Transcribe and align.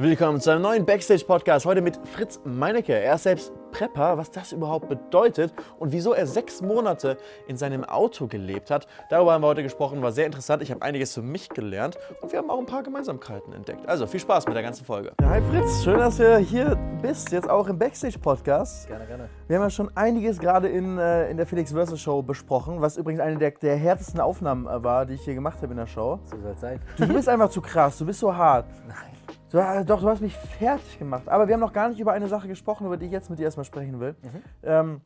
Willkommen 0.00 0.40
zu 0.40 0.52
einem 0.52 0.62
neuen 0.62 0.86
Backstage-Podcast. 0.86 1.66
Heute 1.66 1.80
mit 1.80 1.98
Fritz 2.06 2.40
Meinecke. 2.44 2.92
Er 2.92 3.16
ist 3.16 3.24
selbst 3.24 3.52
Prepper, 3.72 4.16
was 4.16 4.30
das 4.30 4.52
überhaupt 4.52 4.88
bedeutet 4.88 5.52
und 5.80 5.90
wieso 5.90 6.12
er 6.12 6.28
sechs 6.28 6.62
Monate 6.62 7.18
in 7.48 7.56
seinem 7.56 7.82
Auto 7.82 8.28
gelebt 8.28 8.70
hat. 8.70 8.86
Darüber 9.10 9.32
haben 9.32 9.42
wir 9.42 9.48
heute 9.48 9.64
gesprochen, 9.64 10.00
war 10.00 10.12
sehr 10.12 10.26
interessant. 10.26 10.62
Ich 10.62 10.70
habe 10.70 10.82
einiges 10.82 11.14
für 11.14 11.22
mich 11.22 11.48
gelernt 11.48 11.98
und 12.20 12.30
wir 12.30 12.38
haben 12.38 12.48
auch 12.48 12.60
ein 12.60 12.66
paar 12.66 12.84
Gemeinsamkeiten 12.84 13.52
entdeckt. 13.52 13.88
Also 13.88 14.06
viel 14.06 14.20
Spaß 14.20 14.46
mit 14.46 14.54
der 14.54 14.62
ganzen 14.62 14.84
Folge. 14.84 15.14
Ja, 15.20 15.30
hi 15.30 15.42
Fritz, 15.50 15.82
schön, 15.82 15.98
dass 15.98 16.18
du 16.18 16.38
hier 16.38 16.78
bist, 17.02 17.32
jetzt 17.32 17.50
auch 17.50 17.66
im 17.66 17.76
Backstage-Podcast. 17.76 18.86
Gerne, 18.86 19.04
gerne. 19.04 19.28
Wir 19.48 19.56
haben 19.56 19.64
ja 19.64 19.70
schon 19.70 19.90
einiges 19.96 20.38
gerade 20.38 20.68
in, 20.68 20.96
äh, 20.98 21.28
in 21.28 21.38
der 21.38 21.46
Felix 21.46 21.72
Versus 21.72 22.00
Show 22.00 22.22
besprochen, 22.22 22.80
was 22.80 22.98
übrigens 22.98 23.20
eine 23.20 23.36
der, 23.36 23.50
der 23.50 23.74
härtesten 23.74 24.20
Aufnahmen 24.20 24.68
äh, 24.68 24.80
war, 24.84 25.06
die 25.06 25.14
ich 25.14 25.22
hier 25.22 25.34
gemacht 25.34 25.60
habe 25.60 25.72
in 25.72 25.78
der 25.78 25.88
Show. 25.88 26.20
So 26.22 26.40
soll 26.40 26.52
es 26.52 26.60
sein. 26.60 26.80
Du 26.96 27.08
bist 27.08 27.28
einfach 27.28 27.50
zu 27.50 27.60
krass, 27.60 27.98
du 27.98 28.06
bist 28.06 28.20
so 28.20 28.32
hart. 28.32 28.66
Nein. 28.86 29.17
Äh, 29.52 29.84
doch, 29.84 30.00
du 30.00 30.08
hast 30.08 30.20
mich 30.20 30.36
fertig 30.36 30.98
gemacht. 30.98 31.28
Aber 31.28 31.46
wir 31.48 31.54
haben 31.54 31.60
noch 31.60 31.72
gar 31.72 31.88
nicht 31.88 32.00
über 32.00 32.12
eine 32.12 32.28
Sache 32.28 32.48
gesprochen, 32.48 32.86
über 32.86 32.96
die 32.96 33.06
ich 33.06 33.12
jetzt 33.12 33.30
mit 33.30 33.38
dir 33.38 33.44
erstmal 33.44 33.64
sprechen 33.64 33.98
will. 34.00 34.14
Ähm, 34.62 35.00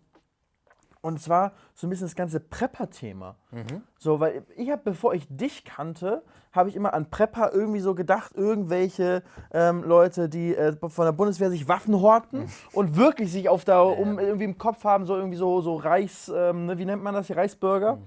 und 1.01 1.21
zwar 1.21 1.53
so 1.75 1.87
ein 1.87 1.91
bisschen 1.91 2.07
das 2.07 2.15
ganze 2.15 2.39
Prepper-Thema. 2.39 3.35
So, 3.99 4.21
weil 4.21 4.45
ich 4.57 4.71
habe, 4.71 4.83
bevor 4.85 5.15
ich 5.15 5.27
dich 5.29 5.65
kannte, 5.65 6.23
habe 6.53 6.69
ich 6.69 6.77
immer 6.77 6.95
an 6.95 7.11
Prepper 7.11 7.51
irgendwie 7.53 7.81
so 7.81 7.95
gedacht, 7.95 8.33
irgendwelche 8.37 9.25
ähm, 9.53 9.83
Leute, 9.83 10.29
die 10.29 10.55
äh, 10.55 10.77
von 10.89 11.05
der 11.05 11.13
Bundeswehr 11.13 11.51
sich 11.51 11.67
Waffen 11.67 12.01
horten 12.01 12.47
und 12.73 12.97
wirklich 12.97 13.33
sich 13.33 13.49
auf 13.49 13.65
da 13.65 13.81
um 13.81 14.19
irgendwie 14.21 14.45
im 14.45 14.59
Kopf 14.59 14.85
haben, 14.85 15.05
so 15.05 15.17
irgendwie 15.17 15.39
so, 15.39 15.61
so 15.61 15.75
Reichs, 15.75 16.31
ähm, 16.35 16.67
ne, 16.67 16.79
wie 16.79 16.85
nennt 16.85 17.03
man 17.03 17.15
das 17.15 17.27
hier, 17.27 17.37
Reichsbürger. 17.37 17.99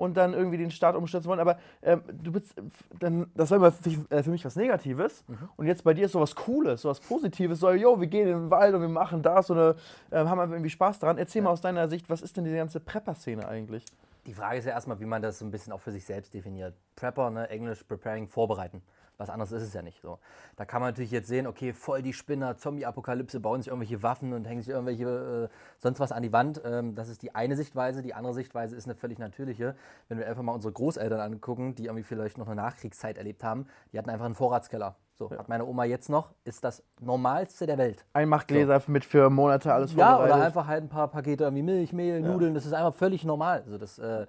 Und 0.00 0.16
dann 0.16 0.32
irgendwie 0.32 0.56
den 0.56 0.70
Staat 0.70 0.96
umstürzen 0.96 1.28
wollen. 1.28 1.40
Aber 1.40 1.58
ähm, 1.82 2.00
du 2.10 2.32
bist, 2.32 2.54
dann, 3.00 3.30
das 3.34 3.50
war 3.50 3.58
immer 3.58 3.70
für, 3.70 3.90
äh, 4.08 4.22
für 4.22 4.30
mich 4.30 4.42
was 4.46 4.56
Negatives. 4.56 5.24
Und 5.56 5.66
jetzt 5.66 5.84
bei 5.84 5.92
dir 5.92 6.06
ist 6.06 6.12
sowas 6.12 6.34
Cooles, 6.34 6.80
sowas 6.80 7.00
Positives. 7.00 7.60
So, 7.60 7.70
yo, 7.70 8.00
wir 8.00 8.06
gehen 8.06 8.26
in 8.26 8.34
den 8.34 8.50
Wald 8.50 8.74
und 8.74 8.80
wir 8.80 8.88
machen 8.88 9.20
das 9.20 9.50
und 9.50 9.58
äh, 9.58 9.74
haben 10.10 10.40
einfach 10.40 10.54
irgendwie 10.54 10.70
Spaß 10.70 11.00
daran. 11.00 11.18
Erzähl 11.18 11.42
mal 11.42 11.50
aus 11.50 11.60
deiner 11.60 11.86
Sicht, 11.86 12.08
was 12.08 12.22
ist 12.22 12.34
denn 12.34 12.44
diese 12.44 12.56
ganze 12.56 12.80
Prepper-Szene 12.80 13.46
eigentlich? 13.46 13.84
Die 14.24 14.32
Frage 14.32 14.58
ist 14.58 14.64
ja 14.64 14.72
erstmal, 14.72 14.98
wie 15.00 15.04
man 15.04 15.20
das 15.20 15.38
so 15.38 15.44
ein 15.44 15.50
bisschen 15.50 15.74
auch 15.74 15.80
für 15.80 15.92
sich 15.92 16.06
selbst 16.06 16.32
definiert. 16.32 16.74
Prepper, 16.96 17.28
ne, 17.28 17.50
Englisch, 17.50 17.84
preparing, 17.84 18.26
vorbereiten. 18.26 18.80
Was 19.20 19.28
anderes 19.28 19.52
ist 19.52 19.62
es 19.64 19.74
ja 19.74 19.82
nicht 19.82 20.00
so. 20.00 20.18
Da 20.56 20.64
kann 20.64 20.80
man 20.80 20.92
natürlich 20.92 21.10
jetzt 21.10 21.28
sehen, 21.28 21.46
okay, 21.46 21.74
voll 21.74 22.00
die 22.00 22.14
Spinner, 22.14 22.56
Zombie-Apokalypse, 22.56 23.38
bauen 23.38 23.60
sich 23.60 23.68
irgendwelche 23.68 24.02
Waffen 24.02 24.32
und 24.32 24.46
hängen 24.46 24.62
sich 24.62 24.70
irgendwelche 24.70 25.50
äh, 25.50 25.54
sonst 25.76 26.00
was 26.00 26.10
an 26.10 26.22
die 26.22 26.32
Wand. 26.32 26.62
Ähm, 26.64 26.94
das 26.94 27.10
ist 27.10 27.20
die 27.20 27.34
eine 27.34 27.54
Sichtweise. 27.54 28.00
Die 28.00 28.14
andere 28.14 28.32
Sichtweise 28.32 28.74
ist 28.76 28.86
eine 28.86 28.94
völlig 28.94 29.18
natürliche. 29.18 29.76
Wenn 30.08 30.16
wir 30.16 30.26
einfach 30.26 30.42
mal 30.42 30.52
unsere 30.52 30.72
Großeltern 30.72 31.20
angucken, 31.20 31.74
die 31.74 31.84
irgendwie 31.84 32.02
vielleicht 32.02 32.38
noch 32.38 32.46
eine 32.46 32.56
Nachkriegszeit 32.56 33.18
erlebt 33.18 33.44
haben, 33.44 33.66
die 33.92 33.98
hatten 33.98 34.08
einfach 34.08 34.24
einen 34.24 34.34
Vorratskeller. 34.34 34.96
So, 35.12 35.30
hat 35.30 35.50
meine 35.50 35.66
Oma 35.66 35.84
jetzt 35.84 36.08
noch, 36.08 36.30
ist 36.44 36.64
das 36.64 36.82
Normalste 36.98 37.66
der 37.66 37.76
Welt. 37.76 38.06
Einmachgläser 38.14 38.82
mit 38.86 39.04
für 39.04 39.28
Monate 39.28 39.74
alles 39.74 39.92
Ja, 39.94 40.12
vorbereitet. 40.16 40.34
oder 40.36 40.44
einfach 40.46 40.66
halt 40.66 40.82
ein 40.84 40.88
paar 40.88 41.08
Pakete 41.08 41.44
irgendwie 41.44 41.62
Milch, 41.62 41.92
Mehl, 41.92 42.22
Nudeln, 42.22 42.54
das 42.54 42.64
ist 42.64 42.72
einfach 42.72 42.94
völlig 42.94 43.22
normal. 43.26 43.62
Also 43.66 43.76
das 43.76 43.98
äh, 43.98 44.26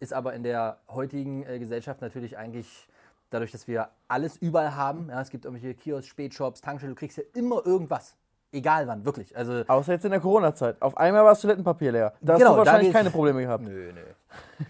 ist 0.00 0.12
aber 0.12 0.34
in 0.34 0.42
der 0.42 0.80
heutigen 0.90 1.46
äh, 1.46 1.58
Gesellschaft 1.58 2.02
natürlich 2.02 2.36
eigentlich, 2.36 2.88
dadurch, 3.34 3.52
dass 3.52 3.66
wir 3.68 3.88
alles 4.08 4.36
überall 4.36 4.74
haben, 4.76 5.08
ja, 5.10 5.20
es 5.20 5.30
gibt 5.30 5.44
irgendwelche 5.44 5.74
Kiosks, 5.74 6.06
Spätshops, 6.08 6.60
Tankstellen, 6.60 6.94
du 6.94 6.98
kriegst 6.98 7.18
ja 7.18 7.24
immer 7.34 7.64
irgendwas. 7.66 8.16
Egal 8.52 8.86
wann, 8.86 9.04
wirklich. 9.04 9.36
Also, 9.36 9.64
Außer 9.66 9.94
jetzt 9.94 10.04
in 10.04 10.12
der 10.12 10.20
Corona-Zeit. 10.20 10.80
Auf 10.80 10.96
einmal 10.96 11.24
war 11.24 11.32
das 11.32 11.40
Toilettenpapier 11.40 11.90
leer. 11.90 12.12
Da 12.20 12.34
hast 12.34 12.38
Genau, 12.38 12.52
du 12.52 12.60
da 12.60 12.66
wahrscheinlich 12.66 12.92
keine 12.92 13.10
Probleme 13.10 13.42
gehabt. 13.42 13.64
Nö, 13.64 13.92
nö. 13.92 14.00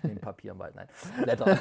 Neben 0.02 0.20
Papier 0.20 0.52
im 0.52 0.58
Wald, 0.58 0.74
nein. 0.74 0.88
Blätter. 1.22 1.58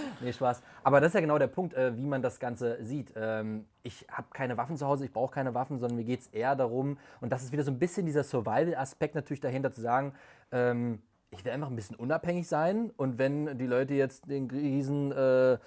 nee, 0.22 0.32
Spaß. 0.32 0.62
Aber 0.82 1.00
das 1.00 1.08
ist 1.08 1.14
ja 1.14 1.20
genau 1.20 1.36
der 1.36 1.48
Punkt, 1.48 1.74
äh, 1.74 1.94
wie 1.94 2.06
man 2.06 2.22
das 2.22 2.40
Ganze 2.40 2.82
sieht. 2.82 3.12
Ähm, 3.16 3.66
ich 3.82 4.06
habe 4.10 4.28
keine 4.32 4.56
Waffen 4.56 4.78
zu 4.78 4.86
Hause, 4.86 5.04
ich 5.04 5.12
brauche 5.12 5.34
keine 5.34 5.52
Waffen, 5.52 5.78
sondern 5.78 5.98
mir 5.98 6.04
geht 6.04 6.20
es 6.20 6.28
eher 6.28 6.56
darum, 6.56 6.96
und 7.20 7.32
das 7.32 7.42
ist 7.42 7.52
wieder 7.52 7.64
so 7.64 7.70
ein 7.70 7.78
bisschen 7.78 8.06
dieser 8.06 8.24
Survival-Aspekt 8.24 9.14
natürlich 9.14 9.40
dahinter 9.40 9.70
zu 9.70 9.82
sagen, 9.82 10.14
ähm, 10.52 11.02
ich 11.30 11.44
will 11.44 11.52
einfach 11.52 11.68
ein 11.68 11.76
bisschen 11.76 11.96
unabhängig 11.96 12.48
sein 12.48 12.90
und 12.96 13.18
wenn 13.18 13.58
die 13.58 13.66
Leute 13.66 13.92
jetzt 13.92 14.30
den 14.30 14.50
riesen 14.50 15.12
äh, 15.12 15.58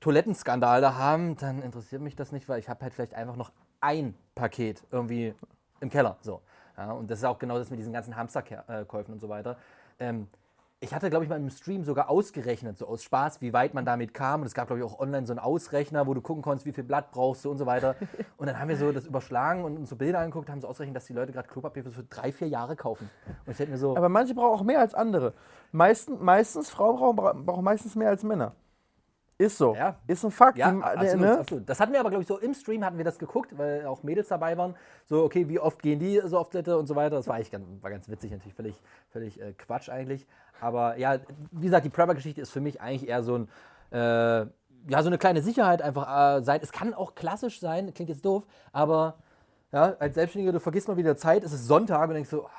Toilettenskandal 0.00 0.80
da 0.80 0.94
haben, 0.96 1.36
dann 1.36 1.62
interessiert 1.62 2.02
mich 2.02 2.14
das 2.16 2.32
nicht, 2.32 2.48
weil 2.48 2.58
ich 2.58 2.68
habe 2.68 2.82
halt 2.82 2.94
vielleicht 2.94 3.14
einfach 3.14 3.36
noch 3.36 3.52
ein 3.80 4.14
Paket 4.34 4.84
irgendwie 4.90 5.34
im 5.80 5.90
Keller. 5.90 6.16
So. 6.20 6.40
Ja, 6.76 6.92
und 6.92 7.10
das 7.10 7.18
ist 7.18 7.24
auch 7.24 7.38
genau 7.38 7.58
das 7.58 7.70
mit 7.70 7.80
diesen 7.80 7.92
ganzen 7.92 8.16
Hamsterkäufen 8.16 9.12
und 9.12 9.20
so 9.20 9.28
weiter. 9.28 9.56
Ähm, 9.98 10.28
ich 10.80 10.94
hatte, 10.94 11.10
glaube 11.10 11.24
ich, 11.24 11.28
mal 11.28 11.36
im 11.36 11.50
Stream 11.50 11.82
sogar 11.82 12.08
ausgerechnet, 12.08 12.78
so 12.78 12.86
aus 12.86 13.02
Spaß, 13.02 13.40
wie 13.40 13.52
weit 13.52 13.74
man 13.74 13.84
damit 13.84 14.14
kam. 14.14 14.42
Und 14.42 14.46
es 14.46 14.54
gab, 14.54 14.68
glaube 14.68 14.78
ich, 14.78 14.86
auch 14.86 15.00
online 15.00 15.26
so 15.26 15.32
einen 15.32 15.40
Ausrechner, 15.40 16.06
wo 16.06 16.14
du 16.14 16.20
gucken 16.20 16.40
konntest, 16.40 16.66
wie 16.66 16.72
viel 16.72 16.84
Blatt 16.84 17.10
brauchst 17.10 17.44
du 17.44 17.50
und 17.50 17.58
so 17.58 17.66
weiter. 17.66 17.96
Und 18.36 18.46
dann 18.46 18.60
haben 18.60 18.68
wir 18.68 18.76
so 18.76 18.92
das 18.92 19.04
überschlagen 19.06 19.64
und 19.64 19.76
uns 19.76 19.90
so 19.90 19.96
Bilder 19.96 20.20
angeguckt, 20.20 20.48
haben 20.48 20.60
so 20.60 20.68
ausgerechnet, 20.68 20.94
dass 20.94 21.06
die 21.06 21.14
Leute 21.14 21.32
gerade 21.32 21.48
Klopapier 21.48 21.82
für 21.82 21.90
so 21.90 22.02
drei, 22.08 22.30
vier 22.30 22.46
Jahre 22.46 22.76
kaufen. 22.76 23.10
Und 23.44 23.50
ich 23.50 23.56
denke 23.56 23.72
mir 23.72 23.78
so, 23.78 23.96
Aber 23.96 24.08
manche 24.08 24.34
brauchen 24.34 24.60
auch 24.60 24.62
mehr 24.62 24.78
als 24.78 24.94
andere. 24.94 25.34
Meisten, 25.72 26.24
meistens, 26.24 26.70
Frauen 26.70 27.16
brauchen, 27.16 27.44
brauchen 27.44 27.64
meistens 27.64 27.96
mehr 27.96 28.10
als 28.10 28.22
Männer. 28.22 28.54
Ist 29.40 29.56
so. 29.56 29.74
Ja. 29.76 29.94
Ist 30.08 30.24
ein 30.24 30.32
Fakt. 30.32 30.58
Ja, 30.58 30.72
Die- 30.72 30.78
der- 30.80 30.98
absolut, 30.98 31.20
ne? 31.20 31.38
absolut. 31.38 31.68
Das 31.68 31.78
hatten 31.78 31.92
wir 31.92 32.00
aber, 32.00 32.10
glaube 32.10 32.22
ich, 32.22 32.28
so 32.28 32.38
im 32.38 32.54
Stream 32.54 32.84
hatten 32.84 32.98
wir 32.98 33.04
das 33.04 33.18
geguckt, 33.20 33.56
weil 33.56 33.86
auch 33.86 34.02
Mädels 34.02 34.26
dabei 34.28 34.58
waren. 34.58 34.74
So, 35.04 35.22
okay, 35.22 35.48
wie 35.48 35.60
oft 35.60 35.80
gehen 35.80 36.00
die 36.00 36.20
so 36.24 36.38
auf 36.38 36.50
Toilette 36.50 36.76
und 36.76 36.86
so 36.86 36.96
weiter. 36.96 37.14
Das 37.16 37.28
war 37.28 37.36
eigentlich 37.36 37.52
ganz, 37.52 37.64
war 37.80 37.90
ganz 37.90 38.08
witzig, 38.08 38.32
natürlich 38.32 38.54
völlig, 38.54 38.82
völlig 39.10 39.40
äh, 39.40 39.52
Quatsch 39.52 39.90
eigentlich. 39.90 40.26
Aber 40.60 40.96
ja, 40.98 41.18
wie 41.52 41.66
gesagt, 41.66 41.84
die 41.84 41.90
Prepper-Geschichte 41.90 42.40
ist 42.40 42.50
für 42.50 42.60
mich 42.60 42.80
eigentlich 42.80 43.08
eher 43.08 43.22
so 43.22 43.36
ein, 43.38 43.48
äh, 43.92 43.98
ja, 44.90 45.02
so 45.02 45.06
eine 45.08 45.18
kleine 45.18 45.40
Sicherheit 45.40 45.82
einfach 45.82 46.38
äh, 46.38 46.42
sein. 46.42 46.58
Es 46.60 46.72
kann 46.72 46.92
auch 46.92 47.14
klassisch 47.14 47.60
sein, 47.60 47.94
klingt 47.94 48.08
jetzt 48.10 48.24
doof, 48.24 48.44
aber 48.72 49.18
ja, 49.70 49.94
als 50.00 50.14
Selbstständiger, 50.16 50.52
du 50.52 50.60
vergisst 50.60 50.88
mal 50.88 50.96
wieder 50.96 51.16
Zeit, 51.16 51.44
es 51.44 51.52
ist 51.52 51.66
Sonntag 51.66 52.08
und 52.08 52.14
denkst 52.14 52.30
so, 52.30 52.46
ah, 52.46 52.50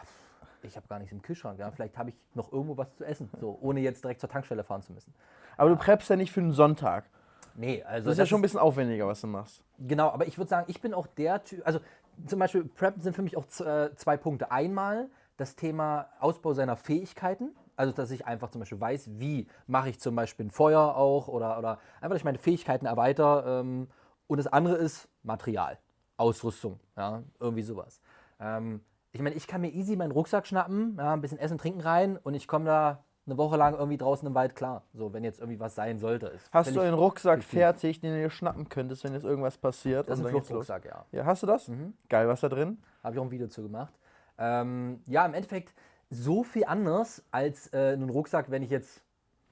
ich 0.62 0.75
habe 0.78 0.88
gar 0.88 1.00
nichts 1.00 1.12
im 1.12 1.22
Kühlschrank, 1.22 1.57
ja, 1.59 1.72
vielleicht 1.72 1.97
habe 1.97 2.09
ich 2.12 2.16
noch 2.35 2.51
irgendwo 2.53 2.78
was 2.78 2.94
zu 2.95 3.03
essen, 3.06 3.29
so, 3.39 3.57
ohne 3.62 3.79
jetzt 3.79 4.03
direkt 4.03 4.22
zur 4.22 4.29
Tankstelle 4.29 4.63
fahren 4.63 4.81
zu 4.81 4.94
müssen. 4.94 5.13
Aber 5.59 5.72
du 5.72 5.75
preppst 5.75 6.09
ja 6.09 6.16
nicht 6.16 6.31
für 6.31 6.40
einen 6.40 6.53
Sonntag. 6.53 7.09
Nee, 7.53 7.84
also 7.84 8.06
Das 8.06 8.14
ist 8.14 8.20
ja 8.20 8.25
schon 8.25 8.40
ein 8.40 8.42
bisschen 8.42 8.62
aufwendiger, 8.62 9.06
was 9.08 9.20
du 9.20 9.28
machst. 9.28 9.62
Genau, 9.78 10.09
aber 10.09 10.25
ich 10.25 10.38
würde 10.38 10.47
sagen, 10.47 10.66
ich 10.70 10.80
bin 10.80 10.94
auch 10.94 11.06
der 11.06 11.44
Typ, 11.44 11.68
also 11.68 11.81
zum 12.28 12.40
Beispiel 12.40 12.64
Prep 12.64 13.02
sind 13.02 13.14
für 13.14 13.22
mich 13.22 13.36
auch 13.36 13.44
äh, 13.59 13.94
zwei 13.96 14.16
Punkte. 14.16 14.52
Einmal 14.52 15.09
das 15.36 15.58
Thema 15.58 16.08
Ausbau 16.22 16.53
seiner 16.53 16.78
Fähigkeiten, 16.78 17.53
also 17.75 17.92
dass 17.92 18.09
ich 18.12 18.25
einfach 18.25 18.52
zum 18.52 18.59
Beispiel 18.59 18.80
weiß, 18.80 19.09
wie 19.19 19.48
mache 19.68 19.90
ich 19.90 20.00
zum 20.00 20.16
Beispiel 20.16 20.46
ein 20.46 20.52
Feuer 20.52 20.96
auch 20.96 21.28
oder, 21.28 21.58
oder 21.58 21.80
einfach, 21.96 22.12
dass 22.12 22.19
ich 22.19 22.24
meine 22.24 22.38
Fähigkeiten 22.38 22.86
erweitere. 22.86 23.59
Ähm, 23.59 23.90
und 24.28 24.38
das 24.38 24.48
andere 24.48 24.78
ist 24.78 25.09
Material, 25.24 25.78
Ausrüstung, 26.16 26.80
ja, 26.96 27.24
irgendwie 27.42 27.64
sowas. 27.64 28.00
Ähm, 28.40 28.80
ich 29.12 29.22
meine, 29.22 29.36
ich 29.36 29.46
kann 29.46 29.59
mir 29.59 29.72
easy 29.72 29.98
meinen 29.98 30.12
Rucksack 30.12 30.48
schnappen, 30.48 30.96
ja, 30.98 31.12
ein 31.12 31.19
bisschen 31.19 31.38
Essen, 31.38 31.58
Trinken 31.58 31.81
rein 31.81 32.16
und 32.16 32.34
ich 32.34 32.48
komme 32.48 32.64
da 32.64 33.03
eine 33.29 33.38
Woche 33.38 33.57
lang 33.57 33.73
irgendwie 33.75 33.97
draußen 33.97 34.28
im 34.28 34.34
Wald 34.35 34.56
klar. 34.56 34.84
So, 34.94 35.13
wenn 35.13 35.23
jetzt 35.23 35.40
irgendwie 35.40 35.59
was 35.59 35.75
sein 35.75 36.00
sollte. 36.00 36.28
Ist 36.28 36.50
Hast 36.51 36.75
du 36.75 36.79
einen 36.79 36.94
Rucksack 36.94 37.40
fiktiv. 37.40 37.59
fertig, 37.59 38.00
den 38.01 38.13
du 38.13 38.22
dir 38.22 38.29
schnappen 38.29 38.69
könntest, 38.69 39.03
wenn 39.03 39.13
jetzt 39.13 39.25
irgendwas 39.25 39.57
passiert? 39.57 40.09
Das 40.09 40.19
ist 40.19 40.25
ein? 40.25 40.31
Fluchtrucksack, 40.31 40.85
ja. 40.85 41.06
Ja, 41.12 41.25
hast 41.25 41.44
du 41.44 41.47
das? 41.47 41.69
Geil, 42.09 42.28
was 42.28 42.41
da 42.41 42.50
drin? 42.50 42.78
Habe 43.03 43.16
ich 43.16 43.19
auch 43.19 43.25
ein 43.25 43.31
Video 43.31 43.47
zu 43.47 43.62
gemacht. 43.63 43.94
Ähm, 44.38 45.01
ja, 45.06 45.25
im 45.25 45.34
Endeffekt 45.34 45.73
so 46.09 46.44
viel 46.44 46.66
anders 46.66 47.23
als 47.31 47.68
äh, 47.73 47.94
ein 47.94 48.09
Rucksack, 48.09 48.50
wenn 48.50 48.63
ich 48.63 48.69
jetzt 48.69 49.03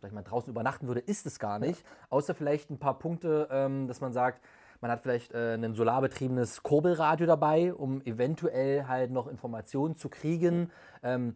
sag 0.01 0.09
ich 0.09 0.13
mal, 0.13 0.23
draußen 0.23 0.51
übernachten 0.51 0.87
würde, 0.87 0.99
ist 0.99 1.25
es 1.25 1.39
gar 1.39 1.59
nicht. 1.59 1.83
Außer 2.09 2.35
vielleicht 2.35 2.69
ein 2.69 2.77
paar 2.77 2.99
Punkte, 2.99 3.47
ähm, 3.51 3.87
dass 3.87 4.01
man 4.01 4.13
sagt, 4.13 4.41
man 4.79 4.91
hat 4.91 5.01
vielleicht 5.01 5.33
äh, 5.33 5.55
ein 5.55 5.73
solarbetriebenes 5.73 6.61
Kurbelradio 6.61 7.25
dabei, 7.25 7.73
um 7.73 8.01
eventuell 8.03 8.87
halt 8.87 9.11
noch 9.11 9.27
Informationen 9.27 9.95
zu 9.95 10.07
kriegen. 10.09 10.71
Ähm, 11.01 11.35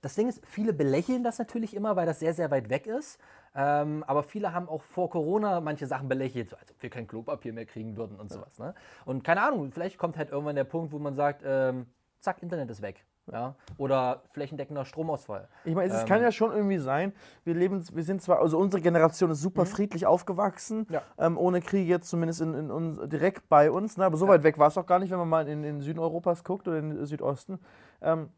das 0.00 0.14
Ding 0.14 0.28
ist, 0.28 0.40
viele 0.46 0.72
belächeln 0.72 1.24
das 1.24 1.38
natürlich 1.38 1.74
immer, 1.74 1.96
weil 1.96 2.06
das 2.06 2.20
sehr, 2.20 2.34
sehr 2.34 2.50
weit 2.50 2.70
weg 2.70 2.86
ist. 2.86 3.18
Ähm, 3.54 4.04
aber 4.06 4.22
viele 4.22 4.52
haben 4.52 4.68
auch 4.68 4.82
vor 4.82 5.10
Corona 5.10 5.60
manche 5.60 5.86
Sachen 5.86 6.08
belächelt, 6.08 6.50
so 6.50 6.56
als 6.56 6.70
ob 6.70 6.80
wir 6.82 6.90
kein 6.90 7.06
Klopapier 7.06 7.52
mehr 7.52 7.66
kriegen 7.66 7.96
würden 7.96 8.18
und 8.20 8.30
sowas. 8.30 8.58
Ne? 8.58 8.74
Und 9.04 9.24
keine 9.24 9.42
Ahnung, 9.42 9.70
vielleicht 9.72 9.98
kommt 9.98 10.16
halt 10.16 10.30
irgendwann 10.30 10.54
der 10.56 10.64
Punkt, 10.64 10.92
wo 10.92 10.98
man 10.98 11.14
sagt, 11.14 11.42
ähm, 11.44 11.86
zack, 12.20 12.42
Internet 12.42 12.70
ist 12.70 12.82
weg. 12.82 13.04
Ja? 13.30 13.56
Oder 13.76 14.22
flächendeckender 14.32 14.84
Stromausfall. 14.86 15.48
Ich 15.64 15.74
meine, 15.74 15.92
es 15.92 16.00
Ähm. 16.02 16.06
kann 16.08 16.22
ja 16.22 16.32
schon 16.32 16.50
irgendwie 16.52 16.78
sein, 16.78 17.12
wir 17.44 17.54
leben, 17.54 17.84
wir 17.92 18.02
sind 18.04 18.22
zwar, 18.22 18.38
also 18.40 18.56
unsere 18.58 18.80
Generation 18.82 19.30
ist 19.30 19.40
super 19.42 19.66
friedlich 19.66 20.06
aufgewachsen, 20.06 20.80
Mhm. 20.88 20.94
Ja. 20.94 21.02
ähm, 21.18 21.36
ohne 21.36 21.60
Krieg 21.60 21.86
jetzt 21.88 22.08
zumindest 22.08 22.40
in, 22.40 22.54
in 22.54 22.70
uns, 22.70 22.98
direkt 23.08 23.48
bei 23.50 23.70
uns, 23.70 23.96
ne? 23.98 24.04
aber 24.06 24.16
so 24.16 24.28
weit 24.28 24.44
weg 24.44 24.58
war 24.58 24.68
es 24.68 24.78
auch 24.78 24.86
gar 24.86 24.98
nicht, 24.98 25.10
wenn 25.10 25.18
man 25.18 25.28
mal 25.28 25.46
in 25.48 25.62
den 25.62 25.80
Süden 25.80 25.98
Europas 25.98 26.42
guckt 26.44 26.68
oder 26.68 26.78
in 26.78 26.90
den 26.90 27.04
Südosten. 27.06 27.58
Ähm, 28.00 28.30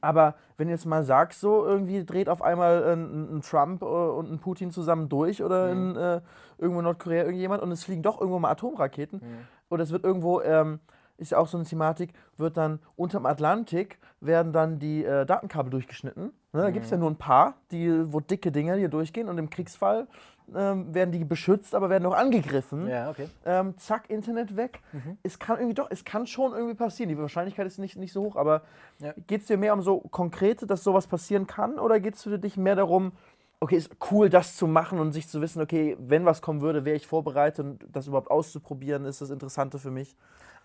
aber 0.00 0.34
wenn 0.56 0.68
du 0.68 0.72
jetzt 0.72 0.86
mal 0.86 1.02
sagst, 1.02 1.40
so 1.40 1.64
irgendwie 1.64 2.04
dreht 2.04 2.28
auf 2.28 2.42
einmal 2.42 2.84
ein, 2.84 3.36
ein 3.38 3.40
Trump 3.42 3.82
äh, 3.82 3.84
und 3.84 4.30
ein 4.30 4.38
Putin 4.38 4.70
zusammen 4.70 5.08
durch 5.08 5.42
oder 5.42 5.74
Mhm. 5.74 5.90
in 5.90 5.96
äh, 5.96 6.20
irgendwo 6.58 6.80
in 6.80 6.84
Nordkorea 6.84 7.24
irgendjemand 7.24 7.62
und 7.62 7.70
es 7.72 7.84
fliegen 7.84 8.02
doch 8.02 8.20
irgendwo 8.20 8.38
mal 8.38 8.50
Atomraketen 8.50 9.20
Mhm. 9.20 9.38
oder 9.70 9.82
es 9.82 9.90
wird 9.92 10.04
irgendwo, 10.04 10.40
ähm, 10.42 10.80
ist 11.16 11.32
ja 11.32 11.38
auch 11.38 11.48
so 11.48 11.56
eine 11.58 11.66
Thematik, 11.66 12.12
wird 12.36 12.56
dann 12.56 12.78
unterm 12.96 13.26
Atlantik 13.26 13.98
werden 14.20 14.52
dann 14.52 14.78
die 14.78 15.04
äh, 15.04 15.26
Datenkabel 15.26 15.70
durchgeschnitten. 15.70 16.24
Ne? 16.52 16.62
Da 16.62 16.70
gibt 16.70 16.84
es 16.84 16.90
ja 16.90 16.96
nur 16.96 17.10
ein 17.10 17.16
paar, 17.16 17.54
die, 17.70 18.12
wo 18.12 18.20
dicke 18.20 18.50
Dinger 18.52 18.74
hier 18.76 18.88
durchgehen 18.88 19.28
und 19.28 19.36
im 19.38 19.50
Kriegsfall 19.50 20.06
ähm, 20.54 20.94
werden 20.94 21.12
die 21.12 21.24
beschützt, 21.24 21.74
aber 21.74 21.90
werden 21.90 22.06
auch 22.06 22.16
angegriffen. 22.16 22.88
Ja, 22.88 23.10
okay. 23.10 23.28
Ähm, 23.44 23.76
zack, 23.78 24.10
Internet 24.10 24.56
weg. 24.56 24.80
Es 25.22 25.38
kann 25.38 25.56
irgendwie 25.56 25.74
doch, 25.74 25.88
es 25.90 26.04
kann 26.04 26.26
schon 26.26 26.52
irgendwie 26.52 26.74
passieren. 26.74 27.08
Die 27.08 27.18
Wahrscheinlichkeit 27.18 27.66
ist 27.66 27.78
nicht, 27.78 27.96
nicht 27.96 28.12
so 28.12 28.22
hoch, 28.22 28.36
aber 28.36 28.62
Ja. 29.00 29.12
geht 29.26 29.42
es 29.42 29.46
dir 29.46 29.56
mehr 29.56 29.74
um 29.74 29.82
so 29.82 30.00
konkrete, 30.00 30.66
dass 30.66 30.82
sowas 30.82 31.06
passieren 31.06 31.46
kann, 31.46 31.78
oder 31.78 32.00
geht 32.00 32.14
es 32.14 32.22
für 32.22 32.38
dich 32.38 32.56
mehr 32.56 32.76
darum, 32.76 33.12
okay, 33.60 33.76
ist 33.76 33.90
cool, 34.10 34.30
das 34.30 34.56
zu 34.56 34.66
machen 34.66 35.00
und 35.00 35.12
sich 35.12 35.28
zu 35.28 35.40
wissen, 35.40 35.60
okay, 35.60 35.96
wenn 36.00 36.24
was 36.24 36.42
kommen 36.42 36.60
würde, 36.60 36.84
wäre 36.84 36.96
ich 36.96 37.06
vorbereitet 37.06 37.64
und 37.64 37.86
das 37.92 38.06
überhaupt 38.06 38.30
auszuprobieren, 38.30 39.04
ist 39.04 39.20
das 39.20 39.30
Interessante 39.30 39.78
für 39.78 39.90
mich. 39.90 40.16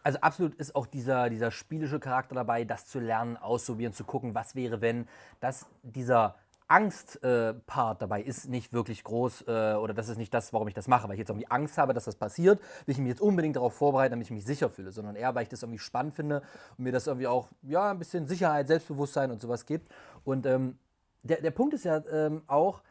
Also 0.04 0.20
absolut 0.20 0.54
ist 0.56 0.76
auch 0.76 0.86
dieser, 0.86 1.30
dieser 1.30 1.50
spielische 1.50 2.00
Charakter 2.00 2.36
dabei, 2.36 2.66
das 2.66 2.88
zu 2.88 3.00
lernen, 3.00 3.38
auszuprobieren, 3.38 3.94
zu 3.94 4.04
gucken, 4.04 4.36
was 4.36 4.54
wäre, 4.54 4.82
wenn. 4.82 5.08
Das, 5.40 5.66
dieser 5.82 6.36
Angst-Part 6.68 8.02
dabei 8.02 8.22
ist 8.22 8.50
nicht 8.50 8.74
wirklich 8.74 9.04
groß 9.04 9.46
äh, 9.48 9.74
oder 9.76 9.94
das 9.94 10.10
ist 10.10 10.18
nicht 10.18 10.34
das, 10.34 10.54
warum 10.54 10.68
ich 10.68 10.74
das 10.74 10.88
mache, 10.88 11.08
weil 11.08 11.16
ich 11.16 11.20
jetzt 11.20 11.30
irgendwie 11.30 11.50
Angst 11.50 11.78
habe, 11.78 11.94
dass 11.94 12.06
das 12.06 12.16
passiert, 12.16 12.60
will 12.86 12.94
ich 12.94 12.98
mich 12.98 13.10
jetzt 13.10 13.22
unbedingt 13.22 13.56
darauf 13.56 13.74
vorbereiten, 13.74 14.12
damit 14.12 14.28
ich 14.28 14.32
mich 14.32 14.46
sicher 14.46 14.70
fühle, 14.70 14.92
sondern 14.92 15.16
eher, 15.16 15.34
weil 15.36 15.44
ich 15.44 15.50
das 15.50 15.64
irgendwie 15.64 15.80
spannend 15.80 16.16
finde 16.16 16.42
und 16.78 16.84
mir 16.84 16.92
das 16.92 17.08
irgendwie 17.08 17.28
auch 17.28 17.50
ja, 17.62 17.92
ein 17.92 18.00
bisschen 18.00 18.28
Sicherheit, 18.28 18.68
Selbstbewusstsein 18.68 19.32
und 19.32 19.42
sowas 19.42 19.66
gibt. 19.66 19.92
Und 20.24 20.46
ähm, 20.46 20.78
der, 21.24 21.42
der 21.42 21.52
Punkt 21.52 21.74
ist 21.74 21.86
ja 21.86 22.04
ähm, 22.12 22.44
auch, 22.48 22.82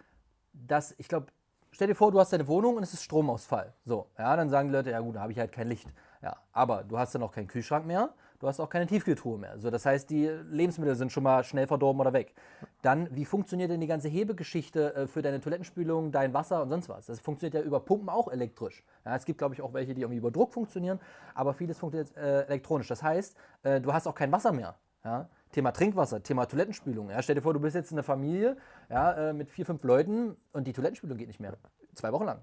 dass 0.52 0.94
ich 0.98 1.08
glaube, 1.08 1.26
stell 1.70 1.88
dir 1.88 1.94
vor, 1.94 2.12
du 2.12 2.20
hast 2.20 2.32
deine 2.32 2.46
Wohnung 2.48 2.76
und 2.76 2.82
es 2.82 2.92
ist 2.92 3.02
Stromausfall. 3.02 3.72
So, 3.84 4.08
ja, 4.18 4.36
dann 4.36 4.48
sagen 4.50 4.68
die 4.68 4.74
Leute, 4.74 4.90
ja 4.90 5.00
gut, 5.00 5.16
da 5.16 5.20
habe 5.20 5.32
ich 5.32 5.38
halt 5.38 5.52
kein 5.52 5.68
Licht. 5.68 5.88
Ja, 6.22 6.36
aber 6.52 6.84
du 6.84 6.98
hast 6.98 7.14
dann 7.14 7.22
auch 7.22 7.32
keinen 7.32 7.48
Kühlschrank 7.48 7.86
mehr, 7.86 8.10
du 8.42 8.48
hast 8.48 8.58
auch 8.58 8.68
keine 8.68 8.86
Tiefkühltruhe 8.86 9.38
mehr. 9.38 9.58
So, 9.58 9.70
das 9.70 9.86
heißt, 9.86 10.10
die 10.10 10.26
Lebensmittel 10.26 10.96
sind 10.96 11.12
schon 11.12 11.22
mal 11.22 11.44
schnell 11.44 11.68
verdorben 11.68 12.00
oder 12.00 12.12
weg. 12.12 12.34
Dann, 12.82 13.08
wie 13.14 13.24
funktioniert 13.24 13.70
denn 13.70 13.80
die 13.80 13.86
ganze 13.86 14.08
Hebegeschichte 14.08 14.94
äh, 14.94 15.06
für 15.06 15.22
deine 15.22 15.40
Toilettenspülung, 15.40 16.10
dein 16.10 16.34
Wasser 16.34 16.60
und 16.60 16.68
sonst 16.68 16.88
was? 16.88 17.06
Das 17.06 17.20
funktioniert 17.20 17.54
ja 17.54 17.60
über 17.62 17.78
Pumpen 17.78 18.08
auch 18.08 18.28
elektrisch. 18.28 18.82
Ja, 19.04 19.14
es 19.14 19.24
gibt, 19.24 19.38
glaube 19.38 19.54
ich, 19.54 19.62
auch 19.62 19.72
welche, 19.72 19.94
die 19.94 20.02
irgendwie 20.02 20.18
über 20.18 20.32
Druck 20.32 20.52
funktionieren, 20.52 20.98
aber 21.34 21.54
vieles 21.54 21.78
funktioniert 21.78 22.16
äh, 22.16 22.42
elektronisch. 22.46 22.88
Das 22.88 23.02
heißt, 23.02 23.36
äh, 23.62 23.80
du 23.80 23.92
hast 23.92 24.08
auch 24.08 24.14
kein 24.16 24.32
Wasser 24.32 24.52
mehr. 24.52 24.74
Ja? 25.04 25.28
Thema 25.52 25.70
Trinkwasser, 25.70 26.20
Thema 26.20 26.46
Toilettenspülung. 26.46 27.10
Ja? 27.10 27.22
Stell 27.22 27.36
dir 27.36 27.42
vor, 27.42 27.54
du 27.54 27.60
bist 27.60 27.76
jetzt 27.76 27.92
in 27.92 27.98
einer 27.98 28.02
Familie 28.02 28.56
ja, 28.90 29.30
äh, 29.30 29.32
mit 29.32 29.50
vier, 29.50 29.66
fünf 29.66 29.84
Leuten 29.84 30.36
und 30.52 30.66
die 30.66 30.72
Toilettenspülung 30.72 31.16
geht 31.16 31.28
nicht 31.28 31.40
mehr. 31.40 31.56
Zwei 31.94 32.12
Wochen 32.12 32.24
lang. 32.24 32.40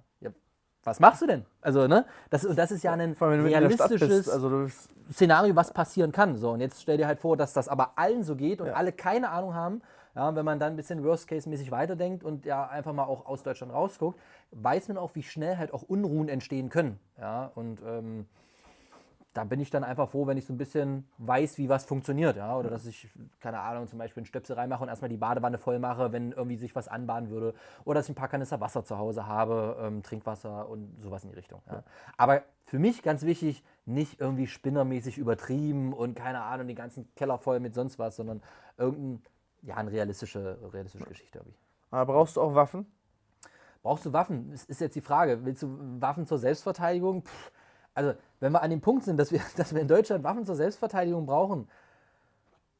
Was 0.83 0.99
machst 0.99 1.21
du 1.21 1.27
denn? 1.27 1.45
Also, 1.61 1.87
ne? 1.87 2.05
Das, 2.29 2.45
und 2.45 2.57
das 2.57 2.71
ist 2.71 2.83
ja 2.83 2.93
ein 2.93 3.15
allem, 3.19 3.45
realistisches 3.45 4.07
bist. 4.09 4.29
Also, 4.29 4.67
Szenario, 5.11 5.55
was 5.55 5.73
passieren 5.73 6.11
kann. 6.11 6.37
So, 6.37 6.51
und 6.51 6.61
jetzt 6.61 6.81
stell 6.81 6.97
dir 6.97 7.07
halt 7.07 7.19
vor, 7.19 7.35
dass 7.35 7.53
das 7.53 7.67
aber 7.67 7.93
allen 7.97 8.23
so 8.23 8.35
geht 8.35 8.61
und 8.61 8.67
Ja. 8.67 8.73
alle 8.73 8.91
keine 8.91 9.29
Ahnung 9.29 9.53
haben. 9.53 9.81
Ja, 10.15 10.35
wenn 10.35 10.43
man 10.45 10.59
dann 10.59 10.73
ein 10.73 10.75
bisschen 10.75 11.03
Worst-Case-mäßig 11.03 11.71
weiterdenkt 11.71 12.23
und 12.23 12.45
ja 12.45 12.67
einfach 12.67 12.93
mal 12.93 13.03
auch 13.03 13.25
aus 13.25 13.43
Deutschland 13.43 13.71
rausguckt, 13.73 14.19
weiß 14.51 14.87
man 14.87 14.97
auch, 14.97 15.13
wie 15.15 15.23
schnell 15.23 15.57
halt 15.57 15.73
auch 15.73 15.83
Unruhen 15.83 16.29
entstehen 16.29 16.69
können. 16.69 16.99
Ja, 17.19 17.51
und 17.55 17.81
ähm, 17.85 18.25
da 19.33 19.43
bin 19.43 19.59
ich 19.59 19.69
dann 19.69 19.83
einfach 19.83 20.09
froh, 20.09 20.25
wenn 20.25 20.37
ich 20.37 20.45
so 20.45 20.53
ein 20.53 20.57
bisschen 20.57 21.07
weiß, 21.19 21.59
wie 21.59 21.69
was 21.69 21.85
funktioniert. 21.85 22.35
Ja? 22.35 22.57
Oder 22.57 22.69
dass 22.69 22.85
ich, 22.85 23.09
keine 23.39 23.59
Ahnung, 23.59 23.87
zum 23.87 23.99
Beispiel 23.99 24.21
einen 24.21 24.25
Stöpsel 24.25 24.55
reinmache 24.55 24.81
und 24.81 24.89
erstmal 24.89 25.09
die 25.09 25.17
Badewanne 25.17 25.59
voll 25.59 25.77
mache, 25.77 26.11
wenn 26.11 26.31
irgendwie 26.31 26.57
sich 26.57 26.75
was 26.75 26.87
anbahnen 26.87 27.29
würde. 27.29 27.53
Oder 27.85 27.99
dass 27.99 28.07
ich 28.07 28.13
ein 28.13 28.15
paar 28.15 28.27
Kanister 28.27 28.59
Wasser 28.59 28.83
zu 28.83 28.97
Hause 28.97 29.27
habe, 29.27 29.77
ähm, 29.81 30.01
Trinkwasser 30.01 30.67
und 30.67 30.99
sowas 30.99 31.23
in 31.23 31.29
die 31.29 31.35
Richtung. 31.35 31.61
Ja? 31.67 31.83
Aber 32.17 32.41
für 32.65 32.79
mich 32.79 33.03
ganz 33.03 33.23
wichtig, 33.23 33.63
nicht 33.85 34.19
irgendwie 34.19 34.47
spinnermäßig 34.47 35.17
übertrieben 35.17 35.93
und 35.93 36.15
keine 36.15 36.41
Ahnung, 36.41 36.67
den 36.67 36.75
ganzen 36.75 37.13
Keller 37.15 37.37
voll 37.37 37.59
mit 37.59 37.75
sonst 37.75 37.99
was, 37.99 38.15
sondern 38.15 38.41
irgendein, 38.77 39.21
ja, 39.61 39.75
eine 39.75 39.91
realistische, 39.91 40.57
realistische 40.73 41.05
Geschichte 41.05 41.39
habe 41.39 41.49
ich. 41.49 41.55
aber 41.91 42.13
brauchst 42.13 42.37
du 42.37 42.41
auch 42.41 42.55
Waffen? 42.55 42.87
Brauchst 43.81 44.05
du 44.05 44.13
Waffen? 44.13 44.51
Das 44.51 44.65
ist 44.65 44.81
jetzt 44.81 44.95
die 44.95 45.01
Frage. 45.01 45.45
Willst 45.45 45.63
du 45.63 45.77
Waffen 46.01 46.25
zur 46.25 46.37
Selbstverteidigung? 46.37 47.23
Pff, 47.23 47.51
also, 47.99 48.13
wenn 48.39 48.53
wir 48.53 48.61
an 48.61 48.69
dem 48.69 48.79
Punkt 48.79 49.03
sind, 49.03 49.17
dass 49.17 49.31
wir, 49.31 49.41
dass 49.57 49.73
wir 49.73 49.81
in 49.81 49.87
Deutschland 49.87 50.23
Waffen 50.23 50.45
zur 50.45 50.55
Selbstverteidigung 50.55 51.25
brauchen, 51.25 51.67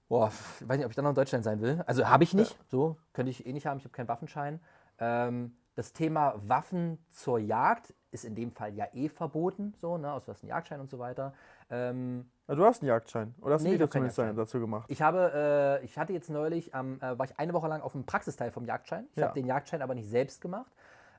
boah, 0.07 0.31
ich 0.60 0.68
weiß 0.68 0.77
nicht, 0.77 0.86
ob 0.86 0.92
ich 0.92 0.95
dann 0.95 1.04
noch 1.04 1.12
in 1.12 1.16
Deutschland 1.16 1.44
sein 1.44 1.62
will. 1.62 1.83
Also, 1.86 2.07
habe 2.07 2.24
ich 2.24 2.33
nicht. 2.33 2.57
So, 2.69 2.95
könnte 3.13 3.30
ich 3.31 3.45
eh 3.45 3.51
nicht 3.54 3.66
haben. 3.66 3.77
Ich 3.77 3.83
habe 3.83 3.92
keinen 3.94 4.07
Waffenschein. 4.07 4.60
Ähm, 4.98 5.56
das 5.75 5.94
Thema 5.94 6.36
Waffen 6.48 6.98
zur 7.10 7.39
Jagd 7.39 7.94
ist 8.12 8.25
in 8.25 8.33
dem 8.36 8.51
Fall 8.51 8.74
ja 8.74 8.88
eh 8.94 9.07
verboten, 9.10 9.74
so, 9.77 9.98
ne, 9.98 10.12
aus 10.12 10.27
was 10.27 10.42
ein 10.44 10.48
Jagdschein 10.48 10.80
und 10.80 10.89
so 10.89 11.00
weiter. 11.00 11.33
Ähm, 11.69 12.30
Ja, 12.48 12.56
du 12.56 12.65
hast 12.65 12.81
einen 12.81 12.89
Jagdschein. 12.89 13.36
Oder 13.42 13.56
hast 13.56 13.63
Nee, 13.63 13.77
du 13.77 13.88
zumindest 13.89 14.19
einen 14.19 14.36
dazu 14.36 14.60
gemacht? 14.60 14.89
ich 14.89 15.01
habe, 15.01 15.80
äh, 15.81 15.86
ich 15.86 15.98
hatte 15.98 16.13
jetzt 16.13 16.30
neulich, 16.30 16.74
am, 16.74 17.00
äh, 17.01 17.18
war 17.19 17.25
ich 17.25 17.38
eine 17.38 17.54
Woche 17.54 17.68
lang 17.68 17.81
auf 17.81 17.92
dem 17.92 18.06
Praxisteil 18.06 18.51
vom 18.51 18.65
Jagdschein. 18.65 19.06
Ich 19.12 19.18
Ja. 19.18 19.27
habe 19.27 19.39
den 19.39 19.45
Jagdschein 19.45 19.81
aber 19.81 19.94
nicht 19.95 20.10
selbst 20.10 20.42
gemacht, 20.42 20.72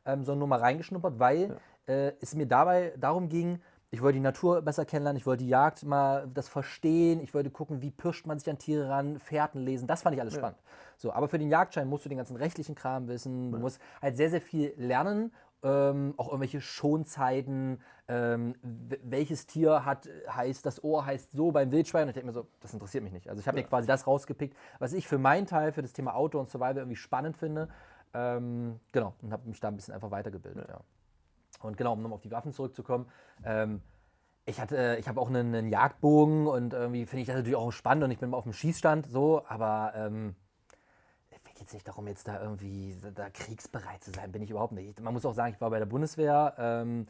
ähm, 0.05 0.25
sondern 0.25 0.41
nur 0.41 0.49
mal 0.49 0.59
reingeschnuppert, 0.59 1.19
weil 1.19 1.57
äh, 1.87 2.13
es 2.21 2.35
mir 2.35 2.47
dabei 2.47 2.93
darum 2.99 3.29
ging, 3.29 3.61
ich 3.91 4.03
wollte 4.03 4.15
die 4.15 4.21
Natur 4.21 4.63
besser 4.63 4.85
kennenlernen, 4.85 5.19
ich 5.19 5.27
wollte 5.27 5.45
die 5.45 5.51
Jagd 5.51 5.85
mal 5.85 6.29
das 6.33 6.49
verstehen, 6.49 7.21
ich 7.21 7.35
wollte 7.35 7.51
gucken, 7.51 7.83
wie 7.83 7.91
pirscht 7.91 8.27
man 8.27 8.39
sich 8.39 8.49
an 8.49 8.59
Tiere 8.59 8.89
ran, 8.89 9.19
Fährten 9.19 9.61
lesen, 9.61 9.87
das 9.87 10.03
fand 10.03 10.15
ich 10.15 10.21
alles 10.21 10.35
spannend. 10.35 10.59
So, 10.97 11.13
aber 11.13 11.29
für 11.29 11.39
den 11.39 11.49
Jagdschein 11.49 11.89
musst 11.89 12.05
du 12.05 12.09
den 12.09 12.19
ganzen 12.19 12.37
rechtlichen 12.37 12.75
Kram 12.75 13.09
wissen, 13.09 13.53
du 13.53 13.59
musst 13.59 13.81
halt 14.01 14.17
sehr, 14.17 14.31
sehr 14.31 14.41
viel 14.41 14.75
lernen, 14.77 15.33
ähm, 15.63 16.15
auch 16.17 16.29
irgendwelche 16.29 16.61
Schonzeiten, 16.61 17.81
ähm, 18.09 18.55
welches 18.63 19.47
Tier 19.47 19.85
hat, 19.85 20.09
heißt, 20.29 20.65
das 20.65 20.83
Ohr 20.83 21.05
heißt 21.05 21.33
so 21.33 21.53
beim 21.53 21.71
Wildschwein. 21.71 22.05
Und 22.05 22.09
ich 22.11 22.15
denke 22.15 22.29
mir 22.29 22.33
so, 22.33 22.47
das 22.61 22.73
interessiert 22.73 23.05
mich 23.05 23.13
nicht. 23.13 23.29
Also 23.29 23.41
ich 23.41 23.47
habe 23.47 23.59
mir 23.59 23.65
quasi 23.65 23.87
das 23.87 24.07
rausgepickt, 24.07 24.57
was 24.79 24.93
ich 24.93 25.07
für 25.07 25.19
meinen 25.19 25.47
Teil, 25.47 25.73
für 25.73 25.83
das 25.83 25.93
Thema 25.93 26.15
Auto 26.15 26.39
und 26.39 26.49
Survival 26.49 26.79
irgendwie 26.79 26.97
spannend 26.97 27.37
finde. 27.37 27.69
Ähm, 28.15 28.81
genau, 28.93 29.15
und 29.23 29.33
habe 29.33 29.49
mich 29.49 29.61
da 29.61 29.69
ein 29.69 29.77
bisschen 29.77 29.95
einfach 29.95 30.11
weitergebildet, 30.11 30.67
ja. 30.69 30.81
Und 31.61 31.77
genau, 31.77 31.93
um 31.93 32.03
nochmal 32.03 32.17
auf 32.17 32.23
die 32.23 32.31
Waffen 32.31 32.53
zurückzukommen, 32.53 33.07
ähm, 33.45 33.83
ich 34.47 34.61
hatte, 34.61 34.97
ich 34.99 35.09
habe 35.09 35.21
auch 35.21 35.29
einen, 35.29 35.55
einen 35.55 35.69
Jagdbogen 35.69 36.47
und 36.47 36.73
irgendwie 36.73 37.07
finde 37.07 37.23
ich 37.23 37.27
das 37.27 37.37
natürlich 37.37 37.57
auch 37.57 37.71
spannend 37.71 38.05
und 38.05 38.11
ich 38.11 38.19
bin 38.19 38.31
mal 38.31 38.37
auf 38.37 38.45
dem 38.45 38.53
Schießstand 38.53 39.07
so, 39.07 39.45
aber 39.47 39.93
ähm, 39.95 40.35
es 41.31 41.45
geht 41.45 41.61
jetzt 41.61 41.75
nicht 41.75 41.87
darum, 41.87 42.09
jetzt 42.09 42.27
da 42.27 42.43
irgendwie 42.43 42.97
da 43.15 43.31
kriegsbereit 43.31 44.03
zu 44.03 44.11
sein, 44.11 44.33
bin 44.33 44.43
ich 44.43 44.51
überhaupt 44.51 44.73
nicht. 44.73 45.01
Man 45.01 45.13
muss 45.13 45.25
auch 45.25 45.35
sagen, 45.35 45.55
ich 45.55 45.61
war 45.61 45.71
bei 45.71 45.79
der 45.79 45.87
Bundeswehr, 45.87 46.55
ähm, 46.59 47.07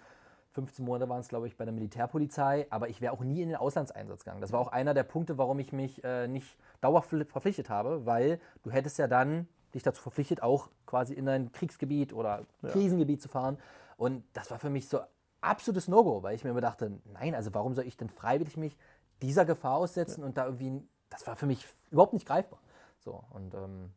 15 0.52 0.84
Monate 0.84 1.08
waren 1.08 1.20
es, 1.20 1.28
glaube 1.28 1.46
ich, 1.46 1.56
bei 1.56 1.64
der 1.64 1.72
Militärpolizei, 1.72 2.66
aber 2.70 2.88
ich 2.88 3.00
wäre 3.00 3.12
auch 3.12 3.22
nie 3.22 3.40
in 3.42 3.48
den 3.48 3.56
Auslandseinsatz 3.56 4.24
gegangen. 4.24 4.40
Das 4.40 4.52
war 4.52 4.60
auch 4.60 4.68
einer 4.68 4.94
der 4.94 5.04
Punkte, 5.04 5.38
warum 5.38 5.60
ich 5.60 5.72
mich 5.72 6.02
äh, 6.02 6.26
nicht 6.26 6.58
dauerhaft 6.80 7.10
verpflichtet 7.28 7.70
habe, 7.70 8.04
weil 8.04 8.40
du 8.64 8.70
hättest 8.70 8.98
ja 8.98 9.06
dann 9.06 9.46
dich 9.74 9.84
dazu 9.84 10.02
verpflichtet, 10.02 10.42
auch 10.42 10.68
quasi 10.86 11.14
in 11.14 11.28
ein 11.28 11.52
Kriegsgebiet 11.52 12.12
oder 12.12 12.44
Krisengebiet 12.62 13.22
zu 13.22 13.28
fahren. 13.28 13.58
Und 14.00 14.24
das 14.32 14.50
war 14.50 14.58
für 14.58 14.70
mich 14.70 14.88
so 14.88 15.00
absolutes 15.42 15.86
No-Go, 15.86 16.22
weil 16.22 16.34
ich 16.34 16.42
mir 16.42 16.50
immer 16.50 16.62
dachte, 16.62 16.90
nein, 17.12 17.34
also 17.34 17.52
warum 17.52 17.74
soll 17.74 17.84
ich 17.84 17.98
denn 17.98 18.08
freiwillig 18.08 18.56
mich 18.56 18.74
dieser 19.20 19.44
Gefahr 19.44 19.74
aussetzen 19.74 20.24
und 20.24 20.38
da 20.38 20.46
irgendwie, 20.46 20.82
das 21.10 21.26
war 21.26 21.36
für 21.36 21.44
mich 21.44 21.66
überhaupt 21.90 22.14
nicht 22.14 22.26
greifbar. 22.26 22.60
So, 23.00 23.22
und 23.28 23.52
ähm, 23.52 23.90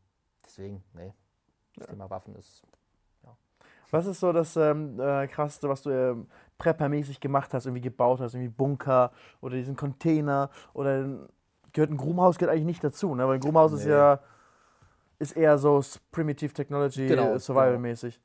deswegen, 0.46 0.84
nee, 0.92 1.14
das 1.78 1.88
Thema 1.88 2.10
Waffen 2.10 2.36
ist 2.36 2.64
Was 3.92 4.06
ist 4.06 4.20
so 4.20 4.34
das 4.34 4.58
ähm, 4.58 5.00
äh, 5.00 5.26
Krasseste, 5.28 5.70
was 5.70 5.84
du 5.84 5.92
ähm, 5.92 6.28
preppermäßig 6.58 7.22
gemacht 7.22 7.54
hast, 7.54 7.66
irgendwie 7.66 7.84
gebaut 7.84 8.20
hast, 8.20 8.34
irgendwie 8.34 8.52
Bunker 8.52 9.14
oder 9.40 9.56
diesen 9.56 9.78
Container 9.78 10.50
oder 10.74 11.30
gehört 11.72 11.92
ein 11.92 11.98
Grumhaus 11.98 12.38
gehört 12.38 12.54
eigentlich 12.54 12.66
nicht 12.66 12.84
dazu, 12.84 13.16
ne? 13.16 13.26
Weil 13.26 13.36
ein 13.36 13.40
Grumhaus 13.40 13.72
ist 13.72 13.86
Nee. 13.86 13.92
ja 13.92 14.20
ist 15.18 15.38
eher 15.38 15.58
so 15.58 15.82
Primitive 16.12 16.54
Technology, 16.54 17.08
Genau, 17.08 17.36
äh, 17.36 17.40
Survival-mäßig. 17.40 18.20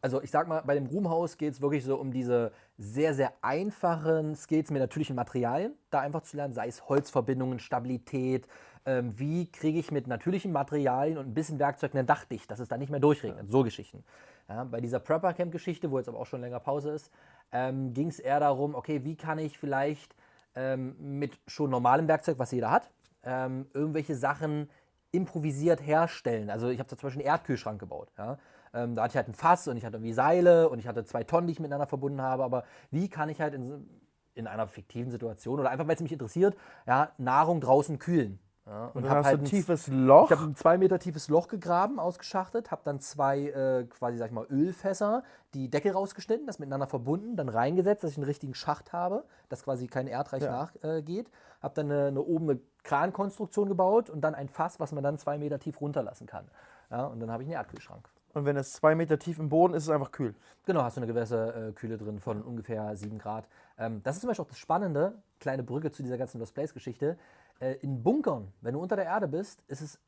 Also 0.00 0.22
ich 0.22 0.30
sag 0.30 0.48
mal, 0.48 0.62
bei 0.62 0.74
dem 0.74 0.86
Ruhmhaus 0.86 1.36
geht 1.36 1.54
es 1.54 1.60
wirklich 1.60 1.84
so 1.84 1.96
um 1.96 2.12
diese 2.12 2.52
sehr, 2.76 3.14
sehr 3.14 3.32
einfachen 3.42 4.36
Skills 4.36 4.70
mit 4.70 4.80
natürlichen 4.80 5.16
Materialien, 5.16 5.74
da 5.90 6.00
einfach 6.00 6.22
zu 6.22 6.36
lernen, 6.36 6.54
sei 6.54 6.68
es 6.68 6.88
Holzverbindungen, 6.88 7.58
Stabilität, 7.58 8.46
ähm, 8.86 9.18
wie 9.18 9.50
kriege 9.50 9.78
ich 9.78 9.90
mit 9.90 10.06
natürlichen 10.06 10.52
Materialien 10.52 11.18
und 11.18 11.26
ein 11.26 11.34
bisschen 11.34 11.58
Werkzeug 11.58 11.94
ein 11.94 12.06
Dach 12.06 12.24
dicht, 12.24 12.50
dass 12.50 12.60
es 12.60 12.68
da 12.68 12.76
nicht 12.76 12.90
mehr 12.90 13.00
durchregnet, 13.00 13.50
so 13.50 13.62
Geschichten. 13.64 14.04
Ja, 14.48 14.64
bei 14.64 14.80
dieser 14.80 14.98
Prepper-Camp-Geschichte, 14.98 15.90
wo 15.90 15.98
jetzt 15.98 16.08
aber 16.08 16.18
auch 16.18 16.26
schon 16.26 16.40
länger 16.40 16.60
Pause 16.60 16.92
ist, 16.92 17.12
ähm, 17.52 17.92
ging 17.92 18.08
es 18.08 18.18
eher 18.18 18.40
darum, 18.40 18.74
okay, 18.74 19.04
wie 19.04 19.16
kann 19.16 19.38
ich 19.38 19.58
vielleicht 19.58 20.14
ähm, 20.54 20.96
mit 21.18 21.38
schon 21.46 21.70
normalem 21.70 22.08
Werkzeug, 22.08 22.38
was 22.38 22.50
jeder 22.50 22.70
hat, 22.70 22.90
ähm, 23.24 23.66
irgendwelche 23.74 24.14
Sachen 24.14 24.70
improvisiert 25.12 25.84
herstellen. 25.84 26.50
Also 26.50 26.68
ich 26.68 26.78
habe 26.78 26.88
da 26.88 26.96
zum 26.96 27.08
Beispiel 27.08 27.22
einen 27.22 27.30
Erdkühlschrank 27.30 27.78
gebaut. 27.80 28.10
Ja? 28.16 28.38
Ähm, 28.74 28.94
da 28.94 29.02
hatte 29.02 29.12
ich 29.12 29.16
halt 29.16 29.28
ein 29.28 29.34
Fass 29.34 29.68
und 29.68 29.76
ich 29.76 29.84
hatte 29.84 29.96
irgendwie 29.96 30.12
Seile 30.12 30.68
und 30.68 30.78
ich 30.78 30.86
hatte 30.86 31.04
zwei 31.04 31.24
Tonnen, 31.24 31.46
die 31.46 31.52
ich 31.52 31.60
miteinander 31.60 31.86
verbunden 31.86 32.22
habe. 32.22 32.44
Aber 32.44 32.64
wie 32.90 33.08
kann 33.08 33.28
ich 33.28 33.40
halt 33.40 33.54
in, 33.54 33.88
in 34.34 34.46
einer 34.46 34.66
fiktiven 34.66 35.10
Situation 35.10 35.60
oder 35.60 35.70
einfach, 35.70 35.86
weil 35.86 35.94
es 35.94 36.02
mich 36.02 36.12
interessiert, 36.12 36.56
ja, 36.86 37.12
Nahrung 37.18 37.60
draußen 37.60 37.98
kühlen? 37.98 38.38
Ja? 38.68 38.90
Und 38.92 39.02
dann 39.02 39.10
hab 39.10 39.18
hast 39.18 39.26
halt 39.26 39.40
ein 39.40 39.44
tiefes 39.44 39.86
Loch. 39.88 40.30
ich 40.30 40.36
habe 40.36 40.50
ein 40.50 40.54
zwei 40.54 40.76
Meter 40.76 40.98
tiefes 40.98 41.28
Loch 41.28 41.48
gegraben, 41.48 41.98
ausgeschachtet, 41.98 42.70
habe 42.70 42.82
dann 42.84 43.00
zwei 43.00 43.48
äh, 43.48 43.84
quasi, 43.84 44.18
sag 44.18 44.26
ich 44.26 44.32
mal, 44.32 44.46
Ölfässer, 44.50 45.22
die 45.54 45.70
Deckel 45.70 45.92
rausgeschnitten, 45.92 46.46
das 46.46 46.58
miteinander 46.58 46.86
verbunden, 46.86 47.36
dann 47.36 47.48
reingesetzt, 47.48 48.04
dass 48.04 48.10
ich 48.10 48.18
einen 48.18 48.26
richtigen 48.26 48.54
Schacht 48.54 48.92
habe, 48.92 49.24
dass 49.48 49.64
quasi 49.64 49.86
kein 49.86 50.06
Erdreich 50.06 50.42
Ja. 50.42 50.50
nachgeht. 50.50 51.28
Äh, 51.28 51.32
habe 51.62 51.74
dann 51.74 51.90
eine, 51.90 52.06
eine 52.08 52.22
oben 52.22 52.50
eine 52.50 52.60
Krankonstruktion 52.82 53.68
gebaut 53.68 54.10
und 54.10 54.20
dann 54.20 54.34
ein 54.34 54.48
Fass, 54.48 54.78
was 54.78 54.92
man 54.92 55.02
dann 55.02 55.18
zwei 55.18 55.38
Meter 55.38 55.58
tief 55.58 55.80
runterlassen 55.80 56.26
kann. 56.26 56.48
Ja, 56.90 57.06
und 57.06 57.20
dann 57.20 57.30
habe 57.30 57.42
ich 57.42 57.48
einen 57.48 57.56
Erdkühlschrank. 57.56 58.08
Und 58.34 58.44
wenn 58.44 58.56
es 58.56 58.72
zwei 58.72 58.94
Meter 58.94 59.18
tief 59.18 59.38
im 59.38 59.48
Boden 59.48 59.74
ist, 59.74 59.84
ist 59.84 59.88
es 59.88 59.94
einfach 59.94 60.12
kühl. 60.12 60.34
Genau, 60.66 60.82
hast 60.82 60.96
du 60.96 61.00
eine 61.00 61.12
gewisse 61.12 61.68
äh, 61.68 61.72
Kühle 61.72 61.96
drin 61.96 62.20
von 62.20 62.42
ungefähr 62.42 62.94
7 62.94 63.18
Grad. 63.18 63.48
Ähm, 63.78 64.02
das 64.02 64.16
ist 64.16 64.20
zum 64.20 64.28
Beispiel 64.28 64.44
auch 64.44 64.48
das 64.48 64.58
Spannende, 64.58 65.22
kleine 65.40 65.62
Brücke 65.62 65.90
zu 65.90 66.02
dieser 66.02 66.18
ganzen 66.18 66.38
Lost 66.38 66.54
Place-Geschichte. 66.54 67.16
Äh, 67.60 67.74
in 67.80 68.02
Bunkern, 68.02 68.52
wenn 68.60 68.74
du 68.74 68.80
unter 68.80 68.96
der 68.96 69.06
Erde 69.06 69.28
bist, 69.28 69.64
ist 69.68 69.80
es 69.80 69.98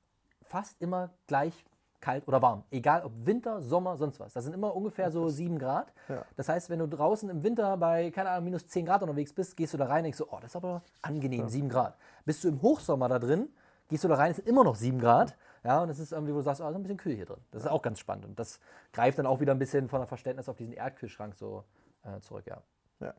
fast 0.42 0.80
immer 0.82 1.10
gleich 1.26 1.64
kalt 2.00 2.26
oder 2.26 2.42
warm. 2.42 2.64
Egal 2.70 3.04
ob 3.04 3.12
Winter, 3.24 3.60
Sommer, 3.60 3.96
sonst 3.96 4.20
was. 4.20 4.32
Das 4.32 4.44
sind 4.44 4.54
immer 4.54 4.74
ungefähr 4.74 5.10
so 5.10 5.28
7 5.28 5.58
Grad. 5.58 5.92
Ja. 6.08 6.24
Das 6.36 6.48
heißt, 6.48 6.70
wenn 6.70 6.78
du 6.78 6.88
draußen 6.88 7.28
im 7.28 7.42
Winter 7.42 7.76
bei, 7.76 8.10
keine 8.10 8.30
Ahnung, 8.30 8.44
minus 8.44 8.66
10 8.66 8.86
Grad 8.86 9.02
unterwegs 9.02 9.32
bist, 9.32 9.56
gehst 9.56 9.74
du 9.74 9.78
da 9.78 9.86
rein 9.86 9.98
und 9.98 10.04
denkst 10.04 10.18
so, 10.18 10.28
oh, 10.30 10.38
das 10.40 10.52
ist 10.52 10.56
aber 10.56 10.82
angenehm, 11.02 11.48
7 11.48 11.68
Grad. 11.68 11.96
Bist 12.24 12.42
du 12.44 12.48
im 12.48 12.60
Hochsommer 12.62 13.08
da 13.08 13.18
drin, 13.18 13.48
gehst 13.88 14.04
du 14.04 14.08
da 14.08 14.14
rein, 14.14 14.30
es 14.30 14.36
sind 14.38 14.48
immer 14.48 14.64
noch 14.64 14.76
7 14.76 14.98
Grad. 14.98 15.30
Ja, 15.30 15.36
und 15.82 15.90
es 15.90 15.98
ist 15.98 16.12
irgendwie, 16.12 16.32
wo 16.32 16.38
du 16.38 16.42
sagst, 16.42 16.60
oh, 16.60 16.68
ist 16.68 16.74
ein 16.74 16.82
bisschen 16.82 16.96
kühl 16.96 17.14
hier 17.14 17.26
drin. 17.26 17.40
Das 17.50 17.62
ist 17.62 17.68
auch 17.68 17.82
ganz 17.82 17.98
spannend. 17.98 18.24
Und 18.24 18.38
das 18.38 18.60
greift 18.92 19.18
dann 19.18 19.26
auch 19.26 19.40
wieder 19.40 19.52
ein 19.52 19.58
bisschen 19.58 19.88
von 19.88 20.00
der 20.00 20.06
Verständnis 20.06 20.48
auf 20.48 20.56
diesen 20.56 20.72
Erdkühlschrank 20.72 21.34
so 21.34 21.64
äh, 22.02 22.20
zurück, 22.20 22.46
ja. 22.46 22.62
Ja. 23.00 23.14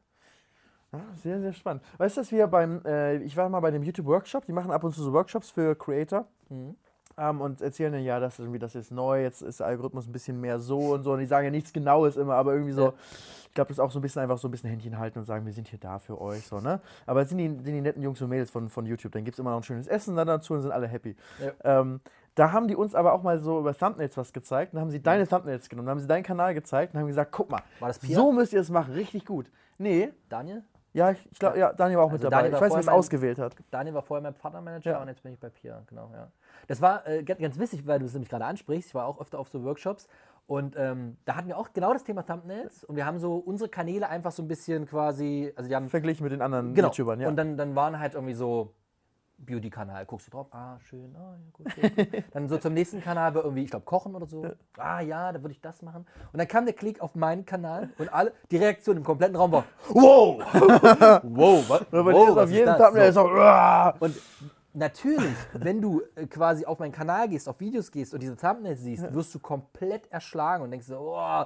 Ah, 0.91 1.13
sehr, 1.21 1.39
sehr 1.39 1.53
spannend. 1.53 1.83
Weißt 1.97 2.17
du, 2.17 2.21
dass 2.21 2.31
wir 2.31 2.47
beim, 2.47 2.81
äh, 2.85 3.17
ich 3.17 3.37
war 3.37 3.47
mal 3.47 3.59
bei 3.59 3.71
dem 3.71 3.83
YouTube-Workshop, 3.83 4.45
die 4.45 4.53
machen 4.53 4.71
ab 4.71 4.83
und 4.83 4.93
zu 4.93 5.03
so 5.03 5.13
Workshops 5.13 5.49
für 5.51 5.75
Creator 5.75 6.27
ähm, 7.29 7.41
und 7.41 7.61
erzählen 7.61 7.93
dann, 7.93 8.03
ja, 8.03 8.19
das 8.19 8.33
ist 8.33 8.39
irgendwie, 8.39 8.59
das 8.59 8.75
ist 8.75 8.91
neu, 8.91 9.21
jetzt 9.21 9.41
ist 9.41 9.59
der 9.59 9.67
Algorithmus 9.67 10.07
ein 10.07 10.11
bisschen 10.11 10.39
mehr 10.41 10.59
so 10.59 10.77
und 10.93 11.03
so. 11.03 11.13
Und 11.13 11.19
die 11.19 11.25
sagen 11.25 11.45
ja 11.45 11.51
nichts 11.51 11.71
Genaues 11.73 12.17
immer, 12.17 12.35
aber 12.35 12.53
irgendwie 12.53 12.73
so, 12.73 12.85
Ja. 12.87 12.93
ich 13.47 13.53
glaube, 13.53 13.67
das 13.69 13.77
ist 13.77 13.79
auch 13.79 13.91
so 13.91 13.99
ein 13.99 14.01
bisschen 14.01 14.21
einfach 14.21 14.37
so 14.37 14.47
ein 14.47 14.51
bisschen 14.51 14.69
Händchen 14.69 14.97
halten 14.97 15.19
und 15.19 15.25
sagen, 15.25 15.45
wir 15.45 15.53
sind 15.53 15.67
hier 15.67 15.79
da 15.79 15.99
für 15.99 16.19
euch, 16.19 16.45
so, 16.47 16.59
ne? 16.59 16.79
Aber 17.05 17.21
es 17.21 17.29
sind 17.29 17.37
die, 17.37 17.47
sind 17.47 17.65
die 17.65 17.81
netten 17.81 18.01
Jungs 18.01 18.21
und 18.21 18.29
Mädels 18.29 18.49
von, 18.49 18.69
von 18.69 18.85
YouTube, 18.85 19.11
dann 19.11 19.23
gibt 19.23 19.35
es 19.35 19.39
immer 19.39 19.51
noch 19.51 19.57
ein 19.57 19.63
schönes 19.63 19.87
Essen 19.87 20.15
dann 20.15 20.27
dazu 20.27 20.53
und 20.53 20.61
sind 20.61 20.71
alle 20.71 20.87
happy. 20.87 21.15
Ja. 21.63 21.79
Ähm, 21.81 21.99
da 22.35 22.53
haben 22.53 22.67
die 22.69 22.77
uns 22.77 22.95
aber 22.95 23.11
auch 23.13 23.23
mal 23.23 23.39
so 23.39 23.59
über 23.59 23.75
Thumbnails 23.77 24.15
was 24.15 24.31
gezeigt. 24.31 24.73
Dann 24.73 24.79
haben 24.81 24.89
sie 24.89 25.01
deine 25.03 25.27
Thumbnails 25.27 25.67
genommen, 25.67 25.85
dann 25.87 25.91
haben 25.95 25.99
sie 26.01 26.07
deinen 26.07 26.23
Kanal 26.23 26.53
gezeigt 26.53 26.93
und 26.93 26.99
haben 27.01 27.07
gesagt, 27.07 27.31
guck 27.33 27.49
mal, 27.49 27.61
so 28.01 28.31
müsst 28.31 28.53
ihr 28.53 28.61
es 28.61 28.69
machen, 28.69 28.93
richtig 28.93 29.25
gut. 29.25 29.51
Nee, 29.77 30.09
Daniel? 30.29 30.63
Ja, 30.93 31.11
ich, 31.11 31.31
ich 31.31 31.39
glaube, 31.39 31.57
ja, 31.57 31.71
Daniel 31.73 31.97
war 31.99 32.05
auch 32.05 32.11
mit 32.11 32.19
Also 32.19 32.29
dabei. 32.29 32.43
Daniel 32.43 32.55
ich 32.55 32.61
weiß 32.61 32.73
wer 32.73 32.79
es 32.79 32.87
ausgewählt 32.87 33.39
hat. 33.39 33.55
Daniel 33.71 33.95
war 33.95 34.01
vorher 34.01 34.21
mein 34.21 34.33
Partnermanager 34.33 34.91
Ja. 34.91 35.01
und 35.01 35.07
jetzt 35.07 35.23
bin 35.23 35.33
ich 35.33 35.39
bei 35.39 35.49
Pia, 35.49 35.81
genau, 35.87 36.09
ja. 36.13 36.29
Das 36.67 36.81
war 36.81 37.07
äh, 37.07 37.23
ganz, 37.23 37.39
ganz 37.39 37.59
witzig, 37.59 37.87
weil 37.87 37.99
du 37.99 38.05
es 38.05 38.13
nämlich 38.13 38.29
gerade 38.29 38.45
ansprichst. 38.45 38.89
Ich 38.89 38.95
war 38.95 39.05
auch 39.05 39.19
öfter 39.19 39.39
auf 39.39 39.49
so 39.49 39.63
Workshops 39.63 40.07
und 40.47 40.75
ähm, 40.77 41.17
da 41.25 41.35
hatten 41.35 41.47
wir 41.47 41.57
auch 41.57 41.71
genau 41.73 41.93
das 41.93 42.03
Thema 42.03 42.23
Thumbnails 42.23 42.83
und 42.83 42.95
wir 42.95 43.05
haben 43.05 43.19
so 43.19 43.35
unsere 43.37 43.69
Kanäle 43.69 44.09
einfach 44.09 44.31
so 44.31 44.43
ein 44.43 44.47
bisschen 44.47 44.85
quasi, 44.85 45.53
also 45.55 45.69
die 45.69 45.75
haben 45.75 45.89
Verglichen 45.89 46.23
mit 46.23 46.33
den 46.33 46.41
anderen 46.41 46.73
genau. 46.73 46.89
YouTubern, 46.89 47.21
ja. 47.21 47.27
Und 47.29 47.35
dann, 47.37 47.55
dann 47.57 47.75
waren 47.75 47.99
halt 47.99 48.13
irgendwie 48.15 48.33
so 48.33 48.73
Beauty-Kanal, 49.45 50.05
guckst 50.05 50.27
du 50.27 50.31
drauf, 50.31 50.47
ah, 50.51 50.77
schön, 50.89 51.15
ah, 51.15 51.33
ja, 51.33 51.49
gut, 51.53 51.75
gut, 51.75 51.95
gut. 52.11 52.23
Dann 52.33 52.47
so 52.47 52.57
zum 52.57 52.73
nächsten 52.73 53.01
Kanal 53.01 53.33
war 53.35 53.43
irgendwie, 53.43 53.63
ich 53.63 53.69
glaube, 53.71 53.85
Kochen 53.85 54.15
oder 54.15 54.25
so. 54.25 54.45
Ah 54.77 55.01
ja, 55.01 55.31
da 55.31 55.41
würde 55.41 55.51
ich 55.53 55.61
das 55.61 55.81
machen. 55.81 56.05
Und 56.31 56.37
dann 56.39 56.47
kam 56.47 56.65
der 56.65 56.73
Klick 56.75 57.01
auf 57.01 57.15
meinen 57.15 57.45
Kanal 57.45 57.89
und 57.97 58.13
alle, 58.13 58.33
die 58.51 58.57
Reaktion 58.57 58.97
im 58.97 59.03
kompletten 59.03 59.35
Raum 59.35 59.51
war, 59.51 59.65
wow, 59.89 60.39
wow, 61.23 61.69
was, 61.69 61.81
Oder 61.91 62.03
bei 62.03 62.13
wow, 62.13 62.45
dir 62.45 62.63
ist 62.63 62.69
auf? 62.69 62.77
Thumbnail 62.77 63.09
ist 63.09 63.15
So. 63.15 63.21
"Uah!" 63.25 63.95
Und 63.99 64.15
natürlich, 64.73 65.35
wenn 65.53 65.81
du 65.81 66.01
äh, 66.15 66.27
quasi 66.27 66.65
auf 66.65 66.79
meinen 66.79 66.91
Kanal 66.91 67.27
gehst, 67.29 67.49
auf 67.49 67.59
Videos 67.59 67.91
gehst 67.91 68.13
und 68.13 68.21
diese 68.21 68.35
Thumbnails 68.35 68.81
siehst, 68.81 69.13
wirst 69.13 69.33
du 69.35 69.39
komplett 69.39 70.11
erschlagen 70.11 70.63
und 70.63 70.71
denkst 70.71 70.87
so, 70.87 70.97
oh, 71.15 71.43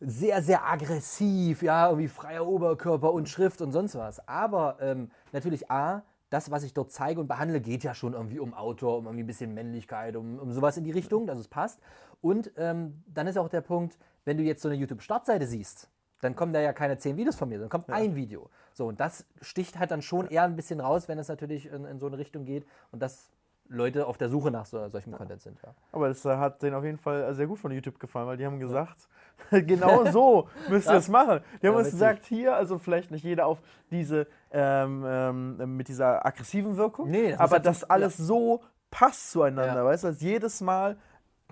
sehr, 0.00 0.42
sehr 0.42 0.64
aggressiv, 0.66 1.62
ja, 1.62 1.88
irgendwie 1.88 2.08
freier 2.08 2.46
Oberkörper 2.46 3.12
und 3.12 3.28
Schrift 3.28 3.60
und 3.62 3.72
sonst 3.72 3.94
was. 3.96 4.26
Aber 4.28 4.76
ähm, 4.80 5.10
natürlich 5.32 5.70
A, 5.70 6.02
das, 6.36 6.50
was 6.50 6.62
ich 6.64 6.74
dort 6.74 6.92
zeige 6.92 7.18
und 7.18 7.28
behandle, 7.28 7.62
geht 7.62 7.82
ja 7.82 7.94
schon 7.94 8.12
irgendwie 8.12 8.38
um 8.38 8.52
Autor, 8.52 8.98
um 8.98 9.06
irgendwie 9.06 9.24
ein 9.24 9.26
bisschen 9.26 9.54
Männlichkeit, 9.54 10.16
um, 10.16 10.38
um 10.38 10.52
sowas 10.52 10.76
in 10.76 10.84
die 10.84 10.90
Richtung, 10.90 11.26
dass 11.26 11.38
es 11.38 11.48
passt. 11.48 11.80
Und 12.20 12.52
ähm, 12.58 13.02
dann 13.06 13.26
ist 13.26 13.38
auch 13.38 13.48
der 13.48 13.62
Punkt, 13.62 13.98
wenn 14.26 14.36
du 14.36 14.42
jetzt 14.42 14.60
so 14.60 14.68
eine 14.68 14.76
YouTube-Startseite 14.76 15.46
siehst, 15.46 15.88
dann 16.20 16.36
kommen 16.36 16.52
da 16.52 16.60
ja 16.60 16.74
keine 16.74 16.98
zehn 16.98 17.16
Videos 17.16 17.36
von 17.36 17.48
mir, 17.48 17.58
dann 17.58 17.70
kommt 17.70 17.88
ein 17.88 18.16
Video. 18.16 18.50
So, 18.74 18.86
und 18.86 19.00
das 19.00 19.24
sticht 19.40 19.78
halt 19.78 19.90
dann 19.90 20.02
schon 20.02 20.28
eher 20.28 20.42
ein 20.42 20.56
bisschen 20.56 20.80
raus, 20.80 21.08
wenn 21.08 21.18
es 21.18 21.28
natürlich 21.28 21.66
in, 21.72 21.86
in 21.86 21.98
so 21.98 22.06
eine 22.06 22.18
Richtung 22.18 22.44
geht 22.44 22.66
und 22.92 23.00
dass 23.00 23.30
Leute 23.68 24.06
auf 24.06 24.16
der 24.18 24.28
Suche 24.28 24.50
nach 24.50 24.66
so, 24.66 24.88
solchem 24.88 25.12
Content 25.12 25.42
sind. 25.42 25.58
Ja. 25.62 25.74
Aber 25.92 26.08
das 26.08 26.24
äh, 26.24 26.36
hat 26.36 26.62
denen 26.62 26.74
auf 26.76 26.84
jeden 26.84 26.98
Fall 26.98 27.22
äh, 27.22 27.34
sehr 27.34 27.46
gut 27.46 27.58
von 27.58 27.70
YouTube 27.72 27.98
gefallen, 27.98 28.26
weil 28.26 28.36
die 28.36 28.46
haben 28.46 28.60
gesagt, 28.60 29.08
genau 29.50 30.04
so 30.10 30.48
müsst 30.68 30.86
ihr 30.88 30.92
Ja. 30.92 30.98
es 30.98 31.08
machen. 31.08 31.40
Die 31.62 31.66
haben 31.66 31.74
Ja, 31.74 31.78
uns 31.80 31.90
gesagt, 31.90 32.24
hier, 32.24 32.54
also 32.54 32.78
vielleicht 32.78 33.10
nicht 33.10 33.24
jeder 33.24 33.46
auf 33.46 33.60
diese, 33.90 34.26
ähm, 34.52 35.04
ähm, 35.06 35.76
mit 35.76 35.88
dieser 35.88 36.24
aggressiven 36.24 36.76
Wirkung, 36.76 37.10
Nee, 37.10 37.32
das 37.32 37.40
aber 37.40 37.58
dass 37.58 37.82
alles 37.84 38.16
so 38.16 38.62
passt 38.90 39.32
zueinander, 39.32 39.76
Ja. 39.76 39.84
weißt 39.84 40.04
du, 40.04 40.08
dass 40.08 40.20
jedes 40.20 40.60
Mal, 40.60 40.96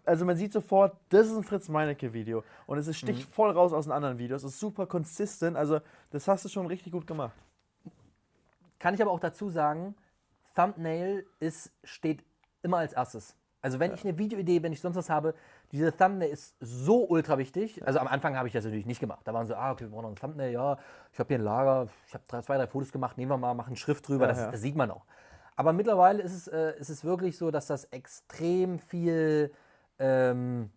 also 0.04 0.24
man 0.24 0.36
sieht 0.36 0.52
sofort, 0.52 0.96
das 1.08 1.26
ist 1.26 1.36
ein 1.36 1.42
Fritz 1.42 1.68
Meinecke-Video 1.68 2.44
und 2.66 2.78
es 2.78 2.86
ist- 2.86 2.98
sticht 2.98 3.28
Mhm. 3.28 3.32
voll 3.32 3.50
raus 3.50 3.72
aus 3.72 3.86
den 3.86 3.92
anderen 3.92 4.18
Videos, 4.18 4.44
es 4.44 4.52
ist 4.52 4.60
super 4.60 4.86
consistent, 4.86 5.56
also 5.56 5.80
das 6.10 6.28
hast 6.28 6.44
du 6.44 6.48
schon 6.48 6.66
richtig 6.66 6.92
gut 6.92 7.06
gemacht. 7.06 7.34
Kann 8.78 8.94
ich 8.94 9.02
aber 9.02 9.10
auch 9.10 9.20
dazu 9.20 9.48
sagen, 9.48 9.94
Thumbnail 10.54 11.26
ist, 11.40 11.72
steht 11.82 12.24
immer 12.62 12.78
als 12.78 12.92
erstes. 12.92 13.36
Also 13.60 13.80
wenn 13.80 13.94
ich 13.94 14.04
eine 14.04 14.18
Videoidee, 14.18 14.62
wenn 14.62 14.72
ich 14.74 14.80
sonst 14.82 14.96
was 14.96 15.08
habe, 15.08 15.34
diese 15.72 15.96
Thumbnail 15.96 16.28
ist 16.28 16.54
so 16.60 17.08
ultra 17.08 17.38
wichtig. 17.38 17.84
Also 17.86 17.98
am 17.98 18.08
Anfang 18.08 18.36
habe 18.36 18.46
ich 18.46 18.52
das 18.52 18.64
natürlich 18.64 18.84
nicht 18.84 19.00
gemacht. 19.00 19.20
Da 19.24 19.32
waren 19.32 19.46
so, 19.46 19.54
ah, 19.54 19.72
okay, 19.72 19.84
wir 19.84 19.90
brauchen 19.90 20.02
noch 20.02 20.10
ein 20.10 20.16
Thumbnail, 20.16 20.52
ja, 20.52 20.76
ich 21.12 21.18
habe 21.18 21.28
hier 21.28 21.38
ein 21.38 21.44
Lager, 21.44 21.88
ich 22.06 22.12
habe 22.12 22.24
drei, 22.28 22.42
zwei, 22.42 22.58
drei 22.58 22.66
Fotos 22.66 22.92
gemacht, 22.92 23.16
nehmen 23.16 23.30
wir 23.30 23.38
mal, 23.38 23.54
machen 23.54 23.74
Schrift 23.76 24.06
drüber, 24.06 24.26
Ja, 24.26 24.28
das, 24.28 24.38
ja. 24.38 24.50
das 24.50 24.60
sieht 24.60 24.76
man 24.76 24.90
auch. 24.90 25.06
Aber 25.56 25.72
mittlerweile 25.72 26.22
ist 26.22 26.34
es, 26.34 26.48
äh, 26.48 26.78
ist 26.78 26.90
es 26.90 27.04
wirklich 27.04 27.38
so, 27.38 27.50
dass 27.50 27.66
das 27.66 27.84
extrem 27.86 28.78
viel, 28.78 29.50
ähm, 29.98 30.70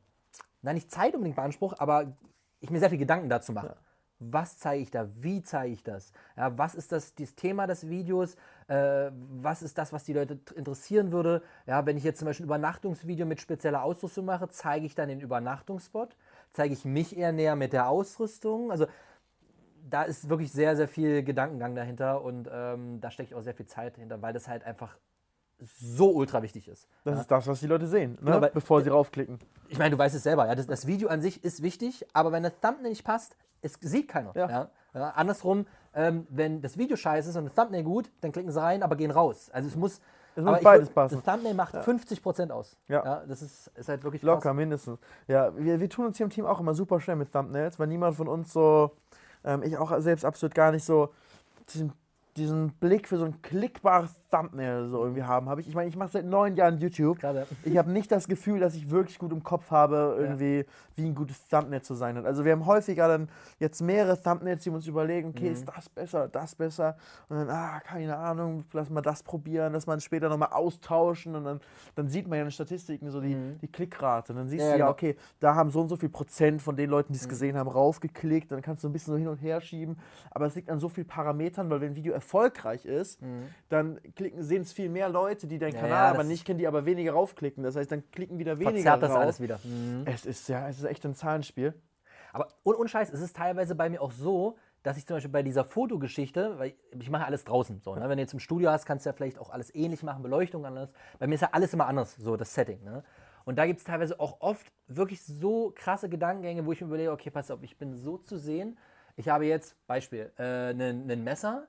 na 0.61 0.71
nicht 0.71 0.89
Zeit 0.89 1.13
unbedingt 1.13 1.35
beansprucht, 1.35 1.81
aber 1.81 2.13
ich 2.59 2.69
mir 2.69 2.79
sehr 2.79 2.89
viel 2.89 2.99
Gedanken 2.99 3.27
dazu 3.27 3.51
mache. 3.51 3.75
Was 4.19 4.57
zeige 4.57 4.81
ich 4.81 4.91
da? 4.91 5.07
Wie 5.13 5.43
zeige 5.43 5.73
ich 5.73 5.83
das? 5.83 6.11
Ja, 6.35 6.57
was 6.57 6.73
ist 6.73 6.91
das, 6.91 7.13
das 7.15 7.35
Thema 7.35 7.67
des 7.67 7.87
Videos? 7.87 8.35
Äh, 8.67 9.11
was 9.13 9.61
ist 9.61 9.77
das, 9.77 9.93
was 9.93 10.03
die 10.03 10.13
Leute 10.13 10.39
interessieren 10.55 11.11
würde? 11.11 11.41
Ja, 11.65 11.85
wenn 11.85 11.95
ich 11.97 12.03
jetzt 12.03 12.19
zum 12.19 12.25
Beispiel 12.25 12.43
ein 12.45 12.49
Übernachtungsvideo 12.49 13.25
mit 13.25 13.39
spezieller 13.39 13.81
Ausrüstung 13.83 14.25
mache, 14.25 14.49
zeige 14.49 14.85
ich 14.85 14.93
dann 14.93 15.07
den 15.07 15.21
Übernachtungsspot? 15.21 16.15
Zeige 16.51 16.73
ich 16.73 16.83
mich 16.83 17.15
eher 17.17 17.31
näher 17.31 17.55
mit 17.55 17.71
der 17.71 17.87
Ausrüstung? 17.87 18.71
Also 18.71 18.87
da 19.89 20.03
ist 20.03 20.29
wirklich 20.29 20.51
sehr, 20.51 20.75
sehr 20.75 20.89
viel 20.89 21.23
Gedankengang 21.23 21.75
dahinter 21.75 22.21
und 22.21 22.49
ähm, 22.51 22.99
da 22.99 23.09
stecke 23.09 23.29
ich 23.29 23.35
auch 23.35 23.41
sehr 23.41 23.53
viel 23.55 23.67
Zeit 23.67 23.95
hinter, 23.95 24.21
weil 24.21 24.33
das 24.33 24.49
halt 24.49 24.65
einfach 24.65 24.97
so 25.59 26.11
ultra 26.11 26.43
wichtig 26.43 26.67
ist. 26.67 26.87
Das 27.05 27.19
ist 27.21 27.31
das, 27.31 27.47
was 27.47 27.61
die 27.61 27.67
Leute 27.67 27.87
sehen, 27.87 28.11
ne? 28.15 28.17
Genau, 28.25 28.41
weil- 28.41 28.51
bevor 28.51 28.81
sie 28.81 28.89
raufklicken. 28.89 29.39
Ich 29.69 29.77
meine, 29.79 29.91
du 29.91 29.97
weißt 29.97 30.13
es 30.15 30.23
selber, 30.23 30.45
ja. 30.45 30.55
Das, 30.55 30.67
das 30.67 30.87
Video 30.87 31.07
an 31.09 31.21
sich 31.21 31.43
ist 31.43 31.63
wichtig, 31.63 32.05
aber 32.13 32.31
wenn 32.33 32.43
das 32.43 32.53
Thumbnail 32.61 32.89
nicht 32.89 33.05
passt, 33.05 33.37
es 33.61 33.73
sieht 33.79 34.07
keiner. 34.09 34.33
Ja. 34.35 34.49
Ja. 34.49 34.69
Ja, 34.93 35.09
andersrum, 35.11 35.67
ähm, 35.97 36.25
wenn 36.29 36.61
das 36.61 36.77
Video 36.77 36.95
scheiße 36.95 37.29
ist 37.31 37.35
und 37.35 37.45
das 37.45 37.55
Thumbnail 37.55 37.83
gut, 37.83 38.09
dann 38.21 38.31
klicken 38.31 38.51
sie 38.51 38.61
rein, 38.61 38.83
aber 38.83 38.95
gehen 38.95 39.11
raus. 39.11 39.49
Also 39.51 39.67
es 39.67 39.75
muss. 39.75 39.99
Es 40.35 40.43
muss 40.43 40.57
ich 40.59 40.63
beides 40.63 40.89
würd- 40.89 40.93
passen. 40.93 41.15
Das 41.15 41.33
Thumbnail 41.33 41.55
macht 41.55 41.73
50% 41.75 42.51
aus. 42.51 42.77
Ja. 42.87 43.23
das 43.27 43.41
ist, 43.41 43.71
ist 43.75 43.89
halt 43.89 44.03
wirklich 44.03 44.21
Locker, 44.21 44.41
krass. 44.41 44.55
mindestens. 44.55 44.99
Ja, 45.27 45.51
wir, 45.57 45.79
wir 45.79 45.89
tun 45.89 46.05
uns 46.05 46.17
hier 46.17 46.25
im 46.25 46.29
Team 46.29 46.45
auch 46.45 46.59
immer 46.59 46.75
super 46.75 47.01
schnell 47.01 47.15
mit 47.15 47.31
Thumbnails, 47.33 47.79
weil 47.79 47.87
niemand 47.87 48.15
von 48.15 48.27
uns 48.27 48.53
so, 48.53 48.91
ähm, 49.43 49.63
ich 49.63 49.75
auch 49.79 49.99
selbst 49.99 50.23
absolut 50.23 50.53
gar 50.53 50.71
nicht 50.71 50.83
so 50.85 51.09
diesen, 51.73 51.91
diesen 52.35 52.69
Blick 52.73 53.07
für 53.07 53.17
so 53.17 53.25
ein 53.25 53.41
klickbares 53.41 54.11
Thumbnail 54.29 54.87
so 54.87 55.01
irgendwie 55.01 55.23
haben. 55.23 55.49
Habe 55.49 55.61
ich, 55.61 55.67
ich 55.67 55.75
meine, 55.75 55.89
ich 55.89 55.95
mache 55.95 56.09
seit 56.09 56.25
neun 56.25 56.55
Jahren 56.55 56.77
YouTube. 56.77 57.19
Gerade. 57.19 57.47
Ich 57.63 57.77
habe 57.77 57.91
nicht 57.91 58.11
das 58.11 58.27
Gefühl, 58.27 58.59
dass 58.59 58.75
ich 58.75 58.89
wirklich 58.89 59.19
gut 59.19 59.31
im 59.31 59.43
Kopf 59.43 59.71
habe, 59.71 60.15
irgendwie, 60.19 60.65
wie 60.95 61.05
ein 61.05 61.15
gutes 61.15 61.47
Thumbnail 61.47 61.81
zu 61.81 61.93
sein 61.93 62.17
hat. 62.17 62.25
Also 62.25 62.45
wir 62.45 62.51
haben 62.51 62.65
häufiger 62.65 63.07
dann 63.07 63.29
jetzt 63.59 63.81
mehrere 63.81 64.21
Thumbnails, 64.21 64.63
die 64.63 64.69
wir 64.71 64.75
uns 64.75 64.87
überlegen, 64.87 65.29
okay, 65.29 65.49
ist 65.49 65.67
das 65.67 65.89
besser, 65.89 66.27
das 66.27 66.55
besser? 66.55 66.97
Und 67.29 67.37
dann, 67.37 67.49
ah, 67.49 67.79
keine 67.79 68.17
Ahnung, 68.17 68.63
lass 68.73 68.89
mal 68.89 69.01
das 69.01 69.23
probieren, 69.23 69.73
dass 69.73 69.87
man 69.87 69.99
später 70.01 70.29
nochmal 70.29 70.49
austauschen 70.51 71.35
und 71.35 71.43
dann, 71.43 71.59
dann 71.95 72.07
sieht 72.09 72.27
man 72.27 72.37
ja 72.37 72.43
in 72.43 72.47
den 72.47 72.51
Statistiken 72.51 73.09
so 73.09 73.21
die, 73.21 73.35
die 73.61 73.67
Klickrate. 73.67 74.33
Und 74.33 74.39
dann 74.39 74.47
siehst 74.47 74.61
Ja, 74.63 74.73
du 74.73 74.79
ja, 74.79 74.85
genau. 74.85 74.91
okay, 74.91 75.15
da 75.39 75.55
haben 75.55 75.69
so 75.69 75.81
und 75.81 75.89
so 75.89 75.95
viel 75.95 76.09
Prozent 76.09 76.61
von 76.61 76.75
den 76.75 76.89
Leuten, 76.89 77.13
die 77.13 77.19
es 77.19 77.29
gesehen 77.29 77.57
haben, 77.57 77.69
raufgeklickt. 77.69 78.51
Dann 78.51 78.61
kannst 78.61 78.83
du 78.83 78.89
ein 78.89 78.93
bisschen 78.93 79.13
so 79.13 79.17
hin 79.17 79.27
und 79.27 79.37
her 79.37 79.61
schieben. 79.61 79.97
Aber 80.31 80.45
es 80.45 80.55
liegt 80.55 80.69
an 80.69 80.79
so 80.79 80.89
vielen 80.89 81.07
Parametern, 81.07 81.69
weil 81.69 81.81
wenn 81.81 81.91
ein 81.91 81.95
Video 81.95 82.13
erfolgreich 82.13 82.85
ist, 82.85 83.19
dann 83.69 83.99
klicken, 84.17 84.43
sehen 84.43 84.63
es 84.63 84.73
viel 84.73 84.89
mehr 84.89 85.07
Leute, 85.09 85.47
die 85.47 85.57
deinen 85.57 85.75
Ja, 85.75 85.81
Kanal 85.81 86.05
ja, 86.05 86.11
aber 86.11 86.23
nicht 86.23 86.45
kennen, 86.45 86.59
die 86.59 86.67
aber 86.67 86.85
weniger 86.85 87.13
raufklicken. 87.13 87.63
Das 87.63 87.75
heißt, 87.75 87.91
dann 87.91 88.09
klicken 88.11 88.37
wieder 88.39 88.59
weniger 88.59 88.73
Verzerrt 88.73 89.03
das 89.03 89.11
rauf. 89.11 89.17
alles 89.17 89.39
wieder. 89.41 89.59
Mhm. 89.63 90.03
Es 90.05 90.25
ist 90.25 90.49
ja, 90.49 90.67
es 90.67 90.79
ist 90.79 90.83
echt 90.85 91.05
ein 91.05 91.15
Zahlenspiel. 91.15 91.73
Aber 92.33 92.49
ohne, 92.63 92.77
ohne 92.77 92.89
Scheiß, 92.89 93.11
es 93.11 93.21
ist 93.21 93.35
teilweise 93.35 93.75
bei 93.75 93.89
mir 93.89 94.01
auch 94.01 94.11
so, 94.11 94.57
dass 94.83 94.97
ich 94.97 95.05
zum 95.05 95.15
Beispiel 95.15 95.31
bei 95.31 95.43
dieser 95.43 95.65
Fotogeschichte, 95.65 96.59
weil 96.59 96.73
ich 96.99 97.09
mache 97.09 97.25
alles 97.25 97.43
draußen 97.43 97.81
so, 97.81 97.95
ne? 97.95 98.01
wenn 98.07 98.17
du 98.17 98.21
jetzt 98.21 98.33
im 98.33 98.39
Studio 98.39 98.69
hast, 98.69 98.85
kannst 98.85 99.05
du 99.05 99.09
ja 99.09 99.13
vielleicht 99.13 99.39
auch 99.39 99.49
alles 99.49 99.73
ähnlich 99.73 100.03
machen, 100.03 100.23
Beleuchtung 100.23 100.65
anders. 100.65 100.91
Bei 101.19 101.27
mir 101.27 101.35
ist 101.35 101.41
ja 101.41 101.49
alles 101.51 101.73
immer 101.73 101.87
anders, 101.87 102.15
so 102.15 102.37
das 102.37 102.53
Setting. 102.53 102.83
Ne? 102.83 103.03
Und 103.43 103.57
da 103.57 103.65
gibt 103.65 103.79
es 103.79 103.85
teilweise 103.85 104.19
auch 104.19 104.41
oft 104.41 104.71
wirklich 104.87 105.23
so 105.23 105.71
krasse 105.75 106.09
Gedankengänge, 106.09 106.65
wo 106.65 106.71
ich 106.73 106.81
mir 106.81 106.87
überlege, 106.87 107.11
okay, 107.11 107.29
pass 107.29 107.49
auf, 107.49 107.63
ich 107.63 107.77
bin 107.77 107.95
so 107.95 108.17
zu 108.17 108.37
sehen. 108.37 108.77
Ich 109.15 109.29
habe 109.29 109.45
jetzt, 109.45 109.75
Beispiel, 109.87 110.31
ein 110.37 110.79
äh, 110.79 110.93
nen 110.93 111.23
Messer, 111.23 111.67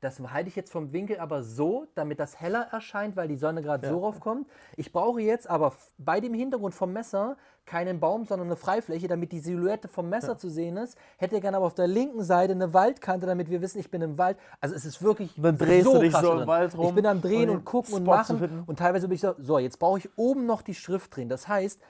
das 0.00 0.20
halte 0.20 0.48
ich 0.48 0.56
jetzt 0.56 0.70
vom 0.70 0.92
Winkel 0.92 1.18
aber 1.18 1.42
so, 1.42 1.86
damit 1.94 2.20
das 2.20 2.40
heller 2.40 2.68
erscheint, 2.70 3.16
weil 3.16 3.26
die 3.28 3.36
Sonne 3.36 3.62
gerade 3.62 3.86
Ja. 3.86 3.92
so 3.92 3.98
raufkommt. 4.00 4.46
Ich 4.76 4.92
brauche 4.92 5.20
jetzt 5.20 5.48
aber 5.50 5.72
bei 5.98 6.20
dem 6.20 6.34
Hintergrund 6.34 6.74
vom 6.74 6.92
Messer 6.92 7.36
keinen 7.66 8.00
Baum, 8.00 8.24
sondern 8.24 8.48
eine 8.48 8.56
Freifläche, 8.56 9.08
damit 9.08 9.32
die 9.32 9.40
Silhouette 9.40 9.88
vom 9.88 10.08
Messer 10.08 10.38
zu 10.38 10.48
sehen 10.48 10.76
ist. 10.76 10.96
Hätte 11.18 11.38
gerne 11.40 11.56
aber 11.58 11.66
auf 11.66 11.74
der 11.74 11.86
linken 11.86 12.22
Seite 12.22 12.52
eine 12.52 12.72
Waldkante, 12.72 13.26
damit 13.26 13.50
wir 13.50 13.60
wissen, 13.60 13.78
ich 13.78 13.90
bin 13.90 14.00
im 14.00 14.16
Wald. 14.18 14.38
Also 14.60 14.74
es 14.74 14.84
ist 14.84 15.02
wirklich 15.02 15.36
Und 15.36 15.42
dann 15.42 15.58
drehst 15.58 15.86
du 15.86 15.98
dich 15.98 16.12
krass 16.12 16.22
so 16.22 16.30
im 16.32 16.38
drin. 16.38 16.46
Wald 16.48 16.78
rum, 16.78 16.86
Ich 16.88 16.94
bin 16.94 17.04
am 17.06 17.20
Drehen 17.20 17.50
um 17.50 17.56
und 17.56 17.64
gucken 17.64 17.94
und 17.94 18.02
Spot 18.04 18.22
zu 18.24 18.34
machen. 18.34 18.62
Und 18.66 18.78
teilweise 18.78 19.08
bin 19.08 19.16
ich 19.16 19.20
so, 19.20 19.34
so, 19.38 19.58
jetzt 19.58 19.78
brauche 19.78 19.98
ich 19.98 20.08
oben 20.16 20.46
noch 20.46 20.62
die 20.62 20.74
Schrift 20.74 21.14
drehen. 21.14 21.28
Das 21.28 21.46
heißt, 21.48 21.80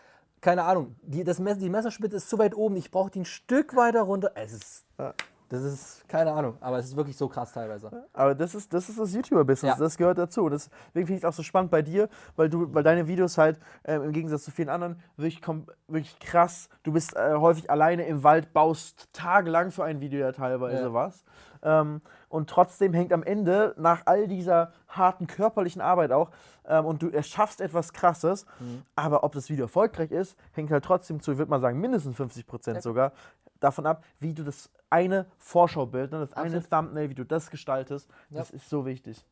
keine 0.41 0.65
Ahnung, 0.65 0.97
die, 1.03 1.23
das 1.25 1.39
Messer, 1.39 1.61
die 1.61 1.69
Messerspitze 1.69 2.17
ist 2.17 2.29
zu 2.29 2.39
weit 2.39 2.57
oben. 2.57 2.77
Ich 2.77 2.91
brauche 2.91 3.11
die 3.11 3.21
ein 3.21 3.25
Stück 3.25 3.77
weiter 3.77 4.03
runter. 4.03 4.33
Es 4.35 4.53
ist, 4.53 4.85
Ja. 4.99 5.15
Das 5.49 5.63
ist, 5.63 6.09
keine 6.09 6.33
Ahnung, 6.33 6.57
aber 6.61 6.79
es 6.79 6.87
ist 6.87 6.97
wirklich 6.97 7.17
so 7.17 7.29
krass 7.29 7.53
teilweise. 7.53 7.91
Aber 8.13 8.35
das 8.35 8.55
ist 8.55 8.73
das, 8.73 8.89
ist 8.89 8.99
das 8.99 9.15
YouTuber-Business, 9.15 9.79
Ja. 9.79 9.83
das 9.83 9.97
gehört 9.97 10.19
dazu. 10.19 10.45
Und 10.45 10.53
Deswegen 10.53 11.07
finde 11.07 11.13
ich 11.15 11.19
es 11.19 11.25
auch 11.25 11.33
so 11.33 11.43
spannend 11.43 11.71
bei 11.71 11.81
dir, 11.83 12.09
weil 12.37 12.49
du, 12.51 12.73
weil 12.75 12.83
deine 12.83 13.07
Videos 13.09 13.39
halt 13.39 13.59
ähm, 13.85 14.03
im 14.03 14.13
Gegensatz 14.13 14.45
zu 14.45 14.51
vielen 14.51 14.69
anderen 14.69 15.01
wirklich, 15.17 15.41
kom- 15.43 15.67
wirklich 15.87 16.19
krass, 16.21 16.69
du 16.83 16.93
bist 16.93 17.17
äh, 17.17 17.35
häufig 17.37 17.71
alleine 17.71 18.07
im 18.07 18.23
Wald, 18.25 18.53
baust 18.53 19.09
tagelang 19.13 19.71
für 19.71 19.85
ein 19.85 20.01
Video 20.01 20.21
ja 20.21 20.33
teilweise 20.33 20.83
Ja. 20.85 20.93
was. 20.93 21.25
Ähm, 21.63 22.03
und 22.29 22.49
trotzdem 22.51 22.93
hängt 22.93 23.13
am 23.13 23.23
Ende, 23.25 23.75
nach 23.79 24.03
all 24.05 24.29
dieser 24.29 24.73
harten 24.87 25.27
körperlichen 25.27 25.81
Arbeit 25.81 26.13
auch, 26.13 26.31
ähm, 26.67 26.85
und 26.85 27.03
du 27.03 27.09
erschaffst 27.09 27.61
etwas 27.61 27.93
Krasses, 27.93 28.45
Mhm. 28.61 28.83
aber 28.95 29.25
ob 29.25 29.33
das 29.33 29.49
Video 29.49 29.65
erfolgreich 29.65 30.11
ist, 30.13 30.37
hängt 30.53 30.71
halt 30.71 30.85
trotzdem 30.85 31.21
zu, 31.21 31.33
ich 31.33 31.39
würde 31.39 31.51
mal 31.51 31.59
sagen, 31.61 31.81
mindestens 31.81 32.17
50 32.17 32.47
Prozent 32.47 32.83
sogar, 32.83 33.13
davon 33.61 33.87
ab, 33.87 34.05
wie 34.21 34.35
du 34.35 34.45
das 34.45 34.71
eine 34.91 35.27
Vorschaubild, 35.39 36.13
ne, 36.13 36.21
das 36.21 36.33
eine 36.33 36.57
Absolut. 36.57 36.71
Thumbnail, 36.71 37.11
wie 37.11 37.15
du 37.15 37.25
das 37.25 37.51
gestaltest, 37.51 38.09
Ja. 38.31 38.39
das 38.39 38.51
ist 38.51 38.69
so 38.69 38.87
wichtig. 38.87 39.25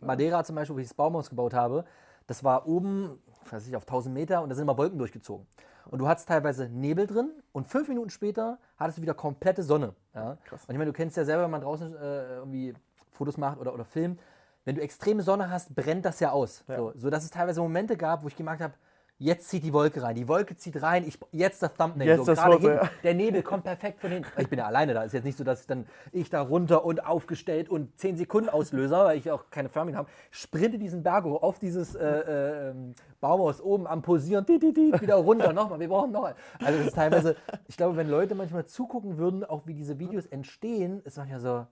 Madeira 0.00 0.44
zum 0.44 0.54
Beispiel, 0.56 0.76
wo 0.76 0.80
ich 0.80 0.86
das 0.88 0.94
Baumhaus 0.94 1.28
gebaut 1.28 1.54
habe, 1.54 1.84
das 2.26 2.44
war 2.44 2.66
oben, 2.68 3.18
weiß 3.50 3.66
ich, 3.66 3.74
auf 3.76 3.84
1000 3.84 4.14
Meter 4.14 4.42
und 4.42 4.48
da 4.48 4.54
sind 4.54 4.62
immer 4.62 4.76
Wolken 4.78 4.98
durchgezogen. 4.98 5.46
Und 5.90 5.98
du 5.98 6.06
hattest 6.06 6.28
teilweise 6.28 6.68
Nebel 6.68 7.06
drin 7.06 7.30
und 7.52 7.66
fünf 7.66 7.88
Minuten 7.88 8.10
später 8.10 8.58
hattest 8.76 8.98
du 8.98 9.02
wieder 9.02 9.14
komplette 9.14 9.62
Sonne. 9.62 9.94
Ja? 10.14 10.36
Krass. 10.44 10.62
Und 10.66 10.72
ich 10.74 10.78
meine, 10.78 10.90
du 10.90 10.92
kennst 10.92 11.16
ja 11.16 11.24
selber, 11.24 11.44
wenn 11.44 11.50
man 11.50 11.62
draußen 11.62 11.96
äh, 11.96 12.34
irgendwie 12.36 12.74
Fotos 13.12 13.38
macht 13.38 13.58
oder, 13.58 13.72
oder 13.72 13.84
filmt, 13.84 14.20
wenn 14.64 14.76
du 14.76 14.82
extreme 14.82 15.22
Sonne 15.22 15.50
hast, 15.50 15.74
brennt 15.74 16.04
das 16.04 16.20
ja 16.20 16.30
aus. 16.30 16.62
Ja. 16.68 16.76
So, 16.76 16.92
so 16.94 17.10
dass 17.10 17.24
es 17.24 17.30
teilweise 17.30 17.60
Momente 17.62 17.96
gab, 17.96 18.22
wo 18.22 18.28
ich 18.28 18.36
gemerkt 18.36 18.60
habe, 18.62 18.74
jetzt 19.18 19.48
zieht 19.48 19.64
die 19.64 19.72
Wolke 19.72 20.02
rein, 20.02 20.14
die 20.14 20.28
Wolke 20.28 20.56
zieht 20.56 20.80
rein, 20.80 21.06
ich, 21.06 21.18
jetzt 21.32 21.62
das 21.62 21.74
Thumbnail. 21.74 22.06
Jetzt 22.06 22.18
so, 22.18 22.24
das 22.26 22.40
Foto, 22.40 22.58
hinten, 22.58 22.76
ja. 22.76 22.90
Der 23.02 23.14
Nebel 23.14 23.42
kommt 23.42 23.64
perfekt 23.64 24.00
von 24.00 24.10
hinten. 24.10 24.28
Ich 24.40 24.48
bin 24.48 24.58
ja 24.58 24.66
alleine 24.66 24.94
da. 24.94 25.02
Ist 25.02 25.12
jetzt 25.12 25.24
nicht 25.24 25.36
so, 25.36 25.44
dass 25.44 25.62
ich 25.62 25.66
dann 25.66 25.86
ich 26.12 26.30
da 26.30 26.40
runter 26.40 26.84
und 26.84 27.04
aufgestellt 27.04 27.68
und 27.68 27.98
10 27.98 28.16
Sekunden 28.16 28.48
Auslöser, 28.48 29.04
weil 29.04 29.18
ich 29.18 29.30
auch 29.30 29.50
keine 29.50 29.68
Firmen 29.68 29.96
habe, 29.96 30.08
sprinte 30.30 30.78
diesen 30.78 31.02
Berg 31.02 31.24
hoch 31.24 31.42
auf 31.42 31.58
dieses 31.58 31.94
äh, 31.94 32.06
äh, 32.06 32.70
ähm, 32.70 32.94
Baumhaus 33.20 33.60
oben 33.60 33.86
am 33.86 34.02
Posieren, 34.02 34.46
di, 34.46 34.58
di, 34.58 34.72
di, 34.72 34.92
wieder 35.00 35.16
runter, 35.16 35.52
nochmal, 35.52 35.80
wir 35.80 35.88
brauchen 35.88 36.12
noch 36.12 36.24
einen. 36.24 36.36
Also 36.64 36.78
es 36.78 36.86
ist 36.86 36.94
teilweise, 36.94 37.36
ich 37.66 37.76
glaube, 37.76 37.96
wenn 37.96 38.08
Leute 38.08 38.34
manchmal 38.36 38.66
zugucken 38.66 39.18
würden, 39.18 39.44
auch 39.44 39.66
wie 39.66 39.74
diese 39.74 39.98
Videos 39.98 40.26
entstehen, 40.26 41.02
ist 41.04 41.16
manchmal 41.16 41.40
so, 41.40 41.66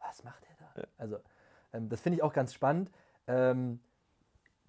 was 0.00 0.24
macht 0.24 0.42
der 0.44 0.82
da? 0.82 0.88
Also 0.96 1.18
ähm, 1.74 1.88
das 1.88 2.00
finde 2.00 2.16
ich 2.16 2.22
auch 2.22 2.32
ganz 2.32 2.54
spannend. 2.54 2.90
Ähm, 3.26 3.80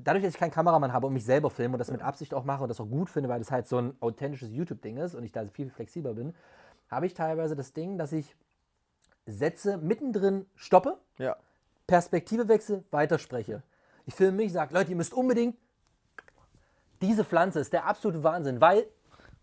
dadurch, 0.04 0.24
dass 0.24 0.34
ich 0.34 0.40
keinen 0.40 0.52
Kameramann 0.52 0.94
habe 0.94 1.08
und 1.08 1.14
mich 1.14 1.26
selber 1.26 1.50
filme 1.50 1.76
und 1.76 1.80
das 1.80 1.92
mit 1.92 2.02
Absicht 2.02 2.34
auch 2.34 2.44
mache 2.44 2.64
und 2.64 2.70
das 2.70 2.80
auch 2.80 2.88
gut 2.90 3.10
finde, 3.10 3.30
weil 3.30 3.40
das 3.40 3.52
halt 3.52 3.68
so 3.68 3.78
ein 3.78 3.96
authentisches 4.00 4.52
YouTube-Ding 4.52 4.98
ist 4.98 5.16
und 5.16 5.24
ich 5.24 5.32
da 5.32 5.46
viel 5.48 5.70
flexibler 5.70 6.14
bin, 6.14 6.34
habe 6.90 7.06
ich 7.06 7.14
teilweise 7.14 7.56
das 7.56 7.74
Ding, 7.74 7.98
dass 7.98 8.12
ich 8.12 8.36
Sätze 9.26 9.78
mittendrin 9.78 10.46
stoppe, 10.56 10.98
Ja. 11.18 11.36
Perspektive 11.88 12.48
wechsle, 12.48 12.84
weiterspreche. 12.92 13.64
Ich 14.06 14.16
filme 14.16 14.38
mich, 14.38 14.52
sage, 14.54 14.74
Leute, 14.74 14.92
ihr 14.92 14.96
müsst 14.96 15.14
unbedingt, 15.14 15.56
diese 17.02 17.24
Pflanze 17.26 17.60
ist 17.60 17.74
der 17.74 17.86
absolute 17.86 18.24
Wahnsinn, 18.24 18.62
weil 18.62 18.86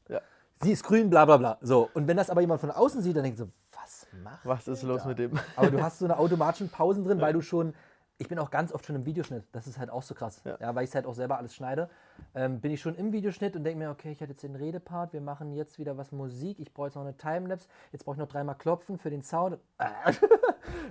Ja. 0.09 0.21
sie 0.63 0.73
ist 0.73 0.83
grün, 0.85 1.11
bla 1.11 1.25
bla 1.25 1.37
bla. 1.37 1.59
So, 1.61 1.91
und 1.95 2.07
wenn 2.09 2.17
das 2.17 2.31
aber 2.31 2.41
jemand 2.41 2.61
von 2.61 2.71
außen 2.71 3.03
sieht, 3.03 3.17
dann 3.17 3.25
denkt 3.25 3.39
so, 3.39 3.49
was 3.75 4.07
macht 4.23 4.45
Was 4.45 4.69
ist 4.69 4.83
los 4.83 5.05
mit 5.05 5.19
dem? 5.19 5.39
aber 5.57 5.71
du 5.71 5.83
hast 5.83 5.99
so 5.99 6.05
eine 6.05 6.17
automatischen 6.19 6.69
Pausen 6.71 7.05
drin, 7.05 7.21
weil 7.21 7.33
du 7.33 7.41
schon. 7.41 7.75
Ich 8.21 8.27
bin 8.29 8.39
auch 8.41 8.51
ganz 8.51 8.73
oft 8.73 8.85
schon 8.85 8.97
im 8.97 9.07
Videoschnitt. 9.07 9.45
Das 9.53 9.69
ist 9.69 9.79
halt 9.79 9.91
auch 9.91 10.03
so 10.03 10.13
krass. 10.15 10.43
Ja. 10.45 10.57
Ja. 10.61 10.75
weil 10.75 10.83
ich 10.83 10.91
es 10.91 10.95
halt 10.97 11.07
auch 11.07 11.15
selber 11.15 11.39
alles 11.39 11.55
schneide. 11.55 11.89
Ähm, 12.35 12.61
bin 12.61 12.73
ich 12.73 12.81
schon 12.81 12.97
im 12.97 13.13
Videoschnitt 13.13 13.55
und 13.55 13.63
denke 13.63 13.79
mir, 13.79 13.91
okay, 13.91 14.11
ich 14.11 14.21
hatte 14.21 14.33
jetzt 14.33 14.43
den 14.43 14.57
Redepart, 14.57 15.13
wir 15.13 15.21
machen 15.21 15.53
jetzt 15.53 15.79
wieder 15.79 15.97
was 15.97 16.11
Musik. 16.11 16.59
Ich 16.59 16.75
brauche 16.75 16.89
jetzt 16.89 16.97
noch 16.97 17.03
eine 17.03 17.17
Timelapse. 17.17 17.69
Jetzt 17.93 18.05
brauche 18.05 18.17
ich 18.17 18.19
noch 18.21 18.27
dreimal 18.29 18.57
klopfen 18.57 18.99
für 18.99 19.11
den 19.11 19.23
Sound. 19.23 19.59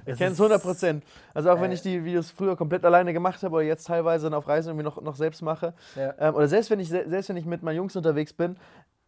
Ich 0.06 0.18
kenne 0.18 0.32
es 0.32 0.40
100 0.40 0.62
Prozent. 0.62 1.04
Also 1.34 1.52
auch 1.52 1.60
wenn 1.62 1.72
ich 1.72 1.82
die 1.82 2.04
Videos 2.04 2.32
früher 2.32 2.56
komplett 2.56 2.84
alleine 2.86 3.14
gemacht 3.14 3.44
habe 3.44 3.56
oder 3.56 3.64
jetzt 3.64 3.86
teilweise 3.88 4.26
dann 4.28 4.34
auf 4.34 4.48
Reisen 4.48 4.70
irgendwie 4.70 4.86
noch, 4.86 5.02
noch 5.02 5.16
selbst 5.16 5.42
mache. 5.42 5.74
Ja. 5.96 6.14
Ähm, 6.18 6.36
oder 6.36 6.48
selbst 6.48 6.70
wenn, 6.72 6.80
ich, 6.80 6.90
se- 6.90 7.08
selbst 7.08 7.30
wenn 7.30 7.38
ich 7.38 7.46
mit 7.46 7.62
meinen 7.62 7.76
Jungs 7.76 7.96
unterwegs 7.96 8.34
bin, 8.34 8.58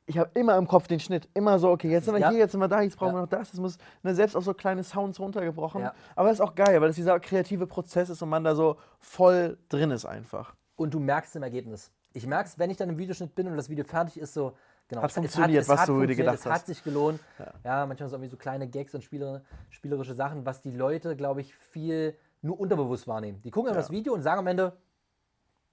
ich 0.10 0.18
habe 0.18 0.30
immer 0.34 0.58
im 0.58 0.68
Kopf 0.68 0.88
den 0.88 1.00
Schnitt. 1.00 1.30
Immer 1.36 1.60
so, 1.60 1.70
okay, 1.70 1.90
jetzt 1.90 2.06
sind 2.06 2.16
wir 2.16 2.20
Ja. 2.22 2.30
hier, 2.32 2.40
jetzt 2.40 2.52
sind 2.54 2.60
wir 2.60 2.68
da, 2.68 2.82
jetzt 2.82 2.98
brauchen 2.98 3.10
Ja. 3.14 3.18
wir 3.18 3.22
noch 3.22 3.30
das. 3.30 3.54
Es 3.54 3.60
muss 3.60 3.78
ne, 4.04 4.14
selbst 4.16 4.36
auf 4.36 4.44
so 4.44 4.54
kleine 4.54 4.84
Sounds 4.84 5.20
runtergebrochen. 5.20 5.82
Ja. 5.84 5.94
Aber 6.16 6.30
das 6.30 6.40
ist 6.40 6.42
auch 6.42 6.56
geil, 6.56 6.82
weil 6.82 6.88
das 6.90 6.96
dieser 6.96 7.20
kreative 7.20 7.68
Prozess 7.68 8.10
ist 8.10 8.22
und 8.22 8.30
man 8.30 8.44
da 8.44 8.56
so 8.56 8.78
voll 9.00 9.58
drin 9.70 9.92
ist 9.92 10.06
einfach. 10.06 10.56
Und 10.76 10.94
du 10.94 11.00
merkst 11.00 11.36
im 11.36 11.44
Ergebnis. 11.44 11.92
Ich 12.14 12.26
merke 12.26 12.50
es, 12.50 12.58
wenn 12.58 12.72
ich 12.72 12.78
dann 12.78 12.90
im 12.90 12.98
Videoschnitt 12.98 13.36
bin 13.36 13.48
und 13.48 13.56
das 13.56 13.70
Video 13.70 13.86
fertig 13.86 14.20
ist, 14.20 14.34
so. 14.34 14.54
Genau, 14.88 15.04
Hat 15.04 15.12
es- 15.12 15.16
funktioniert, 15.16 15.62
es 15.62 15.70
was 15.70 15.82
hat 15.82 15.90
du 15.90 16.04
dir 16.04 16.16
gedacht 16.16 16.36
Es 16.36 16.46
hat 16.48 16.54
hast. 16.54 16.66
sich 16.66 16.84
gelohnt. 16.84 17.20
Ja, 17.64 17.86
manchmal 17.86 18.10
so 18.10 18.16
irgendwie 18.16 18.32
so 18.32 18.38
kleine 18.38 18.68
Gags 18.68 18.96
und 18.96 19.04
Spieler, 19.04 19.44
spielerische 19.70 20.16
Sachen, 20.16 20.48
was 20.48 20.62
die 20.62 20.72
Leute, 20.72 21.16
glaube 21.16 21.42
ich, 21.42 21.54
viel 21.56 22.18
nur 22.42 22.60
unterbewusst 22.60 23.08
wahrnehmen. 23.08 23.40
Die 23.44 23.52
gucken 23.52 23.70
auf 23.70 23.76
Ja. 23.76 23.82
das 23.82 23.92
Video 23.92 24.14
und 24.16 24.24
sagen 24.24 24.40
am 24.40 24.48
Ende, 24.48 24.74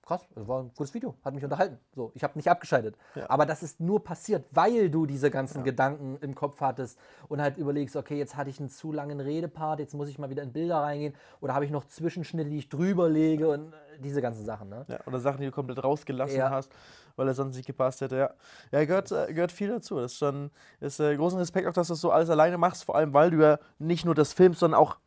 krass, 0.07 0.27
das 0.35 0.47
war 0.47 0.62
ein 0.62 0.71
gutes 0.77 0.95
Video, 0.95 1.16
hat 1.25 1.35
mich 1.35 1.42
unterhalten. 1.45 1.79
So, 1.95 2.12
ich 2.14 2.23
habe 2.23 2.38
nicht 2.38 2.49
abgeschaltet. 2.49 2.97
Ja. 3.14 3.29
Aber 3.29 3.45
das 3.45 3.62
ist 3.62 3.81
nur 3.81 4.03
passiert, 4.03 4.47
weil 4.53 4.88
du 4.88 5.05
diese 5.05 5.31
ganzen 5.31 5.64
Gedanken 5.64 6.16
im 6.21 6.35
Kopf 6.35 6.61
hattest 6.61 6.99
und 7.29 7.42
halt 7.42 7.57
überlegst, 7.57 7.97
okay, 7.97 8.16
jetzt 8.16 8.37
hatte 8.37 8.49
ich 8.49 8.61
einen 8.61 8.69
zu 8.69 8.92
langen 8.92 9.21
Redepart, 9.21 9.81
jetzt 9.81 9.95
muss 9.95 10.09
ich 10.09 10.19
mal 10.19 10.31
wieder 10.31 10.45
in 10.45 10.53
Bilder 10.53 10.77
reingehen 10.79 11.14
oder 11.40 11.55
habe 11.55 11.64
ich 11.64 11.71
noch 11.71 11.85
Zwischenschnitte, 11.87 12.49
die 12.49 12.59
ich 12.59 12.69
drüber 12.69 13.09
lege 13.09 13.49
und 13.49 13.73
äh, 13.73 13.99
diese 13.99 14.23
ganzen 14.23 14.45
Sachen. 14.45 14.69
Ne? 14.69 14.85
Ja, 14.88 15.01
oder 15.07 15.19
Sachen, 15.19 15.40
die 15.40 15.47
du 15.47 15.53
komplett 15.53 15.83
rausgelassen 15.83 16.38
Ja. 16.38 16.51
hast, 16.51 16.71
weil 17.16 17.27
er 17.27 17.35
sonst 17.35 17.57
nicht 17.57 17.66
gepasst 17.66 18.01
hätte. 18.01 18.16
Ja, 18.16 18.31
ja 18.71 18.85
gehört, 18.85 19.11
äh, 19.11 19.33
gehört 19.33 19.51
viel 19.51 19.69
dazu. 19.69 19.97
Das 19.97 20.12
ist 20.12 20.19
schon 20.19 20.51
ist, 20.81 21.01
äh, 21.01 21.16
großen 21.16 21.38
Respekt 21.38 21.66
auch, 21.66 21.73
dass 21.73 21.88
du 21.88 21.95
das 21.95 22.01
so 22.01 22.12
alles 22.12 22.31
alleine 22.31 22.59
machst, 22.59 22.85
vor 22.85 22.95
allem 22.95 23.12
weil 23.12 23.31
du 23.31 23.42
ja 23.42 23.59
nicht 23.79 24.05
nur 24.05 24.14
das 24.14 24.33
filmst, 24.33 24.61
sondern 24.61 24.81
auch 24.81 24.99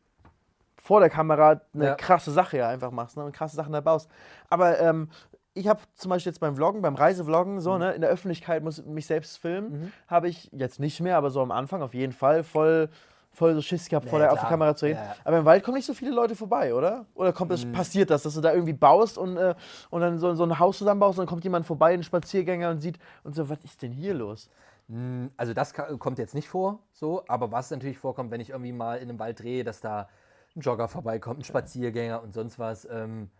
vor 0.90 0.98
der 0.98 1.08
Kamera 1.08 1.60
eine 1.72 1.84
Ja. 1.84 1.94
krasse 1.94 2.32
Sache 2.32 2.56
ja 2.58 2.68
einfach 2.68 2.90
machst 2.90 3.16
ne, 3.16 3.24
und 3.24 3.30
krasse 3.32 3.54
Sachen 3.54 3.72
da 3.72 3.80
baust. 3.80 4.10
Aber 4.48 4.80
ähm, 4.80 5.08
ich 5.54 5.68
habe 5.68 5.78
zum 5.94 6.08
Beispiel 6.08 6.30
jetzt 6.32 6.40
beim 6.40 6.56
Vloggen, 6.56 6.82
beim 6.82 6.96
Reisevloggen, 6.96 7.54
Mhm. 7.54 7.60
so, 7.60 7.78
ne, 7.78 7.92
in 7.92 8.00
der 8.00 8.10
Öffentlichkeit 8.10 8.64
muss 8.64 8.84
mich 8.84 9.06
selbst 9.06 9.38
filmen, 9.38 9.92
habe 10.08 10.28
ich 10.28 10.50
jetzt 10.52 10.80
nicht 10.80 11.00
mehr, 11.00 11.16
aber 11.16 11.30
so 11.30 11.40
am 11.42 11.52
Anfang 11.52 11.80
auf 11.80 11.94
jeden 11.94 12.12
Fall 12.12 12.42
voll, 12.42 12.88
voll 13.30 13.54
so 13.54 13.62
Schiss 13.62 13.88
gehabt, 13.88 14.08
vor 14.08 14.18
Ja, 14.18 14.24
der, 14.24 14.32
auf 14.32 14.40
die. 14.40 14.46
Kamera 14.46 14.74
zu 14.74 14.86
reden. 14.86 14.98
Ja. 14.98 15.14
Aber 15.22 15.38
im 15.38 15.44
Wald 15.44 15.62
kommen 15.62 15.76
nicht 15.76 15.86
so 15.86 15.94
viele 15.94 16.10
Leute 16.10 16.34
vorbei, 16.34 16.74
oder? 16.74 17.06
Oder 17.14 17.32
kommt 17.32 17.52
es, 17.52 17.64
passiert 17.70 18.10
das, 18.10 18.24
dass 18.24 18.34
du 18.34 18.40
da 18.40 18.52
irgendwie 18.52 18.72
baust 18.72 19.16
und, 19.16 19.36
äh, 19.36 19.54
und 19.90 20.00
dann 20.00 20.18
so, 20.18 20.34
so 20.34 20.42
ein 20.42 20.58
Haus 20.58 20.78
zusammenbaust 20.78 21.20
und 21.20 21.26
dann 21.26 21.28
kommt 21.30 21.44
jemand 21.44 21.66
vorbei, 21.66 21.94
ein 21.94 22.02
Spaziergänger 22.02 22.68
und 22.70 22.80
sieht 22.80 22.98
und 23.22 23.36
so, 23.36 23.48
was 23.48 23.62
ist 23.62 23.80
denn 23.82 23.92
hier 23.92 24.14
los? 24.14 24.50
Mm, 24.88 25.26
Also 25.36 25.54
das 25.54 25.72
kommt 25.72 26.18
jetzt 26.18 26.34
nicht 26.34 26.48
vor, 26.48 26.80
so, 26.92 27.22
aber 27.28 27.52
was 27.52 27.70
natürlich 27.70 27.98
vorkommt, 27.98 28.32
wenn 28.32 28.40
ich 28.40 28.50
irgendwie 28.50 28.72
mal 28.72 28.96
in 28.96 29.08
einem 29.08 29.20
Wald 29.20 29.38
drehe, 29.38 29.62
dass 29.62 29.80
da 29.80 30.08
ein 30.56 30.60
Jogger 30.60 30.88
vorbeikommt, 30.88 31.40
ein 31.40 31.44
Spaziergänger 31.44 32.22
und 32.22 32.32
sonst 32.32 32.58
was. 32.58 32.84
Ähm, 32.90 33.30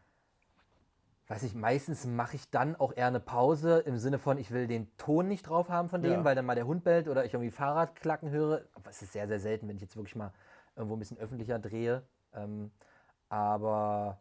weiß 1.29 1.43
ich, 1.45 1.55
meistens 1.55 2.07
mache 2.07 2.37
ich 2.37 2.51
dann 2.51 2.75
auch 2.77 2.93
eher 2.97 3.07
eine 3.07 3.21
Pause 3.21 3.79
im 3.81 3.99
Sinne 3.99 4.19
von, 4.19 4.37
ich 4.39 4.51
will 4.51 4.67
den 4.67 4.91
Ton 4.97 5.29
nicht 5.29 5.49
drauf 5.49 5.69
haben 5.69 5.89
von 5.89 6.03
dem, 6.03 6.13
Ja. 6.13 6.25
weil 6.25 6.35
dann 6.35 6.45
mal 6.47 6.57
der 6.57 6.67
Hund 6.67 6.83
bellt 6.83 7.07
oder 7.09 7.25
ich 7.25 7.33
irgendwie 7.35 7.53
Fahrradklacken 7.53 8.31
höre. 8.31 8.63
Aber 8.75 8.91
es 8.91 9.01
ist 9.03 9.13
sehr, 9.13 9.29
sehr 9.29 9.39
selten, 9.39 9.69
wenn 9.69 9.77
ich 9.77 9.83
jetzt 9.83 9.97
wirklich 9.97 10.17
mal 10.17 10.33
irgendwo 10.75 10.97
ein 10.97 10.99
bisschen 10.99 11.19
öffentlicher 11.19 11.59
drehe. 11.59 12.03
Ähm, 12.35 12.71
aber 13.29 14.19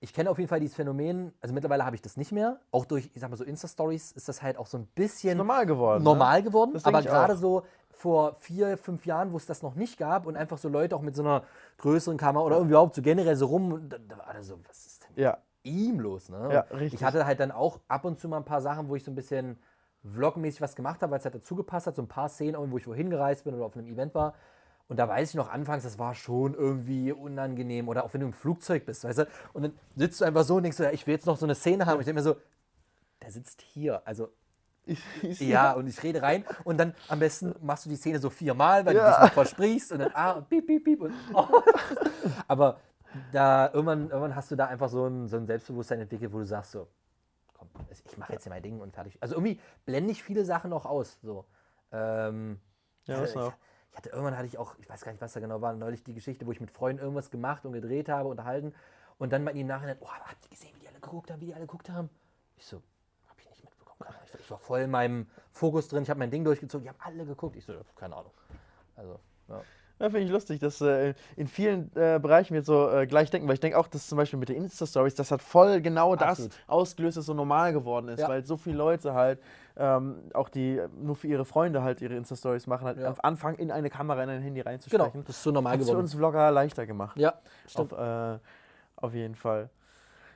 ich 0.00 0.12
kenne 0.12 0.30
auf 0.30 0.38
jeden 0.38 0.48
Fall 0.48 0.60
dieses 0.60 0.74
Phänomen, 0.76 1.32
also 1.40 1.54
mittlerweile 1.54 1.84
habe 1.84 1.94
ich 1.96 2.02
das 2.02 2.16
nicht 2.16 2.32
mehr. 2.32 2.60
Auch 2.72 2.84
durch, 2.86 3.10
ich 3.14 3.20
sag 3.20 3.30
mal 3.30 3.36
so, 3.36 3.44
Insta-Stories 3.44 4.12
ist 4.12 4.28
das 4.28 4.42
halt 4.42 4.56
auch 4.58 4.66
so 4.66 4.78
ein 4.78 4.86
bisschen 4.86 5.38
Normal 5.38 5.66
geworden. 5.66 6.02
normal 6.04 6.42
geworden, 6.42 6.72
Das 6.74 6.82
denk 6.84 6.96
aber 6.96 7.04
gerade 7.04 7.36
so 7.36 7.64
vor 7.98 8.34
vier, 8.36 8.78
fünf 8.78 9.06
Jahren, 9.06 9.32
wo 9.32 9.36
es 9.36 9.46
das 9.46 9.62
noch 9.62 9.74
nicht 9.74 9.98
gab 9.98 10.26
und 10.26 10.36
einfach 10.36 10.58
so 10.58 10.68
Leute 10.68 10.94
auch 10.96 11.02
mit 11.02 11.16
so 11.16 11.22
einer 11.22 11.42
größeren 11.78 12.16
Kamera 12.16 12.44
oder 12.44 12.56
irgendwie 12.56 12.72
überhaupt 12.72 12.94
so 12.94 13.02
generell 13.02 13.36
so 13.36 13.46
rum, 13.46 13.72
und 13.72 13.88
da, 13.88 13.98
da 13.98 14.18
war 14.18 14.32
das 14.32 14.46
so, 14.46 14.58
was 14.68 14.86
ist 14.86 15.04
denn? 15.04 15.22
Ja, 15.24 15.38
ihm 15.64 16.00
los, 16.00 16.28
ne? 16.28 16.48
Ja, 16.52 16.60
richtig. 16.76 17.00
Ich 17.00 17.04
hatte 17.04 17.26
halt 17.26 17.40
dann 17.40 17.50
auch 17.50 17.80
ab 17.88 18.04
und 18.04 18.18
zu 18.18 18.28
mal 18.28 18.38
ein 18.38 18.44
paar 18.44 18.62
Sachen, 18.62 18.88
wo 18.88 18.96
ich 18.96 19.04
so 19.04 19.10
ein 19.10 19.16
bisschen 19.16 19.58
vlogmäßig 20.14 20.60
was 20.60 20.76
gemacht 20.76 21.02
habe, 21.02 21.10
weil 21.10 21.18
es 21.18 21.24
halt 21.24 21.34
dazu 21.34 21.56
gepasst 21.56 21.86
hat, 21.88 21.96
so 21.96 22.02
ein 22.02 22.08
paar 22.08 22.28
Szenen, 22.28 22.70
wo 22.70 22.78
ich 22.78 22.86
wohin 22.86 23.10
gereist 23.10 23.44
bin 23.44 23.54
oder 23.54 23.64
auf 23.64 23.76
einem 23.76 23.88
Event 23.88 24.14
war. 24.14 24.34
Und 24.86 24.96
da 24.96 25.06
weiß 25.06 25.30
ich 25.30 25.34
noch 25.34 25.50
anfangs, 25.50 25.82
das 25.82 25.98
war 25.98 26.14
schon 26.14 26.54
irgendwie 26.54 27.12
unangenehm. 27.12 27.88
Oder 27.88 28.04
auch 28.04 28.14
wenn 28.14 28.20
du 28.22 28.28
im 28.28 28.32
Flugzeug 28.32 28.86
bist, 28.86 29.04
weißt 29.04 29.18
du? 29.18 29.26
Und 29.52 29.62
dann 29.64 29.78
sitzt 29.96 30.20
du 30.20 30.24
einfach 30.24 30.44
so 30.44 30.56
und 30.56 30.62
denkst 30.62 30.78
so, 30.78 30.84
ja, 30.84 30.92
ich 30.92 31.06
will 31.06 31.14
jetzt 31.14 31.26
noch 31.26 31.36
so 31.36 31.44
eine 31.44 31.54
Szene 31.54 31.84
haben. 31.84 31.96
Und 31.96 32.00
ich 32.00 32.06
denke 32.06 32.20
mir 32.20 32.24
so, 32.24 32.36
der 33.20 33.30
sitzt 33.30 33.60
hier. 33.60 34.00
Also 34.06 34.30
ja, 35.38 35.72
und 35.72 35.86
ich 35.86 36.02
rede 36.02 36.22
rein 36.22 36.44
und 36.64 36.78
dann 36.78 36.94
am 37.08 37.18
besten 37.18 37.54
machst 37.60 37.84
du 37.86 37.90
die 37.90 37.96
Szene 37.96 38.18
so 38.18 38.30
viermal, 38.30 38.84
weil 38.86 38.94
du 38.94 39.00
Ja. 39.00 39.10
dich 39.12 39.20
nicht 39.24 39.34
versprichst 39.34 39.92
und 39.92 40.00
dann 40.00 40.10
ah, 40.14 40.32
und 40.32 40.48
piep, 40.48 40.66
piep, 40.66 40.84
piep. 40.84 41.00
Und, 41.00 41.12
oh. 41.34 41.46
Aber 42.48 42.78
da 43.32 43.70
irgendwann, 43.72 44.08
irgendwann 44.10 44.34
hast 44.36 44.50
du 44.50 44.56
da 44.56 44.66
einfach 44.66 44.88
so 44.88 45.06
ein, 45.06 45.28
so 45.28 45.36
ein 45.36 45.46
Selbstbewusstsein 45.46 46.00
entwickelt, 46.00 46.32
wo 46.32 46.38
du 46.38 46.44
sagst 46.44 46.72
so, 46.72 46.88
komm, 47.54 47.68
ich 47.90 48.18
mache 48.18 48.32
jetzt 48.34 48.42
hier 48.44 48.50
mein 48.52 48.62
Ding 48.62 48.80
und 48.80 48.94
fertig. 48.94 49.16
Also 49.20 49.34
irgendwie 49.34 49.60
blende 49.86 50.12
ich 50.12 50.22
viele 50.22 50.44
Sachen 50.44 50.72
auch 50.72 50.86
aus. 50.86 51.18
So. 51.22 51.44
Ähm, 51.92 52.60
Ja, 53.06 53.20
was 53.22 53.30
ich, 53.30 53.36
noch? 53.36 53.52
ich 53.90 53.96
hatte 53.96 54.10
irgendwann 54.10 54.36
hatte 54.36 54.46
ich 54.46 54.58
auch, 54.58 54.76
ich 54.78 54.88
weiß 54.88 55.02
gar 55.02 55.12
nicht, 55.12 55.20
was 55.20 55.32
da 55.32 55.40
genau 55.40 55.60
war, 55.62 55.72
neulich 55.72 56.04
die 56.04 56.14
Geschichte, 56.14 56.46
wo 56.46 56.52
ich 56.52 56.60
mit 56.60 56.70
Freunden 56.70 57.00
irgendwas 57.02 57.30
gemacht 57.30 57.64
und 57.64 57.72
gedreht 57.72 58.08
habe, 58.08 58.28
unterhalten 58.28 58.74
und 59.18 59.32
dann 59.32 59.42
mal 59.44 59.56
im 59.56 59.66
Nachhinein, 59.66 59.96
oh, 60.00 60.08
habt 60.08 60.44
ihr 60.44 60.50
gesehen, 60.50 60.70
wie 60.76 60.80
die 60.80 60.88
alle 60.88 61.00
geguckt 61.00 61.30
haben, 61.30 61.40
wie 61.40 61.46
die 61.46 61.54
alle 61.54 61.64
geguckt 61.66 61.88
haben? 61.90 62.10
Ich 62.56 62.66
so, 62.66 62.82
ich. 64.26 64.40
Ich, 64.40 64.50
war 64.50 64.58
voll 64.58 64.80
in 64.80 64.90
meinem 64.90 65.26
Fokus 65.52 65.88
drin, 65.88 66.02
ich 66.02 66.10
habe 66.10 66.18
mein 66.18 66.30
Ding 66.30 66.44
durchgezogen, 66.44 66.84
die 66.84 66.88
haben 66.88 66.98
alle 67.00 67.24
geguckt. 67.26 67.56
Ich 67.56 67.64
so, 67.64 67.74
keine 67.96 68.16
Ahnung. 68.16 68.32
Also, 68.96 69.18
ja. 69.48 69.60
Ja, 70.00 70.10
finde 70.10 70.26
ich 70.26 70.30
lustig, 70.30 70.60
dass 70.60 70.80
äh, 70.80 71.14
in 71.34 71.48
vielen 71.48 71.90
äh, 71.96 72.20
Bereichen 72.22 72.54
wir 72.54 72.62
so 72.62 72.88
äh, 72.88 73.04
gleich 73.08 73.30
denken, 73.30 73.48
weil 73.48 73.54
ich 73.54 73.60
denke 73.60 73.76
auch, 73.76 73.88
dass 73.88 74.06
zum 74.06 74.16
Beispiel 74.16 74.38
mit 74.38 74.48
den 74.48 74.54
Insta-Stories, 74.54 75.16
das 75.16 75.32
hat 75.32 75.42
voll 75.42 75.80
genau 75.80 76.14
Absolut. 76.14 76.52
das 76.52 76.58
ausgelöst, 76.68 77.16
was 77.16 77.26
so 77.26 77.34
normal 77.34 77.72
geworden 77.72 78.06
ist, 78.08 78.20
Ja. 78.20 78.28
weil 78.28 78.44
so 78.44 78.56
viele 78.56 78.76
Leute 78.76 79.14
halt, 79.14 79.40
ähm, 79.76 80.22
auch 80.34 80.50
die 80.50 80.80
nur 80.96 81.16
für 81.16 81.26
ihre 81.26 81.44
Freunde 81.44 81.82
halt 81.82 82.00
ihre 82.00 82.14
Insta-Stories 82.14 82.68
machen, 82.68 82.86
halt 82.86 82.98
Ja. 82.98 83.08
am 83.08 83.16
Anfang 83.22 83.56
in 83.56 83.72
eine 83.72 83.90
Kamera, 83.90 84.22
in 84.22 84.28
ein 84.30 84.40
Handy 84.40 84.60
Genau, 84.60 84.70
reinzusprechen. 84.70 85.24
das 85.24 85.34
ist 85.36 85.42
so 85.42 85.50
normal 85.50 85.72
Hat 85.72 85.80
für 85.80 85.86
geworden. 85.86 86.02
uns 86.02 86.14
Vlogger 86.14 86.50
leichter 86.52 86.86
gemacht. 86.86 87.16
Ja, 87.18 87.34
stimmt. 87.66 87.92
Auf, 87.92 87.98
äh, 87.98 88.38
auf 88.94 89.14
jeden 89.14 89.34
Fall. 89.34 89.68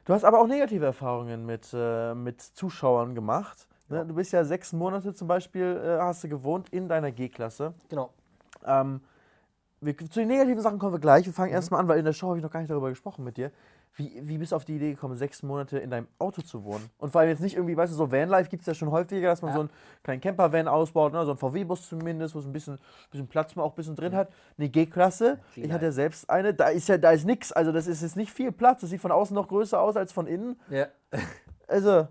Du 0.04 0.12
hast 0.12 0.24
aber 0.24 0.40
auch 0.40 0.46
negative 0.46 0.84
Erfahrungen 0.84 1.46
mit, 1.46 1.68
äh, 1.72 2.14
mit 2.14 2.40
Zuschauern 2.40 3.14
gemacht. 3.14 3.68
Ne? 3.88 3.98
Ja. 3.98 4.04
Du 4.04 4.14
bist 4.14 4.32
ja 4.32 4.44
sechs 4.44 4.72
Monate 4.72 5.14
zum 5.14 5.28
Beispiel, 5.28 5.80
äh, 5.84 6.00
hast 6.00 6.24
du 6.24 6.28
gewohnt 6.28 6.68
in 6.70 6.88
deiner 6.88 7.12
G-Klasse. 7.12 7.74
Genau. 7.88 8.10
Ähm, 8.66 9.00
wir, 9.80 9.96
zu 9.96 10.20
den 10.20 10.28
negativen 10.28 10.60
Sachen 10.60 10.78
kommen 10.78 10.92
wir 10.94 10.98
gleich. 11.00 11.26
Wir 11.26 11.32
fangen 11.32 11.50
Mhm. 11.50 11.56
erstmal 11.56 11.80
an, 11.80 11.88
weil 11.88 11.98
in 11.98 12.04
der 12.04 12.12
Show 12.12 12.28
habe 12.28 12.38
ich 12.38 12.42
noch 12.42 12.50
gar 12.50 12.60
nicht 12.60 12.70
darüber 12.70 12.88
gesprochen 12.88 13.24
mit 13.24 13.36
dir. 13.36 13.50
Wie, 13.94 14.10
wie 14.22 14.38
bist 14.38 14.52
du 14.52 14.56
auf 14.56 14.64
die 14.64 14.76
Idee 14.76 14.92
gekommen, 14.92 15.16
sechs 15.16 15.42
Monate 15.42 15.78
in 15.78 15.90
deinem 15.90 16.08
Auto 16.18 16.40
zu 16.40 16.64
wohnen? 16.64 16.88
Und 16.98 17.10
vor 17.10 17.20
allem 17.20 17.28
jetzt 17.30 17.40
nicht 17.40 17.56
irgendwie, 17.56 17.76
weißt 17.76 17.92
du, 17.92 17.96
so 17.96 18.10
Vanlife 18.10 18.48
gibt 18.48 18.62
es 18.62 18.66
ja 18.66 18.72
schon 18.72 18.90
häufiger, 18.90 19.28
dass 19.28 19.42
man 19.42 19.50
Ja. 19.50 19.54
so 19.56 19.60
einen 19.60 19.70
kleinen 20.02 20.20
Camper-Van 20.22 20.66
ausbaut, 20.66 21.12
ne? 21.12 21.22
so 21.26 21.32
einen 21.32 21.38
VW-Bus 21.38 21.88
zumindest, 21.88 22.34
wo 22.34 22.38
es 22.38 22.46
ein 22.46 22.52
bisschen, 22.52 22.78
bisschen 23.10 23.28
Platz 23.28 23.54
man 23.54 23.66
auch 23.66 23.72
ein 23.72 23.76
bisschen 23.76 23.94
drin 23.94 24.14
hat. 24.14 24.30
Eine 24.56 24.70
G-Klasse, 24.70 25.40
ich 25.56 25.70
hatte 25.70 25.84
ja 25.86 25.92
selbst 25.92 26.30
eine, 26.30 26.54
da 26.54 26.68
ist 26.68 26.88
ja, 26.88 26.96
da 26.96 27.10
ist 27.10 27.26
nix, 27.26 27.52
also 27.52 27.70
das 27.70 27.86
ist 27.86 28.00
jetzt 28.00 28.16
nicht 28.16 28.32
viel 28.32 28.50
Platz, 28.50 28.80
das 28.80 28.88
sieht 28.90 29.00
von 29.00 29.12
außen 29.12 29.34
noch 29.34 29.48
größer 29.48 29.78
aus 29.78 29.96
als 29.96 30.10
von 30.12 30.26
innen. 30.26 30.58
Ja. 30.70 30.86
Also, 31.68 32.08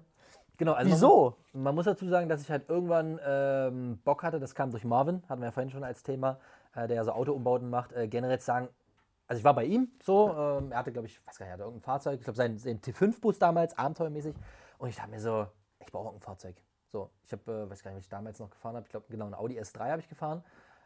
Genau, 0.58 0.74
also 0.74 0.89
Man, 0.89 0.96
wieso? 0.96 1.36
man 1.54 1.74
muss 1.74 1.86
dazu 1.86 2.08
sagen, 2.08 2.30
dass 2.30 2.41
ich 2.44 2.52
halt 2.52 2.70
irgendwann 2.70 3.20
ähm, 3.26 3.98
Bock 4.06 4.22
hatte, 4.22 4.39
das 4.39 4.54
kam 4.54 4.70
durch 4.70 4.86
Marvin, 4.86 5.24
hatten 5.28 5.41
wir 5.41 5.48
ja 5.48 5.52
vorhin 5.52 5.72
schon 5.72 5.84
als 5.84 6.04
Thema, 6.04 6.38
äh, 6.76 6.86
der 6.88 6.98
ja 6.98 7.04
so 7.04 7.13
Autoumbauten 7.13 7.67
macht, 7.67 7.91
äh, 7.94 8.08
generell 8.08 8.39
sagen, 8.39 8.67
also 9.32 9.39
ich 9.39 9.46
war 9.46 9.54
bei 9.54 9.63
ihm 9.63 9.88
so, 10.04 10.30
ähm, 10.38 10.74
er 10.74 10.80
hatte, 10.80 10.91
glaube 10.91 11.08
ich, 11.08 11.26
weiß 11.26 11.38
gar 11.38 11.46
nicht, 11.46 11.52
er 11.52 11.54
hatte 11.54 11.63
irgendein 11.63 11.86
Fahrzeug, 11.86 12.20
ich 12.20 12.26
glaube, 12.26 12.36
sein, 12.36 12.58
sein 12.58 12.82
T5-Bus 12.82 13.39
damals, 13.39 13.78
abenteuermäßig, 13.78 14.36
und 14.78 14.89
ich 14.89 14.98
dachte 14.98 15.10
mir 15.10 15.22
so, 15.22 15.48
ich 15.80 15.89
brauche 15.89 16.10
auch 16.10 16.13
ein 16.13 16.20
Fahrzeug. 16.20 16.62
So, 16.89 17.10
ich 17.24 17.32
habe, 17.32 17.50
äh, 17.50 17.70
weiß 17.70 17.82
gar 17.82 17.91
nicht, 17.91 18.00
was 18.00 18.04
ich 18.04 18.10
damals 18.10 18.39
noch 18.39 18.50
gefahren 18.50 18.76
habe, 18.76 18.86
ich 18.88 18.91
glaube, 18.91 19.06
genau, 19.08 19.28
ein 19.28 19.34
Audi 19.34 19.58
S3 19.58 19.89
habe 19.91 20.02
ich 20.02 20.10
gefahren. 20.10 20.44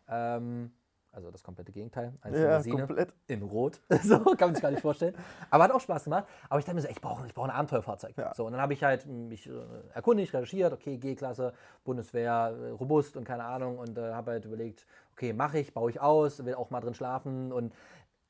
Ähm, 0.07 0.71
also 1.11 1.31
das 1.31 1.41
komplette 1.41 1.71
Gegenteil. 1.71 2.13
Eine 2.21 2.37
Ja, 2.37 2.49
Limousine 2.49 2.85
komplett. 2.85 3.15
in 3.27 3.41
Rot. 3.41 3.81
so, 4.03 4.19
kann 4.19 4.49
man 4.49 4.53
sich 4.53 4.61
gar 4.61 4.69
nicht 4.69 4.81
vorstellen. 4.81 5.15
Aber 5.49 5.63
hat 5.63 5.71
auch 5.71 5.79
Spaß 5.79 6.03
gemacht. 6.03 6.25
Aber 6.49 6.59
ich 6.59 6.65
dachte 6.65 6.75
mir 6.75 6.81
so, 6.81 6.89
ich 6.89 7.01
brauche 7.01 7.25
ich 7.25 7.33
brauch 7.33 7.45
ein 7.45 7.51
Abenteuerfahrzeug. 7.51 8.15
Ja. 8.17 8.33
So, 8.35 8.45
und 8.45 8.51
dann 8.51 8.61
habe 8.61 8.73
ich 8.73 8.83
halt 8.83 9.07
mich 9.07 9.49
äh, 9.49 9.53
erkundigt, 9.93 10.33
recherchiert, 10.33 10.73
okay, 10.73 10.97
G-Klasse, 10.97 11.53
Bundeswehr, 11.85 12.55
äh, 12.61 12.69
robust 12.71 13.15
und 13.15 13.23
keine 13.23 13.45
Ahnung. 13.45 13.79
Und 13.79 13.97
äh, 13.97 14.13
habe 14.13 14.31
halt 14.31 14.45
überlegt, 14.45 14.85
okay, 15.13 15.31
mache 15.31 15.57
ich, 15.59 15.73
baue 15.73 15.89
ich 15.89 16.01
aus, 16.01 16.43
will 16.43 16.55
auch 16.55 16.69
mal 16.69 16.81
drin 16.81 16.93
schlafen. 16.93 17.53
Und 17.53 17.73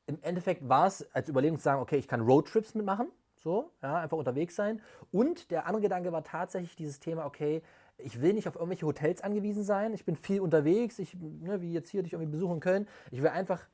im 0.08 0.20
Endeffekt 0.22 0.68
war 0.68 0.88
es 0.88 1.08
als 1.14 1.30
Überlegung 1.30 1.58
zu 1.58 1.64
sagen, 1.64 1.82
okay, 1.82 1.98
ich 1.98 2.08
kann 2.08 2.22
Roadtrips 2.22 2.76
mitmachen. 2.76 3.08
So, 3.36 3.72
ja, 3.84 3.98
einfach 3.98 4.18
unterwegs 4.18 4.56
sein. 4.56 4.82
Und 5.12 5.52
der 5.52 5.68
andere 5.68 5.84
Gedanke 5.84 6.12
war 6.12 6.24
tatsächlich 6.24 6.76
dieses 6.76 7.00
Thema, 7.00 7.26
okay, 7.26 7.62
ich 7.98 8.22
will 8.22 8.34
nicht 8.34 8.48
auf 8.48 8.56
irgendwelche 8.56 8.86
Hotels 8.86 9.22
angewiesen 9.22 9.64
sein. 9.64 9.94
Ich 9.94 10.04
bin 10.04 10.16
viel 10.16 10.42
unterwegs, 10.42 11.00
ich, 11.00 11.16
ne, 11.16 11.62
wie 11.62 11.72
jetzt 11.72 11.90
hier 11.90 12.04
dich 12.04 12.14
irgendwie 12.14 12.32
besuchen 12.32 12.60
können. 12.60 12.88
Ich 13.12 13.22
will 13.22 13.30
einfach 13.30 13.68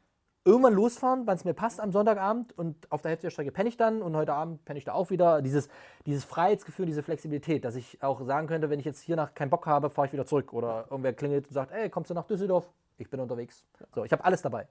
irgendwann 0.44 0.74
losfahren, 0.74 1.28
wann 1.28 1.38
es 1.38 1.46
mir 1.46 1.54
passt 1.54 1.80
am 1.80 1.91
Sonntagabend 1.91 2.58
und 2.58 2.91
auf 2.91 3.02
der 3.02 3.10
Hälfte 3.10 3.28
der 3.28 3.32
Strecke 3.32 3.52
penne 3.52 3.70
ich 3.70 3.78
dann 3.78 4.02
und 4.02 4.15
heute 4.15 4.34
Abend 4.34 4.65
penne 4.65 4.80
ich 4.80 4.86
da 4.86 4.94
auch 4.94 5.10
wieder. 5.10 5.41
Dieses, 5.41 5.70
dieses 6.06 6.24
Freiheitsgefühl, 6.24 6.86
diese 6.86 7.04
Flexibilität, 7.04 7.63
dass 7.63 7.76
ich 7.76 8.02
auch 8.02 8.22
sagen 8.26 8.48
könnte, 8.48 8.70
wenn 8.70 8.80
ich 8.80 8.86
jetzt 8.86 9.02
hier 9.02 9.15
nach 9.15 9.34
keinen 9.36 9.50
Bock 9.50 9.67
habe, 9.67 9.89
fahre 9.89 10.08
ich 10.08 10.13
wieder 10.13 10.26
zurück. 10.26 10.54
Oder 10.54 10.88
irgendwer 10.89 11.13
klingelt 11.13 11.48
und 11.48 11.54
sagt, 11.54 11.72
ey, 11.72 11.89
kommst 11.89 12.10
du 12.10 12.13
nach 12.13 12.26
Düsseldorf? 12.26 12.65
Ich 12.98 13.10
bin 13.10 13.20
unterwegs. 13.20 13.65
So, 13.94 14.04
ich 14.04 14.12
habe 14.12 14.24
alles 14.24 14.41
dabei. 14.41 14.67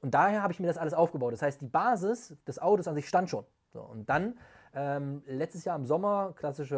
Und 0.00 0.14
daher 0.14 0.42
habe 0.42 0.52
ich 0.52 0.60
mir 0.60 0.66
das 0.66 0.78
alles 0.78 0.94
aufgebaut. 0.94 1.32
Das 1.32 1.42
heißt, 1.42 1.60
die 1.60 1.66
Basis 1.66 2.36
des 2.46 2.58
Autos 2.58 2.86
an 2.88 2.94
sich 2.94 3.08
stand 3.08 3.28
schon. 3.28 3.44
So, 3.72 3.80
und 3.80 4.08
dann 4.08 4.38
ähm, 4.74 5.22
letztes 5.26 5.64
Jahr 5.64 5.76
im 5.76 5.84
Sommer, 5.84 6.32
klassische 6.36 6.76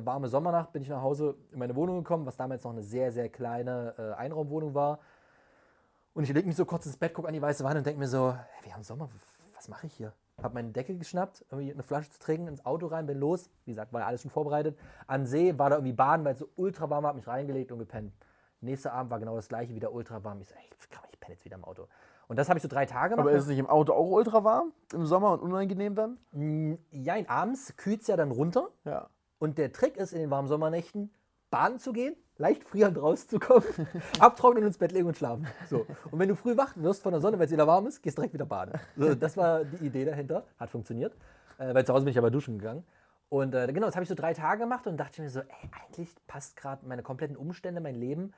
äh, 0.00 0.06
warme 0.06 0.28
Sommernacht, 0.28 0.72
bin 0.72 0.82
ich 0.82 0.88
nach 0.88 1.02
Hause 1.02 1.36
in 1.52 1.58
meine 1.58 1.74
Wohnung 1.74 1.98
gekommen, 1.98 2.26
was 2.26 2.36
damals 2.36 2.64
noch 2.64 2.70
eine 2.70 2.82
sehr, 2.82 3.12
sehr 3.12 3.28
kleine 3.28 3.94
äh, 3.98 4.12
Einraumwohnung 4.14 4.74
war. 4.74 5.00
Und 6.12 6.24
ich 6.24 6.32
lege 6.32 6.46
mich 6.46 6.56
so 6.56 6.64
kurz 6.64 6.86
ins 6.86 6.96
Bett, 6.96 7.14
gucke 7.14 7.28
an 7.28 7.34
die 7.34 7.42
weiße 7.42 7.64
Wand 7.64 7.78
und 7.78 7.86
denke 7.86 7.98
mir 7.98 8.08
so, 8.08 8.32
hey, 8.32 8.64
wir 8.64 8.74
haben 8.74 8.82
Sommer, 8.82 9.08
was 9.54 9.68
mache 9.68 9.86
ich 9.86 9.94
hier? 9.94 10.12
Habe 10.42 10.54
meine 10.54 10.70
Decke 10.70 10.96
geschnappt, 10.96 11.44
irgendwie 11.50 11.72
eine 11.72 11.82
Flasche 11.82 12.10
zu 12.10 12.18
trinken, 12.18 12.48
ins 12.48 12.64
Auto 12.64 12.86
rein, 12.86 13.06
bin 13.06 13.18
los. 13.18 13.50
Wie 13.64 13.72
gesagt, 13.72 13.92
war 13.92 14.00
ja 14.00 14.06
alles 14.06 14.22
schon 14.22 14.30
vorbereitet. 14.30 14.78
An 15.06 15.26
See, 15.26 15.58
war 15.58 15.70
da 15.70 15.76
irgendwie 15.76 15.92
baden, 15.92 16.24
weil 16.24 16.32
es 16.32 16.38
so 16.38 16.48
ultra 16.56 16.88
warm 16.88 17.02
war, 17.02 17.08
habe 17.08 17.18
mich 17.18 17.26
reingelegt 17.26 17.70
und 17.72 17.78
gepennt. 17.78 18.12
Nächster 18.60 18.92
Abend 18.92 19.10
war 19.10 19.18
genau 19.18 19.36
das 19.36 19.48
gleiche, 19.48 19.74
wieder 19.74 19.92
ultra 19.92 20.22
warm. 20.24 20.40
Ich 20.40 20.48
so, 20.48 20.54
ey, 20.54 20.70
komm, 20.94 21.04
ich 21.10 21.20
penne 21.20 21.34
jetzt 21.34 21.44
wieder 21.44 21.56
im 21.56 21.64
Auto. 21.64 21.88
Und 22.30 22.36
das 22.36 22.48
habe 22.48 22.58
ich 22.58 22.62
so 22.62 22.68
drei 22.68 22.86
Tage 22.86 23.16
gemacht. 23.16 23.26
Aber 23.26 23.32
ist 23.36 23.42
es 23.42 23.48
nicht 23.48 23.58
im 23.58 23.66
Auto 23.66 23.92
auch 23.92 24.08
ultra 24.08 24.44
warm 24.44 24.72
im 24.92 25.04
Sommer 25.04 25.32
und 25.32 25.40
unangenehm 25.40 25.96
dann? 25.96 26.16
Mm, 26.30 26.74
Ja, 26.92 27.16
abends 27.26 27.76
kühlt 27.76 28.02
es 28.02 28.06
ja 28.06 28.16
dann 28.16 28.30
runter. 28.30 28.68
Ja. 28.84 29.10
Und 29.40 29.58
der 29.58 29.72
Trick 29.72 29.96
ist, 29.96 30.12
in 30.12 30.20
den 30.20 30.30
warmen 30.30 30.46
Sommernächten 30.46 31.12
baden 31.50 31.80
zu 31.80 31.92
gehen, 31.92 32.14
leicht 32.36 32.62
frierend 32.62 33.02
rauszukommen, 33.02 33.66
abtrocknen 34.20 34.62
und 34.62 34.68
ins 34.68 34.78
Bett 34.78 34.92
legen 34.92 35.08
und 35.08 35.16
schlafen. 35.16 35.48
So. 35.68 35.84
Und 36.12 36.20
wenn 36.20 36.28
du 36.28 36.36
früh 36.36 36.56
wach 36.56 36.72
wirst 36.76 37.02
von 37.02 37.10
der 37.10 37.20
Sonne, 37.20 37.36
weil 37.40 37.46
es 37.46 37.52
wieder 37.52 37.66
warm 37.66 37.88
ist, 37.88 38.00
gehst 38.00 38.16
direkt 38.16 38.32
wieder 38.32 38.46
baden. 38.46 38.78
So, 38.96 39.12
das 39.16 39.36
war 39.36 39.64
die 39.64 39.84
Idee 39.84 40.04
dahinter. 40.04 40.44
Hat 40.56 40.70
funktioniert. 40.70 41.16
Äh, 41.58 41.74
weil 41.74 41.84
zu 41.84 41.92
Hause 41.92 42.04
bin 42.04 42.12
ich 42.12 42.18
aber 42.18 42.30
duschen 42.30 42.60
gegangen. 42.60 42.84
Und 43.28 43.56
äh, 43.56 43.66
genau, 43.72 43.86
das 43.86 43.96
habe 43.96 44.04
ich 44.04 44.08
so 44.08 44.14
drei 44.14 44.34
Tage 44.34 44.60
gemacht 44.60 44.86
und 44.86 44.98
dachte 44.98 45.20
mir 45.20 45.30
so, 45.30 45.40
ey, 45.40 45.70
eigentlich 45.88 46.14
passt 46.28 46.56
gerade 46.56 46.86
meine 46.86 47.02
kompletten 47.02 47.36
Umstände, 47.36 47.80
mein 47.80 47.96
Leben. 47.96 48.34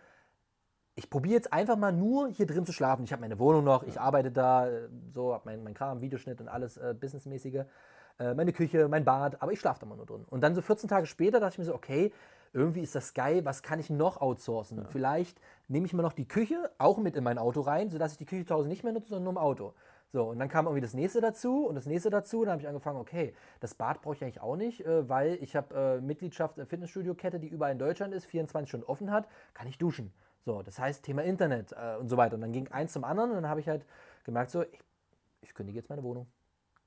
Ich 1.02 1.10
probiere 1.10 1.34
jetzt 1.34 1.52
einfach 1.52 1.76
mal 1.76 1.92
nur 1.92 2.28
hier 2.28 2.46
drin 2.46 2.64
zu 2.64 2.72
schlafen. 2.72 3.02
Ich 3.02 3.10
habe 3.10 3.22
meine 3.22 3.40
Wohnung 3.40 3.64
noch, 3.64 3.82
ich 3.82 3.98
arbeite 3.98 4.30
da, 4.30 4.68
äh, 4.68 4.88
so, 5.12 5.34
habe 5.34 5.42
mein, 5.46 5.64
mein 5.64 5.74
Kram, 5.74 6.00
Videoschnitt 6.00 6.40
und 6.40 6.46
alles 6.46 6.76
äh, 6.76 6.94
Businessmäßige 6.94 7.64
äh, 8.20 8.34
meine 8.34 8.52
Küche, 8.52 8.86
mein 8.86 9.04
Bad, 9.04 9.42
aber 9.42 9.50
ich 9.50 9.58
schlafe 9.58 9.80
da 9.80 9.86
mal 9.86 9.96
nur 9.96 10.06
drin. 10.06 10.24
Und 10.30 10.42
dann 10.42 10.54
so 10.54 10.62
14 10.62 10.88
Tage 10.88 11.06
später 11.06 11.40
dachte 11.40 11.54
ich 11.54 11.58
mir 11.58 11.64
so, 11.64 11.74
okay, 11.74 12.12
irgendwie 12.52 12.82
ist 12.82 12.94
das 12.94 13.14
geil, 13.14 13.44
was 13.44 13.64
kann 13.64 13.80
ich 13.80 13.90
noch 13.90 14.20
outsourcen? 14.20 14.86
Vielleicht 14.90 15.40
nehme 15.66 15.86
ich 15.86 15.92
mir 15.92 16.02
noch 16.02 16.12
die 16.12 16.28
Küche 16.28 16.70
auch 16.78 16.98
mit 16.98 17.16
in 17.16 17.24
mein 17.24 17.38
Auto 17.38 17.62
rein, 17.62 17.90
sodass 17.90 18.12
ich 18.12 18.18
die 18.18 18.26
Küche 18.26 18.44
zu 18.44 18.54
Hause 18.54 18.68
nicht 18.68 18.84
mehr 18.84 18.92
nutze, 18.92 19.08
sondern 19.08 19.24
nur 19.24 19.32
im 19.32 19.38
Auto. 19.38 19.74
So, 20.12 20.24
und 20.24 20.38
dann 20.38 20.50
kam 20.50 20.66
irgendwie 20.66 20.82
das 20.82 20.94
nächste 20.94 21.20
dazu 21.20 21.66
und 21.66 21.74
das 21.74 21.86
nächste 21.86 22.10
dazu. 22.10 22.40
Und 22.40 22.44
dann 22.44 22.52
habe 22.52 22.62
ich 22.62 22.68
angefangen, 22.68 23.00
okay, 23.00 23.34
das 23.58 23.74
Bad 23.74 24.02
brauche 24.02 24.14
ich 24.14 24.22
eigentlich 24.22 24.40
auch 24.40 24.56
nicht, 24.56 24.86
äh, 24.86 25.08
weil 25.08 25.38
ich 25.40 25.56
habe 25.56 25.74
äh, 25.74 26.00
Mitgliedschaft 26.00 26.58
in 26.58 26.66
Fitnessstudio-Kette, 26.66 27.40
die 27.40 27.48
überall 27.48 27.72
in 27.72 27.78
Deutschland 27.78 28.14
ist, 28.14 28.26
24 28.26 28.68
Stunden 28.68 28.86
offen 28.86 29.10
hat, 29.10 29.26
kann 29.54 29.66
ich 29.66 29.78
duschen. 29.78 30.12
So, 30.44 30.62
das 30.62 30.78
heißt 30.78 31.04
Thema 31.04 31.22
Internet 31.22 31.72
äh, 31.72 31.96
und 31.96 32.08
so 32.08 32.16
weiter. 32.16 32.34
Und 32.34 32.40
dann 32.40 32.52
ging 32.52 32.68
eins 32.68 32.92
zum 32.92 33.04
anderen 33.04 33.30
und 33.30 33.36
dann 33.36 33.48
habe 33.48 33.60
ich 33.60 33.68
halt 33.68 33.84
gemerkt, 34.24 34.50
so, 34.50 34.62
ich, 34.62 34.80
ich 35.40 35.54
kündige 35.54 35.78
jetzt 35.78 35.88
meine 35.88 36.02
Wohnung. 36.02 36.26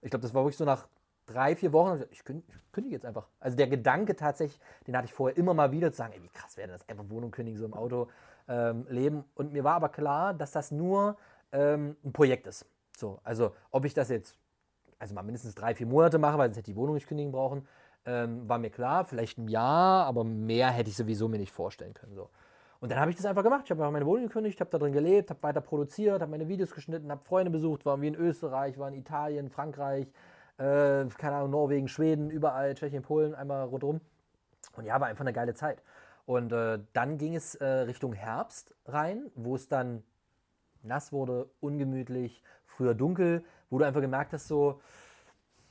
Ich 0.01 0.09
glaube, 0.09 0.21
das 0.21 0.33
war 0.33 0.43
wirklich 0.43 0.57
so 0.57 0.65
nach 0.65 0.87
drei, 1.25 1.55
vier 1.55 1.73
Wochen. 1.73 2.03
Ich 2.11 2.23
kündige, 2.23 2.93
jetzt 2.95 3.05
einfach. 3.05 3.27
Also 3.39 3.57
der 3.57 3.67
Gedanke 3.67 4.15
tatsächlich, 4.15 4.59
den 4.87 4.95
hatte 4.95 5.05
ich 5.05 5.13
vorher 5.13 5.37
immer 5.37 5.53
mal 5.53 5.71
wieder 5.71 5.91
zu 5.91 5.97
sagen, 5.97 6.13
ey, 6.13 6.21
wie 6.21 6.29
krass 6.29 6.57
wäre 6.57 6.69
das, 6.69 6.87
einfach 6.87 7.09
Wohnung 7.09 7.31
kündigen, 7.31 7.57
so 7.57 7.65
im 7.65 7.73
Auto 7.73 8.07
ähm, 8.47 8.85
leben. 8.89 9.23
Und 9.35 9.53
mir 9.53 9.63
war 9.63 9.75
aber 9.75 9.89
klar, 9.89 10.33
dass 10.33 10.51
das 10.51 10.71
nur 10.71 11.17
ähm, 11.51 11.95
ein 12.03 12.13
Projekt 12.13 12.47
ist. 12.47 12.65
So, 12.97 13.19
also 13.23 13.55
ob 13.71 13.85
ich 13.85 13.93
das 13.93 14.09
jetzt, 14.09 14.37
also 14.99 15.13
mal 15.13 15.23
mindestens 15.23 15.55
drei, 15.55 15.75
vier 15.75 15.87
Monate 15.87 16.17
mache, 16.17 16.37
weil 16.37 16.47
sonst 16.49 16.57
hätte 16.57 16.71
ich 16.71 16.75
die 16.75 16.79
Wohnung 16.79 16.95
nicht 16.95 17.07
kündigen 17.07 17.31
brauchen, 17.31 17.67
ähm, 18.05 18.47
war 18.47 18.59
mir 18.59 18.69
klar, 18.69 19.05
vielleicht 19.05 19.37
ein 19.37 19.47
Jahr, 19.47 20.05
aber 20.05 20.23
mehr 20.23 20.69
hätte 20.69 20.89
ich 20.89 20.95
sowieso 20.95 21.27
mir 21.27 21.39
nicht 21.39 21.51
vorstellen 21.51 21.93
können. 21.93 22.13
So. 22.13 22.29
Und 22.79 22.91
dann 22.91 22.99
habe 22.99 23.11
ich 23.11 23.17
das 23.17 23.25
einfach 23.25 23.43
gemacht. 23.43 23.61
Ich 23.65 23.71
habe 23.71 23.81
einfach 23.81 23.93
meine 23.93 24.05
Wohnung 24.05 24.27
gekündigt, 24.27 24.59
habe 24.59 24.69
da 24.69 24.77
drin 24.77 24.93
gelebt, 24.93 25.29
habe 25.29 25.41
weiter 25.43 25.61
produziert, 25.61 26.21
habe 26.21 26.31
meine 26.31 26.47
Videos 26.47 26.71
geschnitten, 26.71 27.09
habe 27.11 27.23
Freunde 27.23 27.51
besucht, 27.51 27.85
war 27.85 28.01
wie 28.01 28.07
in 28.07 28.15
Österreich, 28.15 28.77
war 28.77 28.87
in 28.89 28.95
Italien, 28.95 29.49
Frankreich, 29.49 30.07
äh, 30.57 31.05
keine 31.17 31.35
Ahnung, 31.35 31.51
Norwegen, 31.51 31.87
Schweden, 31.87 32.29
überall, 32.29 32.75
Tschechien, 32.75 33.03
Polen, 33.03 33.33
einmal 33.33 33.65
rundherum. 33.65 34.01
Und 34.75 34.85
ja, 34.85 34.99
war 34.99 35.07
einfach 35.07 35.21
eine 35.21 35.33
geile 35.33 35.53
Zeit. 35.53 35.81
Und 36.25 36.51
äh, 36.51 36.79
dann 36.93 37.17
ging 37.17 37.35
es 37.35 37.55
äh, 37.55 37.65
Richtung 37.65 38.13
Herbst 38.13 38.75
rein, 38.85 39.31
wo 39.35 39.55
es 39.55 39.67
dann 39.67 40.03
nass 40.83 41.11
wurde, 41.11 41.49
ungemütlich, 41.59 42.43
früher 42.65 42.93
dunkel, 42.93 43.43
wo 43.69 43.77
du 43.77 43.85
einfach 43.85 44.01
gemerkt 44.01 44.33
hast, 44.33 44.47
so, 44.47 44.81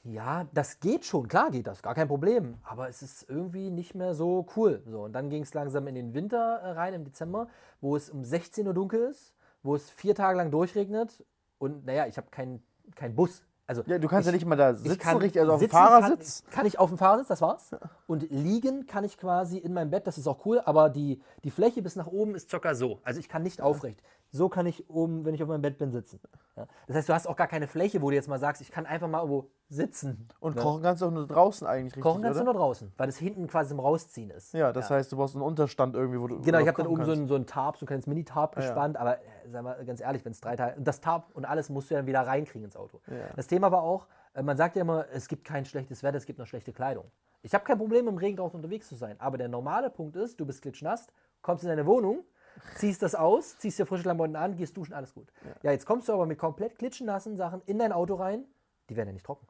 ja, 0.05 0.47
das 0.53 0.81
geht 0.81 1.05
schon, 1.07 1.29
klar 1.29 1.51
geht 1.51 1.67
das, 1.67 1.83
gar 1.83 1.95
kein 1.95 2.09
Problem. 2.09 2.59
Aber 2.65 2.89
es 2.89 3.03
ist 3.03 3.29
irgendwie 3.29 3.71
nicht 3.71 3.95
mehr 3.95 4.15
so 4.15 4.47
cool. 4.57 4.83
So, 4.87 5.05
und 5.05 5.13
dann 5.13 5.31
ging 5.31 5.43
es 5.43 5.55
langsam 5.55 5.87
in 5.87 5.95
den 5.95 6.15
Winter 6.15 6.59
äh, 6.63 6.71
rein, 6.73 6.95
im 6.95 7.05
Dezember, 7.05 7.49
wo 7.81 7.97
es 7.97 8.11
um 8.11 8.23
16 8.23 8.67
Uhr 8.67 8.75
dunkel 8.75 9.09
ist, 9.11 9.35
wo 9.63 9.75
es 9.75 9.91
vier 9.91 10.15
Tage 10.15 10.37
lang 10.37 10.51
durchregnet. 10.51 11.25
Und 11.59 11.87
naja, 11.87 12.07
ich 12.07 12.19
habe 12.19 12.29
keinen 12.31 12.63
kein 12.95 13.17
Bus. 13.17 13.45
Also 13.67 13.83
Ja, 13.87 13.99
du 13.99 14.09
kannst 14.09 14.27
ich, 14.29 14.33
ja 14.33 14.37
nicht 14.37 14.47
mal 14.47 14.57
da 14.57 14.73
ich 14.73 14.79
sitzen, 14.81 14.99
kann 14.99 15.17
richtig, 15.17 15.41
also 15.41 15.55
auf 15.55 15.61
dem 15.61 15.71
Fahrersitz. 15.71 16.45
Kann, 16.45 16.55
kann 16.55 16.67
ich 16.67 16.79
auf 16.79 16.91
dem 16.91 16.99
Fahrersitz, 16.99 17.29
das 17.29 17.41
war's. 17.41 17.71
Und 18.07 18.31
liegen 18.31 18.87
kann 18.87 19.05
ich 19.05 19.17
quasi 19.17 19.57
in 19.57 19.73
meinem 19.73 19.91
Bett, 19.91 20.07
das 20.07 20.19
ist 20.19 20.27
auch 20.27 20.45
cool, 20.45 20.61
aber 20.63 20.91
die, 20.91 21.23
die 21.45 21.51
Fläche 21.51 21.81
bis 21.81 21.97
nach 21.97 22.09
oben 22.09 22.35
ist 22.35 22.51
circa 22.51 22.75
so. 22.75 23.01
Also 23.05 23.21
ich 23.21 23.29
kann 23.31 23.43
nicht 23.43 23.63
aufrecht. 23.63 24.03
So 24.35 24.49
kann 24.49 24.67
ich 24.67 24.91
oben, 24.91 25.25
wenn 25.25 25.33
ich 25.33 25.45
auf 25.45 25.49
meinem 25.49 25.63
Bett 25.63 25.79
bin, 25.79 25.93
sitzen. 25.93 26.19
Ja. 26.57 26.67
Das 26.89 26.97
heißt, 26.97 27.09
du 27.09 27.13
hast 27.15 27.29
auch 27.29 27.37
gar 27.37 27.47
keine 27.47 27.69
Fläche, 27.69 28.03
wo 28.03 28.11
du 28.11 28.17
jetzt 28.17 28.27
mal 28.29 28.41
sagst, 28.41 28.61
ich 28.63 28.73
kann 28.73 28.85
einfach 28.85 29.07
mal 29.07 29.19
irgendwo 29.19 29.49
sitzen. 29.69 30.27
Und 30.41 30.57
ne? 30.57 30.63
kochen 30.63 30.83
kannst 30.83 31.03
du 31.03 31.07
auch 31.07 31.13
nur 31.13 31.29
draußen 31.29 31.65
eigentlich, 31.69 31.93
richtig, 31.93 32.03
Kochen 32.03 32.23
kannst 32.23 32.41
oder? 32.41 32.47
du 32.47 32.53
nur 32.53 32.61
draußen, 32.61 32.93
weil 32.97 33.07
das 33.07 33.17
hinten 33.17 33.47
quasi 33.47 33.69
zum 33.69 33.79
Rausziehen 33.79 34.31
ist. 34.31 34.53
ja, 34.53 34.73
das 34.73 34.91
heißt, 34.91 35.13
du 35.13 35.19
brauchst 35.19 35.37
einen 35.37 35.45
Unterstand 35.45 35.95
irgendwie, 35.95 36.21
wo 36.21 36.27
du 36.27 36.41
Genau, 36.41 36.59
ich 36.59 36.67
habe 36.67 36.83
dann 36.83 36.89
oben 36.89 37.05
so 37.05 37.13
kannst. 37.13 37.23
ein, 37.23 37.29
so 37.29 37.37
ein 37.37 37.47
Tarp, 37.47 37.77
so 37.77 37.85
ein 37.85 37.87
kleines 37.87 38.09
Mini-Tarp 38.09 38.57
ja. 38.57 38.63
gespannt, 38.63 38.97
aber 38.97 39.19
äh, 39.19 39.21
sag 39.53 39.63
mal 39.63 39.85
ganz 39.85 40.01
ehrlich, 40.01 40.25
wenn 40.25 40.33
es 40.33 40.41
drei 40.41 40.57
Teile. 40.57 40.75
Das 40.81 41.01
Tarp 41.01 41.31
und 41.35 41.45
alles 41.45 41.71
musst 41.71 41.91
du 41.91 41.95
ja 41.95 42.01
dann 42.01 42.09
wieder 42.09 42.23
reinkriegen 42.23 42.65
ins 42.65 42.77
Auto. 42.77 43.01
Das 43.37 43.47
Thema 43.47 43.71
war 43.71 43.83
auch, 43.83 44.09
äh, 44.35 44.43
man 44.43 44.57
sagt 44.57 44.75
ja 44.75 44.83
immer, 44.83 45.07
es 45.13 45.29
gibt 45.29 45.45
kein 45.45 45.65
schlechtes 45.65 46.03
Wetter, 46.03 46.17
es 46.17 46.27
gibt 46.27 46.39
nur 46.39 46.47
schlechte 46.49 46.73
Kleidung. 46.73 47.05
Ich 47.43 47.55
habe 47.55 47.63
kein 47.63 47.79
Problem, 47.79 48.09
im 48.09 48.19
Regen 48.19 48.37
draußen 48.37 48.57
unterwegs 48.57 48.89
zu 48.89 48.97
sein, 48.97 49.15
aber 49.21 49.39
der 49.39 49.47
normale 49.47 49.91
Punkt 49.91 50.17
ist, 50.17 50.41
du 50.41 50.45
bist 50.45 50.61
klitschnass, 50.61 51.07
kommst 51.41 51.63
in 51.63 51.69
deine 51.69 51.87
Wohnung, 51.87 52.25
ziehst 52.77 53.03
das 53.03 53.15
aus, 53.15 53.59
ziehst 53.59 53.79
dir 53.79 53.87
frische 53.87 54.03
Klamotten 54.03 54.37
an, 54.37 54.57
gehst 54.57 54.77
duschen, 54.77 54.95
alles 54.95 55.15
gut. 55.15 55.33
Ja, 55.63 55.73
jetzt 55.73 55.87
kommst 55.87 56.09
du 56.09 56.13
aber 56.13 56.27
mit 56.27 56.39
komplett 56.39 56.79
klitschnassen 56.79 57.37
Sachen 57.37 57.63
in 57.67 57.79
dein 57.79 57.93
Auto 57.93 58.15
rein, 58.15 58.45
die 58.89 58.97
werden 58.97 59.09
ja 59.09 59.13
nicht 59.15 59.27
trocken. 59.27 59.47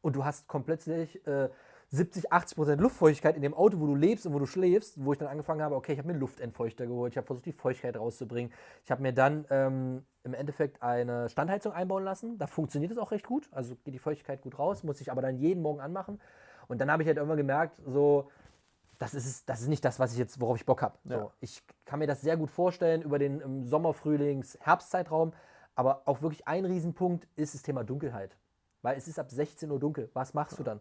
Und 0.00 0.16
du 0.16 0.24
hast 0.24 0.48
komplett 0.48 0.86
äh, 0.86 1.48
70, 1.88 2.32
80 2.32 2.56
Prozent 2.56 2.80
Luftfeuchtigkeit 2.80 3.36
in 3.36 3.42
dem 3.42 3.54
Auto, 3.54 3.78
wo 3.80 3.86
du 3.86 3.94
lebst 3.94 4.26
und 4.26 4.34
wo 4.34 4.38
du 4.38 4.46
schläfst, 4.46 5.02
wo 5.02 5.12
ich 5.12 5.18
dann 5.18 5.28
angefangen 5.28 5.62
habe, 5.62 5.76
okay, 5.76 5.92
ich 5.92 5.98
habe 5.98 6.08
mir 6.08 6.14
einen 6.14 6.20
Luftentfeuchter 6.20 6.86
geholt, 6.86 7.12
ich 7.12 7.16
habe 7.16 7.26
versucht, 7.26 7.46
die 7.46 7.52
Feuchtigkeit 7.52 7.96
rauszubringen. 7.96 8.52
Ich 8.84 8.90
habe 8.90 9.02
mir 9.02 9.12
dann 9.12 9.46
ähm, 9.50 10.04
im 10.24 10.34
Endeffekt 10.34 10.82
eine 10.82 11.28
Standheizung 11.28 11.72
einbauen 11.72 12.04
lassen. 12.04 12.38
Da 12.38 12.46
funktioniert 12.46 12.92
es 12.92 12.98
auch 12.98 13.12
recht 13.12 13.26
gut, 13.26 13.48
also 13.52 13.76
geht 13.84 13.94
die 13.94 13.98
Feuchtigkeit 13.98 14.42
gut 14.42 14.58
raus, 14.58 14.82
muss 14.82 15.00
ich 15.00 15.10
aber 15.10 15.22
dann 15.22 15.36
jeden 15.36 15.62
Morgen 15.62 15.80
anmachen. 15.80 16.20
Und 16.66 16.80
dann 16.80 16.90
habe 16.90 17.02
ich 17.02 17.06
halt 17.06 17.18
irgendwann 17.18 17.36
gemerkt, 17.36 17.80
so, 17.86 18.30
das 19.12 19.26
ist, 19.26 19.48
das 19.48 19.60
ist 19.60 19.68
nicht 19.68 19.84
das, 19.84 19.98
was 19.98 20.12
ich 20.12 20.18
jetzt, 20.18 20.40
worauf 20.40 20.56
ich 20.56 20.64
Bock 20.64 20.82
habe. 20.82 20.96
Ja. 21.04 21.18
So, 21.18 21.32
ich 21.40 21.62
kann 21.84 21.98
mir 21.98 22.06
das 22.06 22.20
sehr 22.20 22.36
gut 22.36 22.50
vorstellen 22.50 23.02
über 23.02 23.18
den 23.18 23.64
Sommer, 23.64 23.92
Frühlings, 23.92 24.56
Herbstzeitraum. 24.60 25.32
Aber 25.74 26.02
auch 26.06 26.22
wirklich 26.22 26.46
ein 26.46 26.64
Riesenpunkt 26.64 27.26
ist 27.36 27.54
das 27.54 27.62
Thema 27.62 27.82
Dunkelheit. 27.82 28.36
Weil 28.82 28.96
es 28.96 29.08
ist 29.08 29.18
ab 29.18 29.30
16 29.30 29.70
Uhr 29.70 29.80
dunkel. 29.80 30.10
Was 30.14 30.34
machst 30.34 30.58
du 30.58 30.62
dann? 30.62 30.80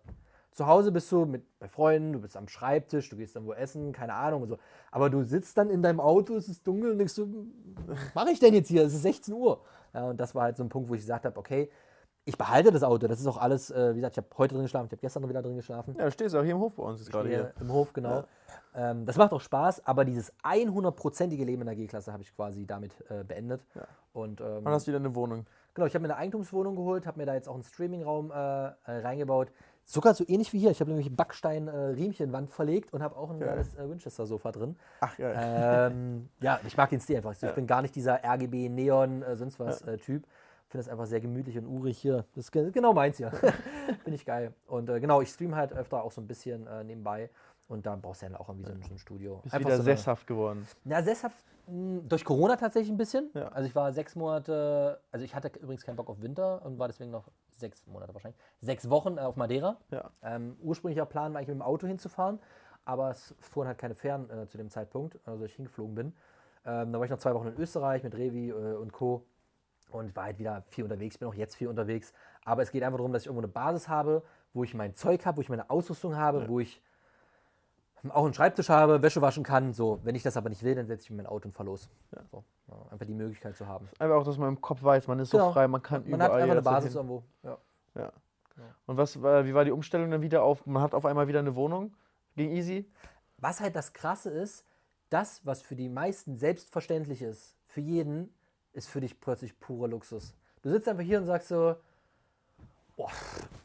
Zu 0.51 0.67
Hause 0.67 0.91
bist 0.91 1.11
du 1.11 1.25
mit, 1.25 1.43
bei 1.57 1.67
Freunden, 1.67 2.13
du 2.13 2.19
bist 2.19 2.37
am 2.37 2.47
Schreibtisch, 2.47 3.09
du 3.09 3.17
gehst 3.17 3.35
irgendwo 3.35 3.53
essen, 3.53 3.91
keine 3.91 4.13
Ahnung 4.13 4.43
und 4.43 4.49
so. 4.49 4.57
Aber 4.91 5.09
du 5.09 5.23
sitzt 5.23 5.57
dann 5.57 5.71
in 5.71 5.81
deinem 5.81 5.99
Auto, 5.99 6.35
es 6.35 6.47
ist 6.47 6.67
dunkel 6.67 6.91
und 6.91 6.99
denkst 6.99 7.13
so, 7.13 7.27
was 7.87 8.13
mache 8.13 8.29
ich 8.29 8.39
denn 8.39 8.53
jetzt 8.53 8.67
hier? 8.67 8.83
Es 8.83 8.93
ist 8.93 9.01
16 9.01 9.33
Uhr. 9.33 9.63
Ja, 9.95 10.09
und 10.09 10.17
das 10.19 10.35
war 10.35 10.43
halt 10.43 10.57
so 10.57 10.63
ein 10.63 10.69
Punkt, 10.69 10.89
wo 10.89 10.93
ich 10.93 11.01
gesagt 11.01 11.25
habe, 11.25 11.39
okay, 11.39 11.71
ich 12.25 12.37
behalte 12.37 12.71
das 12.71 12.83
Auto. 12.83 13.07
Das 13.07 13.19
ist 13.19 13.27
auch 13.27 13.37
alles, 13.37 13.69
äh, 13.71 13.91
wie 13.91 13.97
gesagt, 13.97 14.17
ich 14.17 14.23
habe 14.23 14.37
heute 14.37 14.55
drin 14.55 14.63
geschlafen, 14.63 14.85
ich 14.85 14.91
habe 14.91 15.01
gestern 15.01 15.23
noch 15.23 15.29
wieder 15.29 15.41
drin 15.41 15.55
geschlafen. 15.55 15.95
Ja, 15.97 16.05
du 16.05 16.11
stehst 16.11 16.35
auch 16.35 16.43
hier 16.43 16.53
im 16.53 16.59
Hof 16.59 16.73
bei 16.73 16.83
uns 16.83 16.99
jetzt 16.99 17.11
gerade 17.11 17.29
Hier 17.29 17.53
im 17.59 17.71
Hof, 17.71 17.93
genau. 17.93 18.23
Ähm, 18.75 19.05
das 19.05 19.17
macht 19.17 19.33
auch 19.33 19.41
Spaß, 19.41 19.85
aber 19.85 20.05
dieses 20.05 20.33
100%ige 20.43 21.43
Leben 21.43 21.61
in 21.61 21.67
der 21.67 21.75
G-Klasse 21.75 22.11
habe 22.11 22.23
ich 22.23 22.35
quasi 22.35 22.65
damit 22.65 22.91
äh, 23.09 23.23
beendet. 23.23 23.61
Und 24.13 24.41
ähm, 24.41 24.59
Wann 24.63 24.73
hast 24.73 24.87
du 24.87 24.91
wieder 24.91 24.99
eine 24.99 25.13
Wohnung? 25.15 25.45
genau, 25.73 25.87
ich 25.87 25.95
habe 25.95 26.03
mir 26.03 26.13
eine 26.13 26.17
Eigentumswohnung 26.17 26.75
geholt, 26.75 27.05
habe 27.05 27.19
mir 27.19 27.25
da 27.25 27.33
jetzt 27.33 27.49
auch 27.49 27.55
einen 27.55 27.63
Streamingraum 27.63 28.31
äh, 28.31 28.35
äh, 28.35 28.73
reingebaut. 28.85 29.51
Sogar 29.85 30.13
so 30.13 30.23
ähnlich 30.27 30.53
wie 30.53 30.59
hier. 30.59 30.71
Ich 30.71 30.79
habe 30.79 30.91
nämlich 30.91 31.13
Backstein-Riemchenwand 31.13 32.51
verlegt 32.51 32.93
und 32.93 33.03
habe 33.03 33.17
auch 33.17 33.29
ein 33.29 33.39
geiles 33.39 33.75
äh, 33.75 33.89
Winchester-Sofa 33.89 34.53
drin. 34.53 34.77
Ach, 35.01 35.17
ja. 35.17 35.87
Ähm, 35.87 36.29
ja, 36.39 36.59
ich 36.65 36.77
mag 36.77 36.89
den 36.89 37.01
Stil 37.01 37.17
einfach. 37.17 37.33
Ich 37.33 37.51
bin 37.51 37.67
gar 37.67 37.81
nicht 37.81 37.93
dieser 37.93 38.23
RGB, 38.23 38.69
Neon, 38.69 39.23
äh, 39.23 39.35
sonst 39.35 39.59
was 39.59 39.81
äh, 39.81 39.97
Typ. 39.97 40.25
Finde 40.73 40.85
das 40.85 40.89
einfach 40.91 41.05
sehr 41.05 41.21
gemütlich 41.21 41.55
und 41.59 41.67
urig 41.67 41.99
hier. 41.99 42.25
Das 42.33 42.45
ist 42.45 42.51
ge- 42.51 42.71
genau 42.71 42.93
meins 42.93 43.17
hier. 43.17 43.29
Finde 44.03 44.15
ich 44.15 44.25
geil. 44.25 44.53
Und 44.65 44.89
äh, 44.89 44.99
genau, 44.99 45.21
ich 45.21 45.29
stream 45.29 45.55
halt 45.55 45.71
öfter 45.71 46.03
auch 46.03 46.11
so 46.11 46.19
ein 46.19 46.25
bisschen 46.25 46.65
äh, 46.65 46.83
nebenbei. 46.83 47.29
Und 47.67 47.85
da 47.85 47.95
brauchst 47.95 48.23
du 48.23 48.25
ja 48.25 48.39
auch 48.39 48.49
irgendwie 48.49 48.65
so 48.65 48.73
ein, 48.73 48.81
so 48.81 48.91
ein 48.95 48.97
Studio. 48.97 49.39
Bist 49.43 49.53
Einfach 49.53 49.67
wieder 49.69 49.77
so 49.77 49.83
sesshaft 49.83 50.25
geworden. 50.25 50.67
ja, 50.85 51.03
sesshaft 51.03 51.37
mh, 51.67 52.01
durch 52.09 52.25
Corona 52.25 52.55
tatsächlich 52.55 52.89
ein 52.91 52.97
bisschen. 52.97 53.29
Ja. 53.35 53.49
Also 53.49 53.67
ich 53.69 53.75
war 53.75 53.93
sechs 53.93 54.15
Monate, 54.15 54.99
also 55.11 55.23
ich 55.23 55.35
hatte 55.35 55.51
übrigens 55.59 55.83
keinen 55.85 55.95
Bock 55.95 56.09
auf 56.09 56.19
Winter 56.23 56.65
und 56.65 56.79
war 56.79 56.87
deswegen 56.87 57.11
noch 57.11 57.29
sechs 57.51 57.85
Monate 57.85 58.11
wahrscheinlich, 58.15 58.39
sechs 58.59 58.89
Wochen 58.89 59.17
äh, 59.17 59.21
auf 59.21 59.35
Madeira. 59.37 59.77
Ja. 59.91 60.09
Ähm, 60.23 60.57
ursprünglicher 60.63 61.05
Plan 61.05 61.33
war 61.33 61.37
eigentlich 61.37 61.49
mit 61.49 61.57
dem 61.57 61.61
Auto 61.61 61.85
hinzufahren, 61.85 62.39
aber 62.83 63.11
es 63.11 63.35
fuhren 63.41 63.67
halt 63.67 63.77
keine 63.77 63.93
Fähren 63.93 64.27
äh, 64.31 64.47
zu 64.47 64.57
dem 64.57 64.71
Zeitpunkt, 64.71 65.19
also 65.25 65.45
ich 65.45 65.53
hingeflogen 65.53 65.93
bin. 65.93 66.13
Ähm, 66.65 66.91
da 66.93 66.97
war 66.97 67.05
ich 67.05 67.11
noch 67.11 67.19
zwei 67.19 67.35
Wochen 67.35 67.47
in 67.49 67.57
Österreich 67.57 68.01
mit 68.03 68.15
Revi 68.15 68.49
äh, 68.49 68.53
und 68.53 68.91
Co. 68.91 69.23
Und 69.93 70.15
war 70.15 70.23
halt 70.25 70.39
wieder 70.39 70.63
viel 70.69 70.83
unterwegs, 70.83 71.17
bin 71.17 71.27
auch 71.27 71.33
jetzt 71.35 71.55
viel 71.55 71.67
unterwegs. 71.67 72.13
Aber 72.45 72.61
es 72.63 72.71
geht 72.71 72.81
einfach 72.83 72.97
darum, 72.97 73.13
dass 73.13 73.23
ich 73.23 73.27
irgendwo 73.27 73.41
eine 73.43 73.51
Basis 73.51 73.87
habe, 73.87 74.23
wo 74.53 74.63
ich 74.63 74.73
mein 74.73 74.95
Zeug 74.95 75.25
habe, 75.25 75.37
wo 75.37 75.41
ich 75.41 75.49
meine 75.49 75.69
Ausrüstung 75.69 76.15
habe, 76.15 76.47
wo 76.49 76.59
ich 76.59 76.81
auch 78.09 78.25
einen 78.25 78.33
Schreibtisch 78.33 78.69
habe, 78.69 79.01
Wäsche 79.01 79.21
waschen 79.21 79.43
kann. 79.43 79.71
So, 79.73 79.99
wenn 80.03 80.15
ich 80.15 80.23
das 80.23 80.35
aber 80.35 80.49
nicht 80.49 80.63
will, 80.63 80.75
dann 80.75 80.87
setze 80.87 81.03
ich 81.03 81.09
mir 81.11 81.17
mein 81.17 81.27
Auto 81.27 81.47
und 81.47 81.51
fahre 81.53 81.67
los. 81.69 81.89
So, 82.31 82.43
ja, 82.67 82.75
einfach 82.91 83.05
die 83.05 83.13
Möglichkeit 83.13 83.55
zu 83.55 83.67
haben. 83.67 83.87
Einfach 83.99 84.15
auch, 84.17 84.23
dass 84.25 84.37
man 84.37 84.49
im 84.49 84.61
Kopf 84.61 84.83
weiß, 84.83 85.07
man 85.07 85.19
ist 85.19 85.29
so 85.29 85.37
Genau. 85.37 85.51
frei, 85.53 85.67
man 85.67 85.81
kann 85.81 86.03
Man 86.09 86.21
hat 86.21 86.29
überall 86.29 86.41
einfach 86.41 86.51
eine 86.53 86.61
Basis 86.63 86.91
hin. 86.91 86.97
irgendwo. 86.97 87.23
Ja. 87.43 87.57
Ja. 87.95 88.11
Und 88.87 88.97
was, 88.97 89.21
war- 89.21 89.45
wie 89.45 89.53
war 89.53 89.63
die 89.63 89.71
Umstellung 89.71 90.11
dann 90.11 90.21
wieder 90.21 90.43
auf, 90.43 90.65
man 90.65 90.81
hat 90.83 90.93
auf 90.93 91.05
einmal 91.05 91.27
wieder 91.27 91.39
eine 91.39 91.55
Wohnung? 91.55 91.93
Ging 92.35 92.51
easy? 92.51 92.89
Was 93.37 93.61
halt 93.61 93.75
das 93.75 93.93
Krasse 93.93 94.29
ist, 94.31 94.65
das, 95.09 95.45
was 95.45 95.61
für 95.61 95.75
die 95.75 95.89
meisten 95.89 96.35
selbstverständlich 96.35 97.21
ist, 97.21 97.55
für 97.67 97.81
jeden, 97.81 98.33
ist 98.73 98.89
für 98.89 99.01
dich 99.01 99.19
plötzlich 99.19 99.59
purer 99.59 99.87
Luxus. 99.87 100.33
Du 100.61 100.69
sitzt 100.69 100.87
einfach 100.87 101.03
hier 101.03 101.19
und 101.19 101.25
sagst 101.25 101.49
so, 101.49 101.75
boah, 102.95 103.11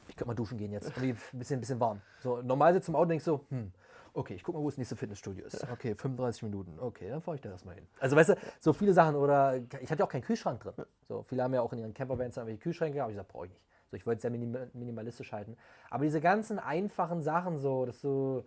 ich 0.08 0.16
könnte 0.16 0.26
mal 0.26 0.34
duschen 0.34 0.58
gehen 0.58 0.72
jetzt. 0.72 0.96
Ein 0.96 1.16
bisschen, 1.32 1.58
ein 1.58 1.60
bisschen 1.60 1.80
warm. 1.80 2.00
So, 2.20 2.42
normal 2.42 2.72
sitzt 2.74 2.88
du 2.88 2.92
im 2.92 2.96
Auto 2.96 3.02
und 3.04 3.08
denkst 3.10 3.24
so, 3.24 3.44
hm, 3.50 3.72
okay, 4.14 4.34
ich 4.34 4.42
guck 4.42 4.54
mal, 4.54 4.60
wo 4.60 4.68
das 4.68 4.78
nächste 4.78 4.96
Fitnessstudio 4.96 5.46
ist. 5.46 5.62
Okay, 5.70 5.94
35 5.94 6.42
Minuten. 6.42 6.78
Okay, 6.78 7.08
dann 7.08 7.20
fahre 7.20 7.36
ich 7.36 7.40
da 7.40 7.50
erstmal 7.50 7.76
hin. 7.76 7.86
Also 8.00 8.16
weißt 8.16 8.30
du, 8.30 8.36
so 8.60 8.72
viele 8.72 8.92
Sachen 8.92 9.16
oder 9.16 9.56
ich 9.56 9.90
hatte 9.90 10.00
ja 10.00 10.04
auch 10.04 10.10
keinen 10.10 10.22
Kühlschrank 10.22 10.60
drin. 10.60 10.74
So, 11.08 11.22
viele 11.22 11.42
haben 11.42 11.54
ja 11.54 11.62
auch 11.62 11.72
in 11.72 11.78
ihren 11.78 11.94
Campervans 11.94 12.36
irgendwelche 12.36 12.60
Kühlschränke, 12.60 13.02
aber 13.02 13.10
ich 13.10 13.16
gesagt, 13.16 13.32
brauche 13.32 13.46
ich 13.46 13.52
nicht. 13.52 13.64
So, 13.90 13.96
ich 13.96 14.06
wollte 14.06 14.16
es 14.16 14.22
sehr 14.22 14.30
minim 14.30 14.56
minimalistisch 14.74 15.32
halten. 15.32 15.56
Aber 15.88 16.04
diese 16.04 16.20
ganzen 16.20 16.58
einfachen 16.58 17.22
Sachen, 17.22 17.58
so, 17.58 17.86
dass 17.86 18.00
du 18.00 18.44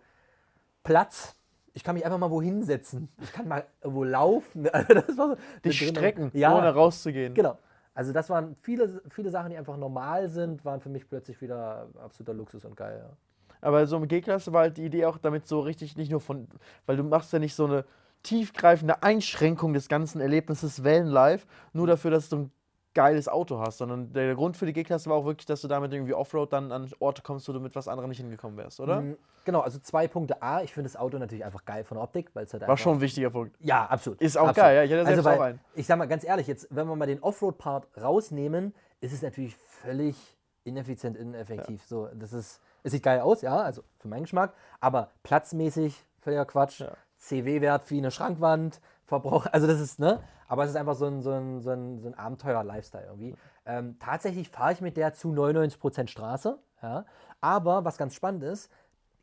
Platz. 0.84 1.34
Ich 1.74 1.84
kann 1.84 1.94
mich 1.94 2.04
einfach 2.04 2.18
mal 2.18 2.30
wohin 2.30 2.62
setzen. 2.62 3.08
Ich 3.20 3.32
kann 3.32 3.48
mal 3.48 3.64
irgendwo 3.82 4.04
laufen. 4.04 4.68
Also 4.72 4.94
das 4.94 5.16
war 5.16 5.28
so, 5.28 5.36
Dich 5.64 5.88
strecken, 5.88 6.30
ja, 6.34 6.56
ohne 6.56 6.74
rauszugehen. 6.74 7.34
Genau. 7.34 7.58
Also 7.94 8.12
das 8.12 8.30
waren 8.30 8.56
viele, 8.56 9.02
viele 9.08 9.30
Sachen, 9.30 9.50
die 9.50 9.56
einfach 9.56 9.76
normal 9.76 10.28
sind, 10.28 10.64
waren 10.64 10.80
für 10.80 10.88
mich 10.88 11.08
plötzlich 11.08 11.40
wieder 11.40 11.88
absoluter 12.02 12.34
Luxus 12.34 12.64
und 12.64 12.76
geil. 12.76 13.02
Ja. 13.02 13.16
Aber 13.60 13.86
so 13.86 13.96
im 13.96 14.08
G-Klasse 14.08 14.52
war 14.52 14.62
halt 14.62 14.76
die 14.76 14.84
Idee 14.84 15.06
auch 15.06 15.18
damit 15.18 15.46
so 15.46 15.60
richtig 15.60 15.96
nicht 15.96 16.10
nur 16.10 16.20
von, 16.20 16.48
weil 16.86 16.96
du 16.96 17.04
machst 17.04 17.32
ja 17.32 17.38
nicht 17.38 17.54
so 17.54 17.66
eine 17.66 17.84
tiefgreifende 18.22 19.02
Einschränkung 19.02 19.72
des 19.72 19.88
ganzen 19.88 20.20
Erlebnisses 20.20 20.84
Wellenlife, 20.84 21.46
nur 21.72 21.86
dafür, 21.86 22.10
dass 22.10 22.28
du 22.28 22.36
ein 22.36 22.52
geiles 22.94 23.28
Auto 23.28 23.58
hast, 23.58 23.78
sondern 23.78 24.12
der 24.12 24.34
Grund 24.34 24.56
für 24.56 24.66
die 24.66 24.72
G-Klasse 24.72 25.08
war 25.08 25.16
auch 25.16 25.24
wirklich, 25.24 25.46
dass 25.46 25.60
du 25.60 25.68
damit 25.68 25.92
irgendwie 25.92 26.14
Offroad 26.14 26.52
dann 26.52 26.72
an 26.72 26.90
Orte 26.98 27.22
kommst, 27.22 27.48
wo 27.48 27.52
du 27.52 27.60
mit 27.60 27.74
was 27.74 27.88
anderem 27.88 28.10
nicht 28.10 28.18
hingekommen 28.18 28.56
wärst, 28.56 28.80
oder? 28.80 29.00
Mhm. 29.00 29.16
Genau, 29.44 29.60
also 29.60 29.78
zwei 29.78 30.08
Punkte. 30.08 30.42
A, 30.42 30.62
ich 30.62 30.72
finde 30.72 30.88
das 30.88 30.96
Auto 30.96 31.18
natürlich 31.18 31.44
einfach 31.44 31.64
geil 31.64 31.84
von 31.84 31.96
der 31.96 32.04
Optik, 32.04 32.30
weil 32.34 32.44
es 32.44 32.52
halt 32.52 32.62
War 32.62 32.70
einfach 32.70 32.82
schon 32.82 32.98
ein 32.98 33.00
wichtiger 33.00 33.30
Punkt. 33.30 33.56
Ja, 33.60 33.86
absolut. 33.86 34.20
Ist 34.20 34.36
auch 34.36 34.48
absolut. 34.48 34.56
geil, 34.56 34.76
ja, 34.76 34.82
ich 34.84 34.90
hätte 34.90 35.00
also 35.06 35.22
selbst 35.22 35.38
auch 35.38 35.40
weil. 35.40 35.58
Ich 35.74 35.86
sag 35.86 35.98
mal 35.98 36.06
ganz 36.06 36.24
ehrlich, 36.24 36.46
jetzt, 36.46 36.68
wenn 36.70 36.86
wir 36.86 36.96
mal 36.96 37.06
den 37.06 37.22
Offroad-Part 37.22 37.88
rausnehmen, 38.00 38.74
ist 39.00 39.12
es 39.12 39.22
natürlich 39.22 39.56
völlig 39.56 40.16
ineffizient, 40.64 41.16
ineffektiv. 41.16 41.82
So, 41.86 42.08
das 42.14 42.32
ist, 42.32 42.60
es 42.82 42.92
sieht 42.92 43.02
geil 43.02 43.20
aus, 43.20 43.42
ja, 43.42 43.56
also 43.56 43.82
für 43.98 44.08
meinen 44.08 44.22
Geschmack, 44.22 44.54
aber 44.80 45.10
platzmäßig 45.22 46.04
völliger 46.20 46.44
Quatsch. 46.44 46.84
CW-Wert 47.18 47.90
wie 47.90 47.98
eine 47.98 48.10
Schrankwand, 48.10 48.80
Verbrauch, 49.04 49.46
also 49.52 49.66
das 49.66 49.80
ist, 49.80 49.98
ne? 49.98 50.20
Aber 50.52 50.64
es 50.64 50.70
ist 50.70 50.76
einfach 50.76 50.96
so 50.96 51.06
ein, 51.06 51.22
so 51.22 51.30
ein, 51.30 51.62
so 51.62 51.70
ein, 51.70 51.98
so 51.98 52.08
ein 52.08 52.14
Abenteuer-Lifestyle 52.14 53.06
irgendwie. 53.06 53.34
Ähm, 53.64 53.96
tatsächlich 53.98 54.50
fahre 54.50 54.74
ich 54.74 54.82
mit 54.82 54.98
der 54.98 55.14
zu 55.14 55.32
99% 55.32 56.08
Straße, 56.08 56.58
ja. 56.82 57.06
Aber 57.40 57.86
was 57.86 57.96
ganz 57.96 58.14
spannend 58.14 58.42
ist, 58.42 58.70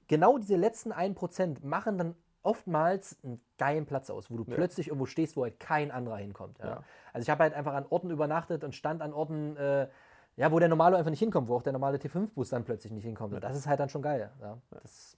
genau 0.08 0.40
diese 0.40 0.56
letzten 0.56 0.92
1% 0.92 1.64
machen 1.64 2.00
dann 2.00 2.16
oftmals 2.42 3.20
einen 3.24 3.40
geilen 3.60 3.86
Platz 3.86 4.10
aus, 4.10 4.32
wo 4.32 4.38
du 4.38 4.44
plötzlich 4.44 4.88
irgendwo 4.88 5.06
stehst, 5.06 5.38
wo 5.38 5.44
halt 5.44 5.60
kein 5.60 5.92
anderer 5.92 6.18
hinkommt. 6.18 6.58
Ja. 6.58 6.82
Also 7.14 7.26
ich 7.26 7.30
habe 7.30 7.44
halt 7.44 7.54
einfach 7.54 7.76
an 7.76 7.86
Orten 7.92 8.10
übernachtet 8.10 8.64
und 8.64 8.74
stand 8.74 9.04
an 9.04 9.14
Orten, 9.14 9.56
äh, 9.56 9.88
ja, 10.36 10.52
wo 10.52 10.58
der 10.58 10.68
Normale 10.68 10.98
einfach 10.98 11.12
nicht 11.12 11.20
hinkommt, 11.20 11.48
wo 11.48 11.58
auch 11.58 11.62
der 11.62 11.74
normale 11.74 12.00
T5-Bus 12.00 12.50
dann 12.50 12.64
plötzlich 12.64 12.92
nicht 12.92 13.06
hinkommt. 13.06 13.36
Und 13.36 13.44
das 13.44 13.56
ist 13.56 13.68
halt 13.68 13.80
dann 13.80 13.90
schon 13.90 14.02
geil. 14.02 14.32
Ja. 14.42 14.58
Das, 14.72 15.16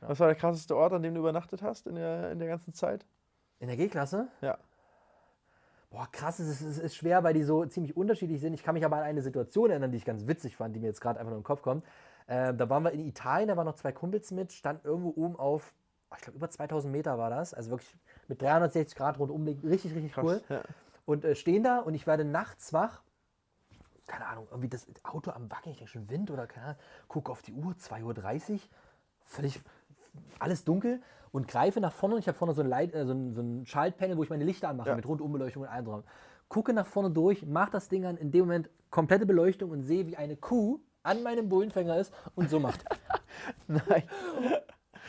Was 0.00 0.18
war 0.18 0.28
der 0.28 0.36
krasseste 0.36 0.74
Ort, 0.74 0.94
an 0.94 1.02
dem 1.02 1.12
du 1.12 1.20
übernachtet 1.20 1.60
hast 1.60 1.86
in 1.86 1.96
der, 1.96 2.32
in 2.32 2.38
der 2.38 2.48
ganzen 2.48 2.72
Zeit? 2.72 3.04
in 3.58 3.68
der 3.68 3.76
G-Klasse? 3.76 4.28
Ja. 4.40 4.58
Boah, 5.90 6.08
krass, 6.10 6.38
es 6.38 6.48
ist, 6.48 6.62
es 6.62 6.78
ist 6.78 6.96
schwer, 6.96 7.22
weil 7.22 7.34
die 7.34 7.44
so 7.44 7.64
ziemlich 7.66 7.96
unterschiedlich 7.96 8.40
sind. 8.40 8.54
Ich 8.54 8.62
kann 8.62 8.74
mich 8.74 8.84
aber 8.84 8.96
an 8.96 9.04
eine 9.04 9.22
Situation 9.22 9.70
erinnern, 9.70 9.92
die 9.92 9.98
ich 9.98 10.04
ganz 10.04 10.26
witzig 10.26 10.56
fand, 10.56 10.74
die 10.74 10.80
mir 10.80 10.86
jetzt 10.86 11.00
gerade 11.00 11.18
einfach 11.20 11.30
nur 11.30 11.38
in 11.38 11.42
den 11.42 11.46
Kopf 11.46 11.62
kommt. 11.62 11.84
Äh, 12.26 12.54
da 12.54 12.68
waren 12.68 12.82
wir 12.82 12.90
in 12.90 13.06
Italien, 13.06 13.48
da 13.48 13.56
waren 13.56 13.66
noch 13.66 13.76
zwei 13.76 13.92
Kumpels 13.92 14.30
mit, 14.32 14.52
standen 14.52 14.86
irgendwo 14.86 15.10
oben 15.10 15.36
auf, 15.36 15.74
ich 16.16 16.22
glaube 16.22 16.36
über 16.38 16.50
2000 16.50 16.92
Meter 16.92 17.18
war 17.18 17.30
das, 17.30 17.54
also 17.54 17.70
wirklich 17.70 17.96
mit 18.26 18.42
360 18.42 18.96
Grad 18.96 19.18
rundum, 19.18 19.46
richtig, 19.46 19.94
richtig 19.94 20.16
cool. 20.18 20.42
ja. 20.48 20.62
Und 21.04 21.24
äh, 21.24 21.36
stehen 21.36 21.62
da 21.62 21.78
und 21.78 21.94
ich 21.94 22.06
werde 22.06 22.24
nachts 22.24 22.72
wach, 22.72 23.02
keine 24.08 24.26
Ahnung, 24.26 24.48
irgendwie 24.50 24.68
das 24.68 24.86
Auto 25.04 25.30
am 25.30 25.50
Wackeln, 25.50 25.72
ich 25.72 25.78
denke 25.78 25.92
schon 25.92 26.10
Wind 26.10 26.30
oder 26.30 26.48
keine 26.48 26.66
Ahnung, 26.66 26.80
gucke 27.06 27.30
auf 27.30 27.42
die 27.42 27.52
Uhr, 27.52 27.74
2.30 27.74 28.52
Uhr, 28.52 28.60
völlig 29.24 29.60
alles 30.38 30.64
dunkel 30.64 31.00
und 31.32 31.48
greife 31.48 31.80
nach 31.80 31.92
vorne. 31.92 32.18
Ich 32.18 32.28
habe 32.28 32.36
vorne 32.38 32.54
so 32.54 32.62
ein, 32.62 32.68
Light, 32.68 32.94
äh, 32.94 33.04
so, 33.04 33.12
ein, 33.12 33.32
so 33.32 33.40
ein 33.42 33.66
Schaltpanel, 33.66 34.16
wo 34.16 34.22
ich 34.22 34.30
meine 34.30 34.44
Lichter 34.44 34.68
anmache 34.68 34.90
Ja. 34.90 34.96
mit 34.96 35.06
Rundumbeleuchtung 35.06 35.62
und 35.62 35.68
allem 35.68 35.84
dran. 35.84 36.04
Gucke 36.48 36.72
nach 36.72 36.86
vorne 36.86 37.10
durch, 37.10 37.44
mache 37.44 37.72
das 37.72 37.88
Ding 37.88 38.04
an, 38.06 38.16
in 38.16 38.30
dem 38.30 38.40
Moment 38.42 38.70
komplette 38.90 39.26
Beleuchtung 39.26 39.70
und 39.70 39.82
sehe, 39.82 40.06
wie 40.06 40.16
eine 40.16 40.36
Kuh 40.36 40.80
an 41.02 41.22
meinem 41.22 41.48
Bullenfänger 41.48 41.96
ist 41.98 42.12
und 42.34 42.50
so 42.50 42.60
macht. 42.60 42.84
Nein. 43.66 44.02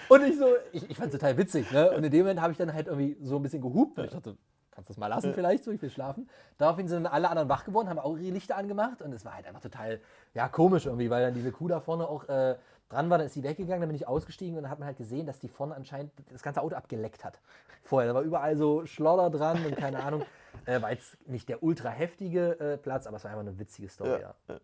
Und 0.10 0.24
ich 0.24 0.38
so, 0.38 0.46
ich, 0.72 0.90
ich 0.90 0.98
fand 0.98 1.14
es 1.14 1.20
total 1.20 1.38
witzig. 1.38 1.72
Ne? 1.72 1.92
Und 1.92 2.04
in 2.04 2.12
dem 2.12 2.22
Moment 2.22 2.42
habe 2.42 2.52
ich 2.52 2.58
dann 2.58 2.74
halt 2.74 2.88
irgendwie 2.88 3.18
so 3.22 3.36
ein 3.36 3.42
bisschen 3.44 3.62
gehupt, 3.62 3.98
weil 3.98 4.06
ich 4.06 4.12
dachte, 4.12 4.38
kannst 4.72 4.90
du 4.90 4.94
das 4.94 4.98
mal 5.00 5.08
lassen 5.08 5.34
vielleicht 5.34 5.64
so, 5.64 5.72
ich 5.72 5.82
will 5.82 5.90
schlafen. 5.90 6.30
Daraufhin 6.58 6.88
sind 6.88 7.04
dann 7.04 7.12
alle 7.12 7.30
anderen 7.30 7.50
wach 7.50 7.66
geworden, 7.66 7.90
haben 7.90 8.00
auch 8.00 8.18
ihre 8.18 8.34
Lichter 8.34 8.56
angemacht 8.58 9.02
und 9.02 9.12
es 9.12 9.26
war 9.26 9.34
halt 9.36 9.48
einfach 9.48 9.62
total, 9.62 10.00
ja, 10.34 10.48
komisch 10.48 10.86
irgendwie, 10.86 11.10
weil 11.10 11.24
dann 11.26 11.34
diese 11.34 11.52
Kuh 11.52 11.68
da 11.68 11.80
vorne 11.80 12.08
auch 12.08 12.24
äh, 12.30 12.56
dran 12.90 13.10
war, 13.10 13.18
dann 13.18 13.28
ist 13.28 13.34
sie 13.34 13.44
weggegangen, 13.44 13.82
dann 13.82 13.90
bin 13.90 13.96
ich 13.96 14.08
ausgestiegen 14.08 14.56
und 14.58 14.64
dann 14.64 14.72
hat 14.72 14.80
man 14.80 14.88
halt 14.88 14.98
gesehen, 14.98 15.26
dass 15.26 15.40
die 15.40 15.50
vorne 15.50 15.76
anscheinend 15.76 16.12
das 16.32 16.42
ganze 16.42 16.62
Auto 16.62 16.76
abgeleckt 16.76 17.24
hat. 17.26 17.40
Vorher, 17.84 18.10
da 18.10 18.16
war 18.16 18.22
überall 18.24 18.56
so 18.58 18.86
Schlodder 18.86 19.30
dran 19.30 19.66
und 19.66 19.76
keine 19.76 20.04
Ahnung. 20.04 20.24
Äh, 20.66 20.82
war 20.82 20.92
jetzt 20.92 21.18
nicht 21.28 21.48
der 21.50 21.64
ultra 21.64 21.90
heftige 21.90 22.60
äh, 22.60 22.78
Platz, 22.78 23.08
aber 23.08 23.18
es 23.18 23.24
war 23.24 23.32
einfach 23.32 23.42
eine 23.42 23.58
witzige 23.60 23.90
Story, 23.90 24.22
ja. 24.22 24.34
Ja. 24.48 24.60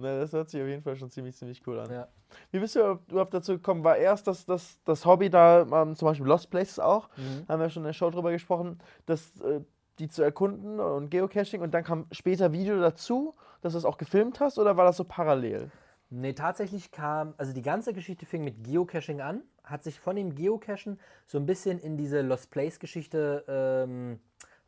Na, 0.00 0.20
das 0.20 0.32
hört 0.32 0.48
sich 0.48 0.62
auf 0.62 0.68
jeden 0.68 0.82
Fall 0.82 0.96
schon 0.96 1.10
ziemlich, 1.10 1.36
ziemlich 1.36 1.66
cool 1.66 1.80
an. 1.80 1.90
Ja. 1.92 2.06
Wie 2.52 2.60
bist 2.60 2.76
du 2.76 2.98
überhaupt 3.08 3.34
dazu 3.34 3.52
gekommen? 3.54 3.82
War 3.82 3.96
erst 3.96 4.28
das, 4.28 4.46
das, 4.46 4.78
das 4.84 5.04
Hobby 5.04 5.28
da, 5.28 5.62
ähm, 5.62 5.96
zum 5.96 6.06
Beispiel 6.06 6.26
Lost 6.26 6.50
Places 6.50 6.78
auch, 6.78 7.08
Mhm. 7.16 7.44
haben 7.48 7.60
wir 7.60 7.68
schon 7.68 7.82
in 7.82 7.86
der 7.88 7.92
Show 7.94 8.08
drüber 8.10 8.30
gesprochen, 8.30 8.78
dass, 9.06 9.40
äh, 9.40 9.60
die 9.98 10.08
zu 10.08 10.22
erkunden 10.22 10.78
und 10.78 11.10
Geocaching 11.10 11.60
und 11.60 11.72
dann 11.74 11.82
kam 11.82 12.06
später 12.12 12.52
Video 12.52 12.80
dazu, 12.80 13.34
dass 13.60 13.72
du 13.72 13.78
es 13.80 13.84
auch 13.84 13.98
gefilmt 13.98 14.38
hast 14.38 14.56
oder 14.58 14.76
war 14.76 14.84
das 14.84 14.96
so 14.98 15.04
parallel? 15.04 15.72
Nee, 16.10 16.32
tatsächlich 16.32 16.90
kam, 16.90 17.34
also 17.36 17.52
die 17.52 17.62
ganze 17.62 17.92
Geschichte 17.92 18.24
fing 18.24 18.42
mit 18.42 18.64
Geocaching 18.64 19.20
an, 19.20 19.42
hat 19.62 19.84
sich 19.84 20.00
von 20.00 20.16
dem 20.16 20.34
Geocachen 20.34 20.98
so 21.26 21.36
ein 21.38 21.44
bisschen 21.44 21.78
in 21.78 21.98
diese 21.98 22.22
Lost 22.22 22.50
Place-Geschichte 22.50 23.44
ähm, 23.46 24.18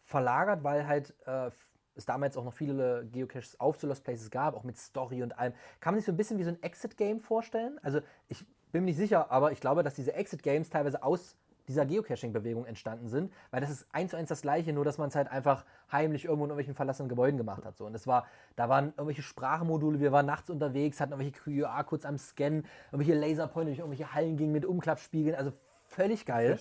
verlagert, 0.05 0.63
weil 0.65 0.87
halt 0.87 1.15
äh, 1.25 1.51
es 1.95 2.05
damals 2.05 2.37
auch 2.37 2.45
noch 2.45 2.53
viele 2.53 3.07
Geocaches 3.11 3.59
auf 3.59 3.79
so 3.79 3.87
Lost 3.87 4.05
Places 4.05 4.31
gab, 4.31 4.55
auch 4.55 4.65
mit 4.65 4.77
Story 4.77 5.23
und 5.23 5.39
allem. 5.39 5.55
Kann 5.81 5.95
man 5.95 6.01
sich 6.01 6.07
so 6.07 6.13
ein 6.13 6.17
bisschen 6.19 6.39
wie 6.39 6.45
so 6.45 6.51
ein 6.51 6.63
Exit-Game 6.63 7.21
vorstellen? 7.21 7.79
Also 7.83 8.01
ich 8.29 8.45
bin 8.71 8.85
mir 8.85 8.91
nicht 8.91 8.99
sicher, 8.99 9.31
aber 9.31 9.53
ich 9.53 9.61
glaube, 9.61 9.83
dass 9.83 9.95
diese 9.95 10.13
Exit-Games 10.13 10.69
teilweise 10.69 11.03
aus 11.03 11.37
dieser 11.71 11.87
Geocaching-Bewegung 11.87 12.67
entstanden 12.67 13.09
sind, 13.09 13.33
weil 13.51 13.61
das 13.61 13.71
ist 13.71 13.87
eins 13.93 14.11
zu 14.11 14.17
eins 14.17 14.29
das 14.29 14.43
gleiche, 14.43 14.73
nur 14.73 14.85
dass 14.85 14.99
man 14.99 15.09
es 15.09 15.15
halt 15.17 15.31
einfach 15.31 15.65
heimlich 15.91 16.25
irgendwo 16.25 16.45
in 16.45 16.51
irgendwelchen 16.51 16.75
verlassenen 16.75 17.09
Gebäuden 17.09 17.37
gemacht 17.39 17.65
hat. 17.65 17.77
So. 17.77 17.87
Und 17.87 17.93
das 17.93 18.07
war, 18.07 18.27
da 18.57 18.69
waren 18.69 18.89
irgendwelche 18.97 19.23
Sprachmodule, 19.23 20.01
wir 20.01 20.13
waren 20.13 20.27
nachts 20.27 20.51
unterwegs, 20.51 21.01
hatten 21.01 21.13
irgendwelche 21.13 21.41
QR-Codes 21.63 22.05
am 22.05 22.19
Scannen, 22.19 22.67
irgendwelche 22.93 23.19
Laserpointer, 23.19 23.71
durch 23.71 23.79
irgendwelche 23.79 24.13
Hallen 24.15 24.37
gingen 24.37 24.53
mit 24.53 24.65
Umklappspiegeln, 24.67 25.35
also 25.37 25.53
völlig 25.87 26.27
geil. 26.27 26.59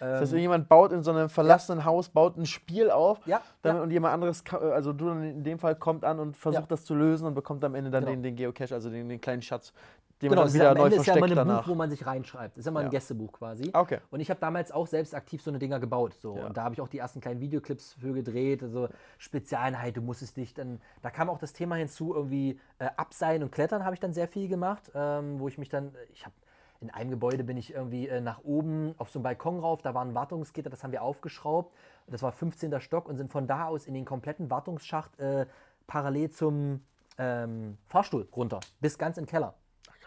Das 0.00 0.20
heißt, 0.20 0.32
irgendjemand 0.32 0.68
baut 0.68 0.92
in 0.92 1.02
so 1.02 1.10
einem 1.10 1.28
verlassenen 1.28 1.84
Haus, 1.84 2.08
baut 2.08 2.36
ein 2.36 2.46
Spiel 2.46 2.88
auf 2.88 3.18
Ja, 3.26 3.40
dann, 3.62 3.76
ja. 3.78 3.82
und 3.82 3.90
jemand 3.90 4.14
anderes, 4.14 4.44
ka- 4.44 4.58
also 4.58 4.92
du 4.92 5.08
in 5.10 5.42
dem 5.42 5.58
Fall, 5.58 5.74
kommt 5.74 6.04
an 6.04 6.20
und 6.20 6.36
versucht 6.36 6.62
Ja. 6.62 6.66
das 6.68 6.84
zu 6.84 6.94
lösen 6.94 7.26
und 7.26 7.34
bekommt 7.34 7.64
am 7.64 7.74
Ende 7.74 7.90
dann 7.90 8.04
Genau. 8.04 8.12
den, 8.14 8.22
den 8.22 8.36
Geocache, 8.36 8.72
also 8.74 8.90
den, 8.90 9.08
den 9.08 9.20
kleinen 9.20 9.42
Schatz, 9.42 9.72
den 10.20 10.30
Genau, 10.30 10.42
man 10.42 10.48
ist 10.48 10.54
ja, 10.54 10.60
wieder 10.60 10.70
am 10.70 10.76
neu 10.78 10.84
Ende 10.84 10.96
ist 10.96 11.06
ja 11.06 11.12
immer 11.14 11.18
versteckt 11.26 11.40
ein 11.40 11.48
danach. 11.48 11.62
Buch, 11.64 11.70
wo 11.72 11.74
man 11.76 11.90
sich 11.90 12.06
reinschreibt. 12.06 12.56
Ist 12.56 12.64
ja 12.64 12.72
mal 12.72 12.80
Ja. 12.80 12.86
ein 12.86 12.90
Gästebuch 12.90 13.32
quasi. 13.32 13.70
Okay. 13.72 13.98
Und 14.10 14.20
ich 14.20 14.30
habe 14.30 14.40
damals 14.40 14.72
auch 14.72 14.86
selbst 14.86 15.14
aktiv 15.14 15.42
so 15.42 15.50
eine 15.50 15.58
Dinger 15.58 15.78
gebaut. 15.80 16.14
So. 16.20 16.36
Ja. 16.36 16.46
Und 16.46 16.56
da 16.56 16.64
habe 16.64 16.74
ich 16.74 16.80
auch 16.80 16.88
die 16.88 16.98
ersten 16.98 17.20
kleinen 17.20 17.40
Videoclips 17.40 17.94
für 17.94 18.12
gedreht. 18.12 18.62
Also 18.62 18.88
Spezialeinheit, 19.18 19.96
du 19.96 20.00
musstest 20.00 20.36
dich 20.36 20.54
dann. 20.54 20.80
Da 21.02 21.10
kam 21.10 21.28
auch 21.30 21.38
das 21.38 21.52
Thema 21.52 21.76
hinzu, 21.76 22.14
irgendwie 22.14 22.58
äh, 22.78 22.88
Abseilen 22.96 23.42
und 23.42 23.52
Klettern 23.52 23.84
habe 23.84 23.94
ich 23.94 24.00
dann 24.00 24.12
sehr 24.12 24.28
viel 24.28 24.48
gemacht, 24.48 24.90
ähm, 24.94 25.38
wo 25.38 25.48
ich 25.48 25.58
mich 25.58 25.68
dann. 25.68 25.94
Ich 26.12 26.24
habe. 26.24 26.34
In 26.80 26.90
einem 26.90 27.10
Gebäude 27.10 27.42
bin 27.42 27.56
ich 27.56 27.74
irgendwie 27.74 28.06
äh, 28.06 28.20
nach 28.20 28.44
oben 28.44 28.94
auf 28.98 29.10
so 29.10 29.18
einen 29.18 29.24
Balkon 29.24 29.58
rauf, 29.58 29.82
da 29.82 29.94
war 29.94 30.04
ein 30.04 30.14
Wartungsgitter, 30.14 30.70
das 30.70 30.84
haben 30.84 30.92
wir 30.92 31.02
aufgeschraubt. 31.02 31.74
Das 32.06 32.22
war 32.22 32.30
15. 32.30 32.80
Stock 32.80 33.08
und 33.08 33.16
sind 33.16 33.32
von 33.32 33.48
da 33.48 33.66
aus 33.66 33.86
in 33.86 33.94
den 33.94 34.04
kompletten 34.04 34.48
Wartungsschacht 34.48 35.18
äh, 35.18 35.46
parallel 35.88 36.30
zum 36.30 36.84
ähm, 37.18 37.78
Fahrstuhl 37.88 38.28
runter, 38.34 38.60
bis 38.80 38.96
ganz 38.96 39.18
in 39.18 39.24
den 39.24 39.28
Keller. 39.28 39.54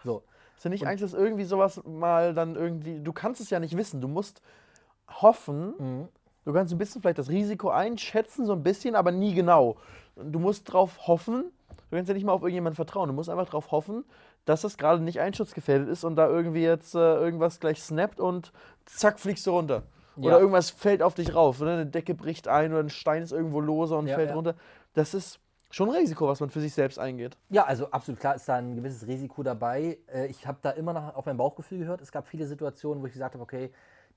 So. 0.04 0.22
Ist 0.56 0.64
ja 0.64 0.70
nicht 0.70 0.86
eigentlich, 0.86 1.00
dass 1.00 1.12
irgendwie 1.14 1.44
sowas 1.44 1.80
mal 1.84 2.34
dann 2.34 2.54
irgendwie, 2.54 3.00
du 3.00 3.12
kannst 3.12 3.40
es 3.40 3.50
ja 3.50 3.58
nicht 3.60 3.76
wissen, 3.76 4.00
du 4.00 4.08
musst 4.08 4.42
hoffen, 5.08 5.74
Mhm. 5.78 6.08
du 6.44 6.52
kannst 6.52 6.72
ein 6.72 6.78
bisschen 6.78 7.00
vielleicht 7.02 7.18
das 7.18 7.28
Risiko 7.28 7.70
einschätzen, 7.70 8.46
so 8.46 8.52
ein 8.52 8.62
bisschen, 8.62 8.94
aber 8.94 9.12
nie 9.12 9.34
genau. 9.34 9.76
Du 10.16 10.38
musst 10.38 10.72
drauf 10.72 11.06
hoffen, 11.06 11.44
du 11.90 11.96
kannst 11.96 12.08
ja 12.08 12.14
nicht 12.14 12.24
mal 12.24 12.32
auf 12.32 12.42
irgendjemanden 12.42 12.76
vertrauen, 12.76 13.08
du 13.08 13.14
musst 13.14 13.28
einfach 13.30 13.48
drauf 13.48 13.70
hoffen, 13.70 14.04
dass 14.44 14.62
das 14.62 14.76
gerade 14.76 15.02
nicht 15.02 15.20
einschutzgefährdet 15.20 15.88
ist 15.88 16.04
und 16.04 16.16
da 16.16 16.28
irgendwie 16.28 16.62
jetzt 16.62 16.94
äh, 16.94 16.98
irgendwas 16.98 17.60
gleich 17.60 17.82
snappt 17.82 18.20
und 18.20 18.52
zack, 18.86 19.20
fliegst 19.20 19.46
du 19.46 19.52
runter. 19.52 19.82
Ja. 20.16 20.24
Oder 20.28 20.40
irgendwas 20.40 20.70
fällt 20.70 21.02
auf 21.02 21.14
dich 21.14 21.34
rauf, 21.34 21.60
oder 21.60 21.72
eine 21.72 21.86
Decke 21.86 22.14
bricht 22.14 22.46
ein 22.48 22.72
oder 22.72 22.82
ein 22.82 22.90
Stein 22.90 23.22
ist 23.22 23.32
irgendwo 23.32 23.60
lose 23.60 23.94
und 23.96 24.06
Ja, 24.08 24.16
fällt 24.16 24.28
ja. 24.30 24.34
runter. 24.34 24.54
Das 24.94 25.14
ist 25.14 25.38
schon 25.72 25.88
ein 25.88 25.96
Risiko, 25.96 26.28
was 26.28 26.38
man 26.40 26.50
für 26.50 26.60
sich 26.60 26.72
selbst 26.72 26.98
eingeht. 26.98 27.36
Ja, 27.48 27.64
also 27.64 27.90
absolut 27.90 28.20
klar 28.20 28.36
ist 28.36 28.48
da 28.48 28.56
ein 28.56 28.76
gewisses 28.76 29.06
Risiko 29.06 29.42
dabei. 29.42 29.98
Äh, 30.12 30.26
Ich 30.26 30.46
habe 30.46 30.58
da 30.62 30.70
immer 30.70 30.92
noch 30.92 31.16
auf 31.16 31.26
mein 31.26 31.36
Bauchgefühl 31.36 31.78
gehört. 31.78 32.00
Es 32.00 32.12
gab 32.12 32.28
viele 32.28 32.46
Situationen, 32.46 33.02
wo 33.02 33.06
ich 33.06 33.12
gesagt 33.12 33.34
habe, 33.34 33.42
okay, 33.42 33.70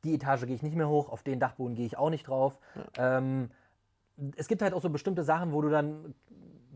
die 0.03 0.13
Etage 0.13 0.45
gehe 0.45 0.55
ich 0.55 0.61
nicht 0.61 0.75
mehr 0.75 0.89
hoch, 0.89 1.09
auf 1.09 1.23
den 1.23 1.39
Dachboden 1.39 1.75
gehe 1.75 1.85
ich 1.85 1.97
auch 1.97 2.09
nicht 2.09 2.27
drauf. 2.27 2.59
Ähm, 2.97 3.49
es 4.35 4.47
gibt 4.47 4.61
halt 4.61 4.73
auch 4.73 4.81
so 4.81 4.89
bestimmte 4.89 5.23
Sachen, 5.23 5.51
wo 5.51 5.61
du 5.61 5.69
dann, 5.69 6.13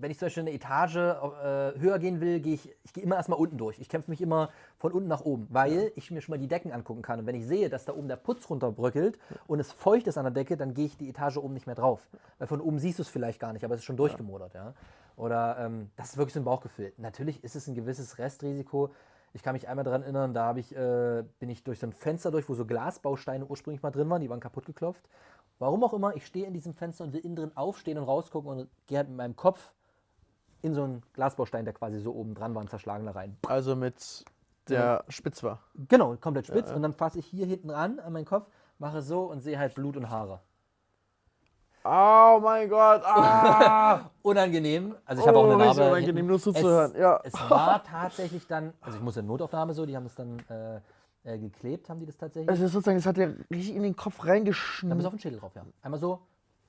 wenn 0.02 0.12
ich 0.12 0.18
zum 0.18 0.28
Beispiel 0.28 0.42
eine 0.42 0.54
Etage 0.54 0.96
äh, 0.96 1.80
höher 1.80 2.00
gehen 2.00 2.22
will, 2.22 2.40
gehe 2.40 2.54
ich, 2.56 2.74
ich 2.84 2.94
gehe 2.94 3.04
immer 3.04 3.16
erstmal 3.16 3.40
unten 3.40 3.58
durch. 3.58 3.80
Ich 3.80 3.90
kämpfe 3.90 4.10
mich 4.10 4.22
immer 4.22 4.50
von 4.78 4.92
unten 4.92 5.08
nach 5.08 5.22
oben, 5.22 5.48
weil 5.50 5.92
ich 5.96 6.12
mir 6.12 6.22
schon 6.22 6.34
mal 6.34 6.40
die 6.40 6.48
Decken 6.48 6.72
angucken 6.72 7.02
kann. 7.02 7.20
Und 7.20 7.26
wenn 7.26 7.36
ich 7.36 7.46
sehe, 7.46 7.70
dass 7.70 7.86
da 7.86 7.94
oben 7.94 8.08
der 8.08 8.16
Putz 8.16 8.50
runterbröckelt 8.50 9.20
und 9.48 9.60
es 9.60 9.72
feucht 9.72 10.08
ist 10.08 10.18
an 10.18 10.26
der 10.26 10.32
Decke, 10.32 10.58
dann 10.58 10.74
gehe 10.74 10.86
ich 10.86 10.98
die 10.98 11.10
Etage 11.10 11.38
oben 11.38 11.54
nicht 11.54 11.66
mehr 11.66 11.76
drauf. 11.76 12.08
Weil 12.38 12.48
von 12.48 12.62
oben 12.62 12.80
siehst 12.80 13.00
du 13.00 13.04
es 13.04 13.10
vielleicht 13.10 13.40
gar 13.40 13.54
nicht, 13.54 13.64
aber 13.64 13.76
es 13.76 13.82
ist 13.82 13.86
schon 13.86 13.98
durchgemodert. 13.98 14.54
Ja? 14.54 14.74
Oder 15.16 15.58
ähm, 15.60 15.90
das 15.98 16.12
ist 16.12 16.18
wirklich 16.18 16.34
so 16.34 16.40
ein 16.40 16.46
Bauchgefühl. 16.46 16.94
Natürlich 16.98 17.44
ist 17.44 17.56
es 17.56 17.68
ein 17.68 17.76
gewisses 17.76 18.18
Restrisiko. 18.18 18.92
Ich 19.34 19.44
kann 19.44 19.54
mich 19.54 19.68
einmal 19.68 19.86
daran 19.86 20.02
erinnern, 20.02 20.34
da 20.34 20.56
ich, 20.56 20.76
äh, 20.76 21.24
bin 21.40 21.50
ich 21.50 21.64
durch 21.64 21.80
so 21.80 21.88
ein 21.88 21.94
Fenster 21.94 22.32
durch, 22.32 22.50
wo 22.50 22.56
so 22.56 22.66
Glasbausteine 22.66 23.46
ursprünglich 23.46 23.84
mal 23.84 23.92
drin 23.92 24.10
waren, 24.10 24.22
die 24.22 24.30
waren 24.30 24.40
kaputt 24.40 24.66
geklopft. 24.66 25.08
Warum 25.60 25.84
auch 25.84 25.94
immer, 25.94 26.16
ich 26.16 26.26
stehe 26.26 26.48
in 26.48 26.54
diesem 26.54 26.74
Fenster 26.74 27.04
und 27.04 27.14
will 27.14 27.20
innen 27.20 27.36
drin 27.36 27.52
aufstehen 27.56 27.98
und 27.98 28.06
rausgucken 28.06 28.50
und 28.50 28.70
gehe 28.88 28.98
halt 28.98 29.10
mit 29.10 29.18
meinem 29.18 29.36
Kopf 29.36 29.74
in 30.62 30.74
so 30.74 30.84
einen 30.84 31.04
Glasbaustein, 31.14 31.66
der 31.66 31.74
quasi 31.74 32.00
so 32.00 32.14
oben 32.14 32.36
dran 32.36 32.54
war, 32.56 32.62
und 32.62 32.70
zerschlagen 32.70 33.06
da 33.06 33.12
rein. 33.12 33.38
Also 33.48 33.76
mit 33.76 34.26
der 34.68 35.04
spitz 35.10 35.42
war. 35.44 35.60
Genau, 35.88 36.16
komplett 36.18 36.48
spitz. 36.48 36.72
Und 36.72 36.82
dann 36.84 36.94
fasse 36.94 37.20
ich 37.20 37.26
hier 37.26 37.46
hinten 37.46 37.70
ran 37.70 38.00
an 38.00 38.14
meinen 38.14 38.26
Kopf, 38.26 38.48
mache 38.78 39.02
so 39.02 39.24
und 39.24 39.42
sehe 39.42 39.58
halt 39.58 39.74
Blut 39.76 39.98
und 39.98 40.10
Haare. 40.10 40.42
Oh 41.84 42.40
mein 42.44 42.70
Gott, 42.70 43.02
ah! 43.06 44.10
Unangenehm. 44.22 44.96
Also 45.06 45.22
ich 45.22 45.28
habe 45.28 45.38
auch 45.40 45.44
Oh, 45.46 45.52
eine 45.52 45.56
richtig 45.64 45.78
Narbe. 45.78 45.92
unangenehm, 45.92 46.16
hinten. 46.18 46.28
nur 46.30 46.40
zuzuhören, 46.40 46.92
Es, 46.92 47.00
ja. 47.00 47.20
es 47.24 47.34
war 47.50 47.82
tatsächlich 47.84 48.46
dann, 48.48 48.74
also 48.82 48.98
ich 48.98 49.04
musste 49.04 49.22
in 49.22 49.28
Notaufnahme 49.28 49.74
so, 49.74 49.86
die 49.86 49.96
haben 49.96 50.04
das 50.04 50.14
dann 50.16 50.38
äh, 50.50 50.82
äh, 51.24 51.40
geklebt, 51.40 51.90
haben 51.90 52.00
die 52.02 52.06
das 52.06 52.18
tatsächlich. 52.18 52.50
Also 52.50 52.68
sozusagen, 52.68 52.98
es 52.98 53.06
hat 53.06 53.18
ja 53.18 53.28
richtig 53.50 53.76
in 53.76 53.84
den 53.84 53.96
Kopf 53.96 54.18
Da 54.18 54.24
ist 54.24 54.30
reingeschnitten. 54.30 55.06
auf 55.06 55.14
den 55.14 55.20
Schädel 55.20 55.40
drauf, 55.40 55.54
ja. 55.56 55.64
Einmal 55.82 56.00
so. 56.02 56.20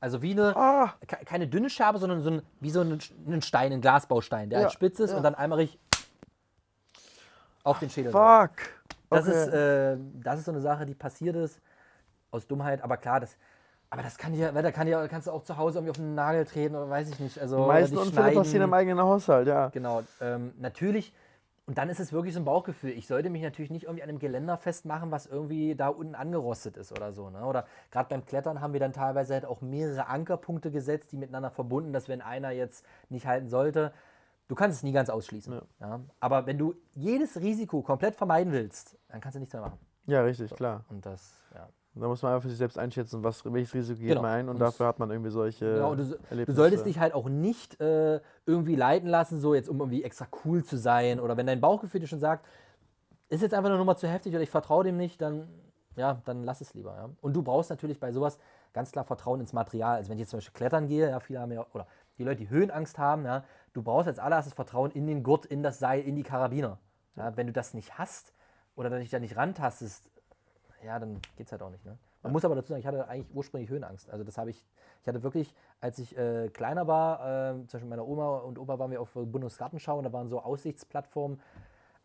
Also 0.01 0.23
wie 0.23 0.33
eine, 0.33 0.57
Ah, 0.57 0.95
ke- 1.07 1.25
keine 1.27 1.47
dünne 1.47 1.69
Scherbe, 1.69 1.99
sondern 1.99 2.23
so 2.23 2.31
ein, 2.31 2.43
wie 2.61 2.71
so 2.71 2.81
ein, 2.81 2.99
ein 3.29 3.43
Stein, 3.43 3.73
ein 3.73 3.81
Glasbaustein, 3.83 4.49
der 4.49 4.61
Ja, 4.61 4.63
halt 4.65 4.73
spitz 4.73 4.99
ist 4.99 5.11
ja. 5.11 5.17
und 5.19 5.23
dann 5.23 5.35
einmal 5.35 5.59
richtig 5.59 5.79
auf 7.63 7.79
den 7.79 7.91
Schädel 7.91 8.11
fuck. 8.13 8.51
Das, 9.11 9.27
Okay. 9.27 9.43
ist, 9.43 9.49
äh, 9.49 9.97
das 10.23 10.39
ist 10.39 10.45
so 10.47 10.53
eine 10.53 10.61
Sache, 10.61 10.87
die 10.87 10.95
passiert 10.95 11.37
ist 11.37 11.61
aus 12.31 12.47
Dummheit, 12.47 12.83
aber 12.83 12.97
klar, 12.97 13.21
das, 13.21 13.37
aber 13.91 14.03
das 14.03 14.17
kann 14.17 14.33
ja, 14.35 14.51
da 14.53 14.73
kann 14.73 14.87
ja, 14.87 15.07
kannst 15.09 15.27
du 15.27 15.33
auch 15.33 15.43
zu 15.45 15.57
Hause 15.57 15.79
irgendwie 15.79 15.91
auf 15.91 15.99
einen 15.99 16.15
Nagel 16.15 16.47
treten 16.47 16.77
oder 16.77 16.89
weiß 16.89 17.11
ich 17.11 17.19
nicht. 17.19 17.39
Also, 17.39 17.57
Die 17.57 17.63
meisten 17.67 17.99
Unfälle 17.99 18.33
passieren 18.33 18.65
im 18.65 18.73
eigenen 18.73 19.01
Haushalt, 19.01 19.49
ja. 19.49 19.69
Genau, 19.69 20.03
ähm, 20.21 20.53
natürlich. 20.59 21.13
Und 21.71 21.79
dann 21.79 21.89
ist 21.89 22.01
es 22.01 22.13
wirklich 22.13 22.35
so 22.35 22.41
ein 22.41 22.45
Bauchgefühl. 22.45 22.91
Ich 22.91 23.07
sollte 23.07 23.31
mich 23.31 23.43
natürlich 23.43 23.71
nicht 23.71 23.85
irgendwie 23.85 24.03
an 24.03 24.09
einem 24.09 24.19
Geländer 24.19 24.57
festmachen, 24.57 25.13
was 25.13 25.27
irgendwie 25.27 25.77
da 25.77 25.87
unten 25.87 26.17
angerostet 26.17 26.77
ist 26.77 26.91
oder 26.91 27.13
so. 27.13 27.31
Ne? 27.31 27.45
Oder 27.45 27.65
gerade 27.93 28.09
beim 28.09 28.27
Klettern 28.27 28.61
haben 28.61 28.73
wir 28.73 28.81
dann 28.81 28.93
teilweise 28.93 29.35
halt 29.35 29.45
auch 29.45 29.61
mehrere 29.61 30.09
Ankerpunkte 30.09 30.73
gesetzt, 30.73 31.13
die 31.13 31.17
miteinander 31.17 31.53
verbunden, 31.53 31.93
dass 31.93 32.09
wenn 32.09 32.23
einer 32.23 32.51
jetzt 32.51 32.85
nicht 33.09 33.25
halten 33.25 33.49
sollte, 33.49 33.93
du 34.49 34.57
kannst 34.57 34.79
es 34.79 34.83
nie 34.83 34.91
ganz 34.91 35.11
ausschließen. 35.11 35.63
Ja. 35.79 36.01
Aber 36.19 36.47
wenn 36.47 36.59
du 36.59 36.75
jedes 36.95 37.41
Risiko 37.41 37.83
komplett 37.83 38.17
vermeiden 38.17 38.53
willst, 38.53 38.99
dann 39.07 39.21
kannst 39.21 39.37
du 39.37 39.39
nichts 39.39 39.53
mehr 39.53 39.63
machen. 39.63 39.79
Ja, 40.07 40.23
richtig, 40.23 40.51
klar. 40.51 40.85
Und 40.89 41.07
das, 41.07 41.41
ja. 41.55 41.69
Da 41.95 42.07
muss 42.07 42.23
man 42.23 42.33
einfach 42.33 42.43
für 42.45 42.49
sich 42.51 42.59
selbst 42.59 42.79
einschätzen, 42.79 43.23
was, 43.25 43.45
welches 43.45 43.75
Risiko 43.75 43.99
geht 44.01 44.09
Genau. 44.11 44.23
man 44.23 44.31
ein 44.31 44.49
und, 44.49 44.55
Und 44.57 44.61
dafür 44.61 44.87
hat 44.87 44.99
man 45.01 45.11
irgendwie 45.11 45.31
solche 45.31 45.75
Genau, 45.75 45.95
du, 45.97 46.05
du 46.05 46.17
Erlebnisse. 46.31 46.57
solltest 46.57 46.87
dich 46.87 46.99
halt 47.01 47.15
auch 47.15 47.29
nicht 47.29 47.81
äh, 47.81 48.21
irgendwie 48.47 48.77
leiten 48.77 49.09
lassen, 49.09 49.41
so 49.41 49.55
jetzt 49.55 49.69
um 49.69 49.81
irgendwie 49.81 50.05
extra 50.05 50.27
cool 50.45 50.63
zu 50.65 50.77
sein. 50.77 51.19
Oder 51.19 51.37
wenn 51.37 51.47
dein 51.47 51.61
Bauchgefühl 51.61 52.01
dir 52.01 52.07
schon 52.07 52.21
sagt, 52.21 52.47
ist 53.29 53.43
jetzt 53.43 53.55
einfach 53.55 53.71
eine 53.71 53.79
Nummer 53.79 53.97
zu 53.97 54.07
heftig 54.09 54.33
oder 54.35 54.43
ich 54.43 54.51
vertraue 54.51 54.85
dem 54.85 54.97
nicht, 54.97 55.21
dann, 55.21 55.49
ja, 55.97 56.23
dann 56.25 56.45
lass 56.45 56.61
es 56.61 56.75
lieber. 56.75 56.95
Ja. 56.97 57.11
Und 57.21 57.35
du 57.35 57.43
brauchst 57.43 57.71
natürlich 57.71 57.99
bei 57.99 58.13
sowas 58.13 58.39
ganz 58.73 58.93
klar 58.93 59.05
Vertrauen 59.05 59.41
ins 59.41 59.53
Material. 59.53 59.97
Also 59.97 60.11
wenn 60.11 60.17
ich 60.17 60.21
jetzt 60.21 60.31
zum 60.31 60.39
Beispiel 60.39 60.55
klettern 60.57 60.87
gehe, 60.87 61.11
ja, 61.11 61.19
viele 61.19 61.41
haben 61.41 61.51
ja, 61.51 61.67
oder 61.75 61.89
die 62.19 62.25
Leute, 62.25 62.37
die 62.37 62.51
Höhenangst 62.51 62.99
haben, 62.99 63.25
ja, 63.25 63.43
du 63.73 63.83
brauchst 63.83 64.07
als 64.07 64.21
allererstes 64.21 64.55
Vertrauen 64.55 64.93
in 64.93 65.09
den 65.09 65.25
Gurt, 65.25 65.45
in 65.45 65.65
das 65.65 65.81
Seil, 65.81 66.03
in 66.03 66.15
die 66.15 66.23
Karabiner. 66.23 66.79
Ja, 67.17 67.37
wenn 67.37 67.49
du 67.49 67.53
das 67.53 67.75
nicht 67.75 67.99
hast 67.99 68.33
oder 68.77 68.91
dich 68.97 69.11
da 69.11 69.19
nicht 69.19 69.37
rantastest, 69.37 70.09
ja, 70.85 70.99
dann 70.99 71.21
geht 71.37 71.47
es 71.47 71.53
halt 71.53 71.63
auch 71.63 71.71
nicht. 71.71 71.85
Ne? 71.85 71.97
Man 72.23 72.33
muss 72.33 72.45
aber 72.45 72.55
dazu 72.55 72.69
sagen, 72.69 72.81
ich 72.81 72.87
hatte 72.87 73.09
eigentlich 73.09 73.35
ursprünglich 73.35 73.71
Höhenangst. 73.71 74.11
Also 74.11 74.25
das 74.25 74.37
habe 74.39 74.51
ich, 74.51 74.65
ich 75.03 75.09
hatte 75.09 75.23
wirklich, 75.23 75.55
als 75.81 75.99
ich 75.99 76.17
äh, 76.17 76.49
kleiner 76.49 76.87
war, 76.87 77.21
äh, 77.21 77.53
zum 77.67 77.67
Beispiel 77.67 77.89
meiner 77.89 78.07
Oma 78.07 78.39
und 78.39 78.59
Opa 78.59 78.79
waren 78.79 78.91
wir 78.91 79.01
auf 79.01 79.13
Bundesgartenschau 79.15 79.99
und 79.99 80.05
da 80.05 80.13
waren 80.13 80.29
so 80.29 80.41
Aussichtsplattformen, 80.41 81.41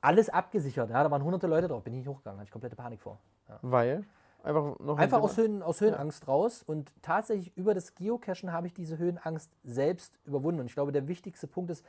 alles 0.02 0.30
abgesichert. 0.30 0.90
Ja, 0.90 1.04
da 1.04 1.12
waren 1.12 1.24
hunderte 1.24 1.48
Leute 1.48 1.68
drauf, 1.68 1.84
bin 1.84 1.94
ich 1.94 2.00
nicht 2.00 2.08
hochgegangen, 2.08 2.40
hatte 2.40 2.48
ich 2.48 2.52
komplette 2.52 2.76
Panik 2.76 3.02
vor. 3.02 3.20
Ja. 3.50 3.60
Weil? 3.62 4.06
Einfach, 4.46 4.78
noch 4.78 5.00
Einfach 5.00 5.22
aus, 5.22 5.38
Höhen, 5.38 5.64
aus 5.64 5.82
Höhenangst 5.82 6.22
ja. 6.22 6.28
raus 6.28 6.62
und 6.62 6.94
tatsächlich 7.02 7.58
über 7.58 7.74
das 7.74 7.96
Geocachen 7.96 8.54
habe 8.54 8.68
ich 8.68 8.76
diese 8.76 9.00
Höhenangst 9.00 9.50
selbst 9.64 10.20
überwunden. 10.24 10.60
Und 10.60 10.68
ich 10.68 10.76
glaube, 10.76 10.92
der 10.92 11.08
wichtigste 11.08 11.48
Punkt 11.48 11.72
ist, 11.72 11.84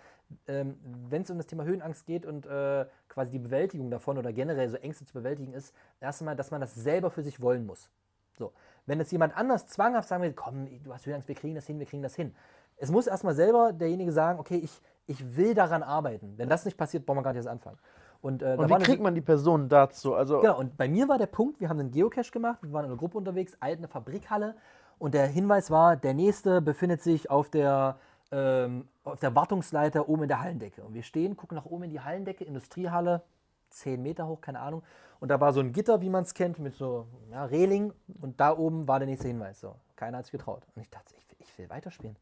ähm, 0.46 0.78
wenn 1.10 1.20
es 1.20 1.30
um 1.30 1.36
das 1.36 1.46
Thema 1.46 1.64
Höhenangst 1.64 2.06
geht 2.06 2.24
und 2.24 2.46
äh, 2.46 2.86
quasi 3.10 3.30
die 3.30 3.40
Bewältigung 3.40 3.90
davon 3.90 4.16
oder 4.16 4.32
generell 4.32 4.70
so 4.70 4.78
Ängste 4.78 5.04
zu 5.04 5.12
bewältigen 5.12 5.52
ist, 5.52 5.74
erstmal, 6.00 6.34
dass 6.34 6.50
man 6.50 6.62
das 6.62 6.74
selber 6.74 7.10
für 7.10 7.22
sich 7.22 7.42
wollen 7.42 7.66
muss. 7.66 7.90
So. 8.38 8.52
Wenn 8.86 9.00
jetzt 9.00 9.12
jemand 9.12 9.36
anders 9.36 9.66
zwanghaft 9.66 10.08
sagen 10.08 10.22
will, 10.22 10.32
komm, 10.32 10.66
du 10.82 10.94
hast 10.94 11.04
Höhenangst, 11.04 11.28
wir 11.28 11.34
kriegen 11.34 11.54
das 11.54 11.66
hin, 11.66 11.78
wir 11.78 11.86
kriegen 11.86 12.02
das 12.02 12.14
hin. 12.14 12.34
Es 12.78 12.90
muss 12.90 13.06
erstmal 13.06 13.34
selber 13.34 13.74
derjenige 13.74 14.12
sagen, 14.12 14.38
okay, 14.38 14.56
ich, 14.56 14.80
ich 15.06 15.36
will 15.36 15.52
daran 15.52 15.82
arbeiten. 15.82 16.32
Wenn 16.38 16.48
das 16.48 16.64
nicht 16.64 16.78
passiert, 16.78 17.04
brauchen 17.04 17.18
wir 17.18 17.22
gar 17.22 17.32
nicht 17.32 17.38
erst 17.38 17.48
anfangen. 17.48 17.78
Und, 18.20 18.42
äh, 18.42 18.56
und 18.58 18.68
wie 18.68 18.82
kriegt 18.82 19.02
man 19.02 19.14
die 19.14 19.20
Person 19.20 19.68
dazu? 19.68 20.14
Also 20.14 20.40
genau, 20.40 20.58
und 20.58 20.76
bei 20.76 20.88
mir 20.88 21.08
war 21.08 21.18
der 21.18 21.26
Punkt, 21.26 21.60
wir 21.60 21.68
haben 21.68 21.78
einen 21.78 21.90
Geocache 21.90 22.30
gemacht, 22.30 22.58
wir 22.62 22.72
waren 22.72 22.84
in 22.84 22.90
einer 22.90 22.98
Gruppe 22.98 23.18
unterwegs, 23.18 23.56
alte 23.60 23.86
Fabrikhalle 23.88 24.54
und 24.98 25.14
der 25.14 25.26
Hinweis 25.26 25.70
war, 25.70 25.96
der 25.96 26.14
nächste 26.14 26.60
befindet 26.60 27.02
sich 27.02 27.30
auf 27.30 27.50
der, 27.50 27.98
ähm, 28.32 28.88
auf 29.04 29.20
der 29.20 29.34
Wartungsleiter 29.34 30.08
oben 30.08 30.22
in 30.22 30.28
der 30.28 30.40
Hallendecke. 30.40 30.82
Und 30.82 30.94
wir 30.94 31.02
stehen, 31.02 31.36
gucken 31.36 31.56
nach 31.56 31.66
oben 31.66 31.84
in 31.84 31.90
die 31.90 32.00
Hallendecke, 32.00 32.44
Industriehalle, 32.44 33.22
10 33.70 34.02
Meter 34.02 34.26
hoch, 34.26 34.40
keine 34.40 34.60
Ahnung. 34.60 34.82
Und 35.20 35.28
da 35.28 35.40
war 35.40 35.52
so 35.52 35.60
ein 35.60 35.72
Gitter, 35.72 36.00
wie 36.00 36.10
man 36.10 36.22
es 36.22 36.34
kennt, 36.34 36.58
mit 36.58 36.74
so 36.74 37.06
ja, 37.30 37.44
Reling. 37.44 37.92
Und 38.20 38.40
da 38.40 38.56
oben 38.56 38.88
war 38.88 38.98
der 38.98 39.06
nächste 39.06 39.28
Hinweis. 39.28 39.60
So, 39.60 39.76
keiner 39.96 40.18
hat 40.18 40.26
sich 40.26 40.32
getraut. 40.32 40.62
Und 40.74 40.82
ich 40.82 40.90
dachte, 40.90 41.14
ich, 41.16 41.40
ich 41.40 41.58
will 41.58 41.68
weiterspielen. 41.68 42.16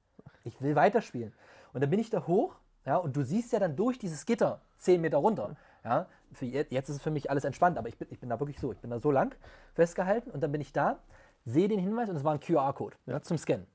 Ich 0.44 0.60
will 0.60 0.74
weiterspielen. 0.74 1.32
Und 1.72 1.80
dann 1.80 1.90
bin 1.90 2.00
ich 2.00 2.10
da 2.10 2.26
hoch, 2.26 2.56
ja, 2.86 2.96
und 2.96 3.16
du 3.16 3.22
siehst 3.22 3.52
ja 3.52 3.58
dann 3.58 3.76
durch 3.76 3.98
dieses 3.98 4.26
Gitter 4.26 4.60
10 4.78 5.00
Meter 5.00 5.18
runter. 5.18 5.56
Ja, 5.84 6.06
für 6.32 6.46
jetzt, 6.46 6.72
jetzt 6.72 6.88
ist 6.88 6.96
es 6.96 7.02
für 7.02 7.10
mich 7.10 7.30
alles 7.30 7.44
entspannt, 7.44 7.78
aber 7.78 7.88
ich 7.88 7.98
bin, 7.98 8.08
ich 8.10 8.18
bin 8.18 8.28
da 8.28 8.40
wirklich 8.40 8.58
so. 8.58 8.72
Ich 8.72 8.78
bin 8.78 8.90
da 8.90 8.98
so 8.98 9.10
lang 9.10 9.34
festgehalten 9.74 10.30
und 10.30 10.42
dann 10.42 10.52
bin 10.52 10.60
ich 10.60 10.72
da, 10.72 10.98
sehe 11.44 11.68
den 11.68 11.78
Hinweis 11.78 12.08
und 12.08 12.16
es 12.16 12.24
war 12.24 12.32
ein 12.32 12.40
QR-Code 12.40 12.96
ja. 13.06 13.20
zum 13.22 13.38
Scannen. 13.38 13.66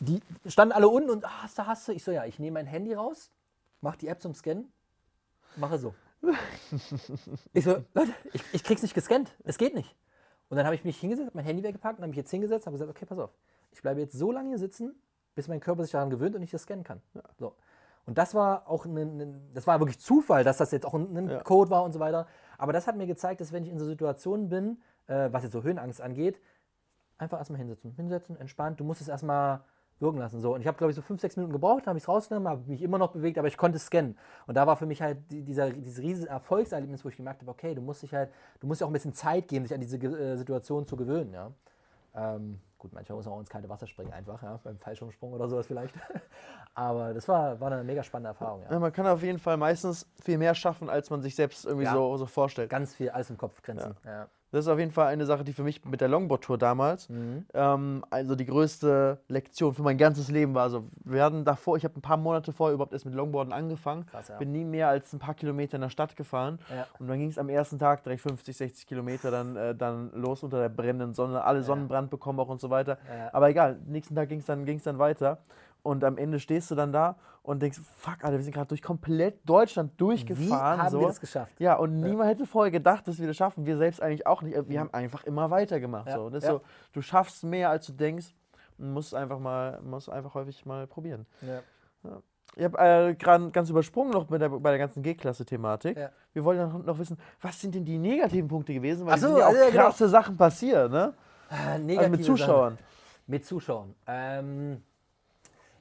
Die 0.00 0.20
standen 0.46 0.72
alle 0.72 0.88
unten 0.88 1.10
und 1.10 1.24
ah, 1.24 1.42
hast 1.42 1.58
du, 1.58 1.66
hast 1.66 1.88
du. 1.88 1.92
Ich 1.92 2.04
so, 2.04 2.10
ja, 2.10 2.24
ich 2.24 2.38
nehme 2.38 2.54
mein 2.54 2.66
Handy 2.66 2.94
raus, 2.94 3.30
mache 3.80 3.98
die 3.98 4.08
App 4.08 4.20
zum 4.20 4.34
Scannen, 4.34 4.72
mache 5.56 5.78
so. 5.78 5.94
ich 7.52 7.64
so, 7.64 7.84
Leute, 7.94 8.12
ich, 8.32 8.42
ich 8.52 8.64
krieg's 8.64 8.82
nicht 8.82 8.94
gescannt. 8.94 9.34
Es 9.44 9.58
geht 9.58 9.74
nicht. 9.74 9.94
Und 10.48 10.56
dann 10.56 10.66
habe 10.66 10.74
ich 10.74 10.84
mich 10.84 10.98
hingesetzt, 10.98 11.26
habe 11.26 11.36
mein 11.36 11.44
Handy 11.44 11.62
weggepackt 11.62 11.98
und 11.98 12.02
habe 12.02 12.10
mich 12.10 12.16
jetzt 12.16 12.30
hingesetzt 12.30 12.66
und 12.66 12.72
habe 12.72 12.78
gesagt, 12.78 12.90
okay, 12.90 13.06
pass 13.06 13.18
auf. 13.18 13.30
Ich 13.72 13.82
bleibe 13.82 14.00
jetzt 14.00 14.16
so 14.16 14.30
lange 14.30 14.50
hier 14.50 14.58
sitzen, 14.58 14.94
bis 15.34 15.48
mein 15.48 15.60
Körper 15.60 15.82
sich 15.82 15.92
daran 15.92 16.10
gewöhnt 16.10 16.36
und 16.36 16.42
ich 16.42 16.50
das 16.50 16.62
scannen 16.62 16.84
kann. 16.84 17.00
Ja. 17.14 17.22
So. 17.38 17.54
Und 18.06 18.18
das 18.18 18.34
war 18.34 18.68
auch 18.68 18.84
ein, 18.84 19.50
das 19.54 19.66
war 19.66 19.78
wirklich 19.80 20.00
Zufall, 20.00 20.44
dass 20.44 20.56
das 20.56 20.70
jetzt 20.72 20.86
auch 20.86 20.94
ein, 20.94 21.28
ja. 21.28 21.42
Code 21.42 21.70
war 21.70 21.84
und 21.84 21.92
so 21.92 22.00
weiter. 22.00 22.26
Aber 22.58 22.72
das 22.72 22.86
hat 22.86 22.96
mir 22.96 23.06
gezeigt, 23.06 23.40
dass 23.40 23.52
wenn 23.52 23.62
ich 23.64 23.70
in 23.70 23.78
so 23.78 23.84
Situationen 23.84 24.48
bin, 24.48 24.78
äh, 25.06 25.28
was 25.32 25.44
jetzt 25.44 25.52
so 25.52 25.62
Höhenangst 25.62 26.00
angeht, 26.00 26.40
einfach 27.18 27.38
erstmal 27.38 27.58
hinsetzen. 27.58 27.92
Hinsetzen, 27.92 28.36
entspannt. 28.36 28.80
Du 28.80 28.84
musst 28.84 29.00
es 29.00 29.08
erstmal 29.08 29.60
wirken 30.02 30.18
lassen. 30.18 30.40
So. 30.40 30.54
Und 30.54 30.60
ich 30.60 30.66
habe, 30.66 30.76
glaube 30.76 30.90
ich, 30.90 30.96
so 30.96 31.02
fünf, 31.02 31.20
sechs 31.20 31.36
Minuten 31.36 31.52
gebraucht, 31.52 31.86
habe 31.86 31.96
ich 31.96 32.04
es 32.04 32.08
rausgenommen, 32.08 32.48
habe 32.48 32.62
mich 32.66 32.82
immer 32.82 32.98
noch 32.98 33.12
bewegt, 33.12 33.38
aber 33.38 33.48
ich 33.48 33.56
konnte 33.56 33.78
scannen. 33.78 34.18
Und 34.46 34.56
da 34.56 34.66
war 34.66 34.76
für 34.76 34.86
mich 34.86 35.00
halt 35.00 35.18
dieser, 35.30 35.70
dieses 35.70 36.02
riesige 36.02 36.28
Erfolgserlebnis, 36.28 37.04
wo 37.04 37.08
ich 37.08 37.16
gemerkt 37.16 37.40
habe, 37.40 37.50
okay, 37.50 37.74
du 37.74 37.80
musst 37.80 38.02
dich 38.02 38.12
halt, 38.12 38.30
du 38.60 38.66
musst 38.66 38.80
ja 38.80 38.86
auch 38.86 38.90
ein 38.90 38.94
bisschen 38.94 39.14
Zeit 39.14 39.48
geben, 39.48 39.64
sich 39.64 39.74
an 39.74 39.80
diese 39.80 39.96
äh, 39.98 40.36
Situation 40.36 40.86
zu 40.86 40.96
gewöhnen. 40.96 41.32
Ja? 41.32 41.52
Ähm, 42.14 42.60
Gut, 42.82 42.92
manchmal 42.92 43.14
muss 43.14 43.26
man 43.26 43.34
auch 43.34 43.38
ins 43.38 43.48
kalte 43.48 43.68
Wasser 43.68 43.86
springen, 43.86 44.12
einfach, 44.12 44.42
ja, 44.42 44.58
beim 44.64 44.76
Fallschirmsprung 44.76 45.32
oder 45.32 45.48
sowas 45.48 45.68
vielleicht. 45.68 45.94
Aber 46.74 47.14
das 47.14 47.28
war, 47.28 47.60
war 47.60 47.70
eine 47.70 47.84
mega 47.84 48.02
spannende 48.02 48.30
Erfahrung. 48.30 48.64
Ja. 48.64 48.72
ja. 48.72 48.78
man 48.80 48.92
kann 48.92 49.06
auf 49.06 49.22
jeden 49.22 49.38
Fall 49.38 49.56
meistens 49.56 50.04
viel 50.20 50.36
mehr 50.36 50.52
schaffen, 50.56 50.90
als 50.90 51.08
man 51.08 51.22
sich 51.22 51.36
selbst 51.36 51.64
irgendwie 51.64 51.86
so, 51.86 52.16
so 52.16 52.26
vorstellt. 52.26 52.70
Ganz 52.70 52.92
viel, 52.92 53.10
alles 53.10 53.30
im 53.30 53.38
Kopf 53.38 53.62
grenzen. 53.62 53.94
Ja. 54.04 54.26
Das 54.52 54.66
ist 54.66 54.68
auf 54.68 54.78
jeden 54.78 54.92
Fall 54.92 55.06
eine 55.06 55.24
Sache, 55.24 55.44
die 55.44 55.54
für 55.54 55.62
mich 55.62 55.82
mit 55.84 56.02
der 56.02 56.08
Longboard-Tour 56.08 56.58
damals, 56.58 57.08
mhm. 57.08 57.46
ähm, 57.54 58.04
also 58.10 58.36
die 58.36 58.44
größte 58.44 59.18
Lektion 59.28 59.74
für 59.74 59.82
mein 59.82 59.96
ganzes 59.96 60.30
Leben 60.30 60.54
war. 60.54 60.64
Also 60.64 60.84
wir 61.04 61.24
hatten 61.24 61.44
davor, 61.44 61.78
ich 61.78 61.84
habe 61.84 61.98
ein 61.98 62.02
paar 62.02 62.18
Monate 62.18 62.52
vorher 62.52 62.74
überhaupt 62.74 62.92
erst 62.92 63.06
mit 63.06 63.14
Longboarden 63.14 63.52
angefangen, 63.52 64.06
Krass, 64.06 64.28
ja. 64.28 64.36
bin 64.36 64.52
nie 64.52 64.64
mehr 64.64 64.88
als 64.88 65.12
ein 65.14 65.18
paar 65.18 65.34
Kilometer 65.34 65.76
in 65.76 65.80
der 65.80 65.88
Stadt 65.88 66.16
gefahren 66.16 66.58
ja. 66.70 66.86
und 66.98 67.08
dann 67.08 67.18
ging 67.18 67.28
es 67.28 67.38
am 67.38 67.48
ersten 67.48 67.78
Tag 67.78 68.02
direkt 68.04 68.20
50, 68.20 68.54
60 68.54 68.86
Kilometer 68.86 69.30
dann, 69.30 69.56
äh, 69.56 69.74
dann 69.74 70.12
los 70.12 70.42
unter 70.42 70.60
der 70.60 70.68
brennenden 70.68 71.14
Sonne, 71.14 71.42
alle 71.42 71.62
Sonnenbrand 71.62 72.10
bekommen 72.10 72.38
auch 72.38 72.48
und 72.48 72.60
so 72.60 72.68
weiter. 72.68 72.98
Aber 73.32 73.48
egal, 73.48 73.78
nächsten 73.86 74.14
Tag 74.14 74.28
ging 74.28 74.40
es 74.40 74.46
dann, 74.46 74.66
dann 74.66 74.98
weiter 74.98 75.38
und 75.82 76.04
am 76.04 76.16
Ende 76.18 76.38
stehst 76.38 76.70
du 76.70 76.74
dann 76.74 76.92
da 76.92 77.16
und 77.42 77.60
denkst, 77.60 77.80
fuck, 77.96 78.22
Alter, 78.22 78.36
wir 78.36 78.42
sind 78.42 78.54
gerade 78.54 78.68
durch 78.68 78.82
komplett 78.82 79.48
Deutschland 79.48 80.00
durchgefahren. 80.00 80.78
Wie 80.78 80.82
haben 80.82 80.90
so. 80.90 81.00
wir 81.00 81.08
das 81.08 81.20
geschafft? 81.20 81.58
Ja, 81.58 81.74
und 81.74 81.98
ja. 81.98 82.08
niemand 82.08 82.30
hätte 82.30 82.46
vorher 82.46 82.70
gedacht, 82.70 83.06
dass 83.08 83.18
wir 83.18 83.26
das 83.26 83.36
schaffen. 83.36 83.66
Wir 83.66 83.76
selbst 83.76 84.00
eigentlich 84.00 84.26
auch 84.26 84.42
nicht. 84.42 84.68
Wir 84.68 84.80
haben 84.80 84.92
einfach 84.94 85.24
immer 85.24 85.50
weitergemacht. 85.50 86.08
Ja. 86.08 86.16
So. 86.16 86.30
Das 86.30 86.44
ja. 86.44 86.52
so, 86.52 86.60
du 86.92 87.02
schaffst 87.02 87.42
mehr, 87.44 87.70
als 87.70 87.86
du 87.86 87.92
denkst. 87.92 88.34
Und 88.78 88.92
musst 88.92 89.14
einfach 89.14 89.38
mal, 89.38 89.80
musst 89.82 90.08
einfach 90.08 90.34
häufig 90.34 90.64
mal 90.64 90.86
probieren. 90.86 91.26
Ich 92.56 92.64
habe 92.64 92.78
äh, 92.78 93.14
gerade 93.14 93.50
ganz 93.50 93.70
übersprungen 93.70 94.12
noch 94.12 94.26
der, 94.26 94.48
bei 94.48 94.70
der 94.70 94.78
ganzen 94.78 95.02
G-Klasse-Thematik. 95.02 95.98
Wir 96.32 96.44
wollen 96.44 96.58
noch, 96.58 96.84
noch, 96.84 96.98
wissen, 96.98 97.18
was 97.40 97.60
sind 97.60 97.74
denn 97.74 97.84
die 97.84 97.98
negativen 97.98 98.48
Punkte 98.48 98.74
gewesen? 98.74 99.06
Weil 99.06 99.18
so, 99.18 99.28
sind 99.28 99.38
ja 99.38 99.46
auch 99.46 99.54
also, 99.54 99.70
krasse 99.70 100.04
genau. 100.04 100.10
Sachen 100.10 100.36
passiert, 100.36 100.90
ne? 100.90 101.14
Äh, 101.50 101.96
also 101.96 102.10
mit 102.10 102.24
Zuschauern. 102.24 102.74
Sachen. 102.74 102.86
Mit 103.26 103.46
Zuschauern. 103.46 103.94
Ähm, 104.06 104.82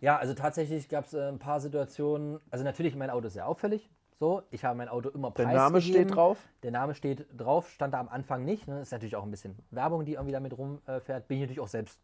ja, 0.02 0.18
also 0.18 0.34
tatsächlich 0.34 0.90
gab 0.90 1.06
es 1.06 1.14
äh, 1.14 1.30
ein 1.30 1.40
paar 1.40 1.62
Situationen. 1.62 2.40
Also 2.50 2.66
natürlich, 2.66 2.96
mein 2.96 3.10
Auto 3.10 3.28
ist 3.28 3.34
sehr 3.34 3.48
auffällig. 3.48 3.90
So, 4.14 4.44
ich 4.52 4.66
habe 4.66 4.78
mein 4.78 4.90
Auto 4.90 5.10
immer 5.10 5.32
preisgegeben. 5.32 5.54
Der 5.54 5.64
Name 5.64 5.82
steht 5.82 6.16
drauf? 6.16 6.38
Der 6.64 6.72
Name 6.72 6.94
steht 6.94 7.26
drauf, 7.36 7.70
stand 7.70 7.94
da 7.94 8.00
am 8.00 8.10
Anfang 8.10 8.44
nicht. 8.44 8.68
Ne? 8.68 8.82
Ist 8.82 8.92
natürlich 8.92 9.16
auch 9.16 9.24
ein 9.24 9.32
bisschen 9.32 9.58
Werbung, 9.72 10.06
die 10.06 10.14
irgendwie 10.14 10.32
damit 10.32 10.58
rumfährt. 10.58 11.28
Bin 11.28 11.38
ich 11.38 11.42
natürlich 11.42 11.60
auch 11.60 11.68
selbst 11.68 12.00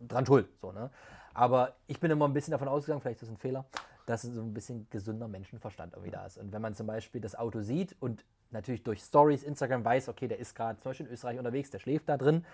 dran 0.00 0.26
schuld. 0.26 0.48
So, 0.60 0.72
ne? 0.72 0.90
Aber 1.34 1.74
ich 1.86 2.00
bin 2.00 2.10
immer 2.10 2.26
ein 2.26 2.32
bisschen 2.32 2.52
davon 2.52 2.68
ausgegangen, 2.68 3.00
vielleicht 3.00 3.22
ist 3.22 3.28
das 3.28 3.34
ein 3.34 3.38
Fehler, 3.38 3.64
dass 4.06 4.22
so 4.22 4.40
ein 4.40 4.52
bisschen 4.52 4.88
gesunder 4.90 5.28
Menschenverstand 5.28 5.92
irgendwie 5.94 6.10
da 6.10 6.26
ist. 6.26 6.38
Und 6.38 6.52
wenn 6.52 6.62
man 6.62 6.74
zum 6.74 6.86
Beispiel 6.86 7.20
das 7.20 7.36
Auto 7.36 7.60
sieht 7.60 7.94
und 8.00 8.24
natürlich 8.50 8.82
durch 8.82 9.00
Stories, 9.00 9.42
Instagram 9.42 9.84
weiß, 9.84 10.08
okay, 10.08 10.26
der 10.26 10.38
ist 10.38 10.54
gerade 10.54 10.78
zum 10.80 10.90
Beispiel 10.90 11.06
in 11.06 11.12
Österreich 11.12 11.38
unterwegs, 11.38 11.70
der 11.70 11.78
schläft 11.78 12.08
da 12.08 12.16
drin, 12.16 12.44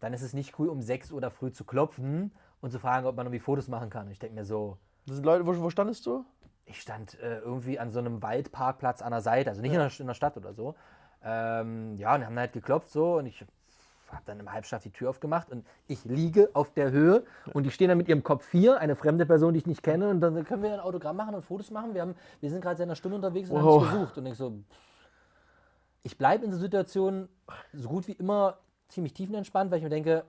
dann 0.00 0.12
ist 0.12 0.22
es 0.22 0.34
nicht 0.34 0.58
cool, 0.58 0.68
um 0.68 0.82
6 0.82 1.10
Uhr 1.12 1.20
da 1.20 1.30
früh 1.30 1.50
zu 1.50 1.64
klopfen 1.64 2.32
und 2.60 2.70
zu 2.70 2.78
fragen, 2.78 3.06
ob 3.06 3.16
man 3.16 3.26
irgendwie 3.26 3.40
Fotos 3.40 3.68
machen 3.68 3.90
kann. 3.90 4.10
ich 4.10 4.18
denke 4.18 4.34
mir 4.34 4.44
so. 4.44 4.78
Das 5.06 5.16
sind 5.16 5.24
Leute, 5.24 5.46
wo, 5.46 5.56
wo 5.58 5.70
standest 5.70 6.06
du? 6.06 6.24
Ich 6.66 6.80
stand 6.80 7.18
äh, 7.20 7.38
irgendwie 7.38 7.78
an 7.78 7.90
so 7.90 7.98
einem 7.98 8.22
Waldparkplatz 8.22 9.00
an 9.00 9.10
der 9.10 9.22
Seite, 9.22 9.50
also 9.50 9.62
nicht 9.62 9.72
ja. 9.72 9.82
in, 9.82 9.88
der, 9.88 10.00
in, 10.00 10.06
der, 10.06 10.14
Stadt 10.14 10.36
oder 10.36 10.52
so. 10.52 10.74
Ähm, 11.22 11.96
ja, 11.96 12.14
und 12.14 12.26
haben 12.26 12.38
halt 12.38 12.52
geklopft 12.52 12.90
so 12.90 13.16
und 13.16 13.26
ich 13.26 13.44
habe 14.10 14.22
dann 14.26 14.40
im 14.40 14.52
Halbschlaf 14.52 14.82
die 14.82 14.90
Tür 14.90 15.10
aufgemacht 15.10 15.50
und 15.50 15.66
ich 15.86 16.04
liege 16.04 16.50
auf 16.54 16.72
der 16.72 16.90
Höhe 16.90 17.24
und 17.52 17.64
die 17.64 17.70
stehen 17.70 17.88
dann 17.88 17.98
mit 17.98 18.08
ihrem 18.08 18.22
Kopf 18.22 18.50
hier, 18.50 18.78
eine 18.78 18.96
fremde 18.96 19.26
Person, 19.26 19.54
die 19.54 19.60
ich 19.60 19.66
nicht 19.66 19.82
kenne 19.82 20.08
und 20.08 20.20
dann 20.20 20.44
können 20.44 20.62
wir 20.62 20.72
ein 20.72 20.80
Autogramm 20.80 21.16
machen 21.16 21.34
und 21.34 21.42
Fotos 21.42 21.70
machen. 21.70 21.94
Wir, 21.94 22.02
haben, 22.02 22.14
wir 22.40 22.50
sind 22.50 22.60
gerade 22.60 22.76
seit 22.76 22.86
einer 22.86 22.96
Stunde 22.96 23.16
unterwegs 23.16 23.50
und 23.50 23.62
oh. 23.62 23.66
haben 23.66 23.80
dich 23.80 23.92
gesucht 23.92 24.18
und 24.18 24.26
ich 24.26 24.36
so, 24.36 24.58
ich 26.02 26.16
bleibe 26.16 26.44
in 26.44 26.50
der 26.50 26.60
Situation 26.60 27.28
so 27.72 27.88
gut 27.88 28.08
wie 28.08 28.12
immer 28.12 28.58
ziemlich 28.88 29.12
tiefenentspannt, 29.14 29.70
weil 29.70 29.78
ich 29.78 29.84
mir 29.84 29.90
denke, 29.90 30.24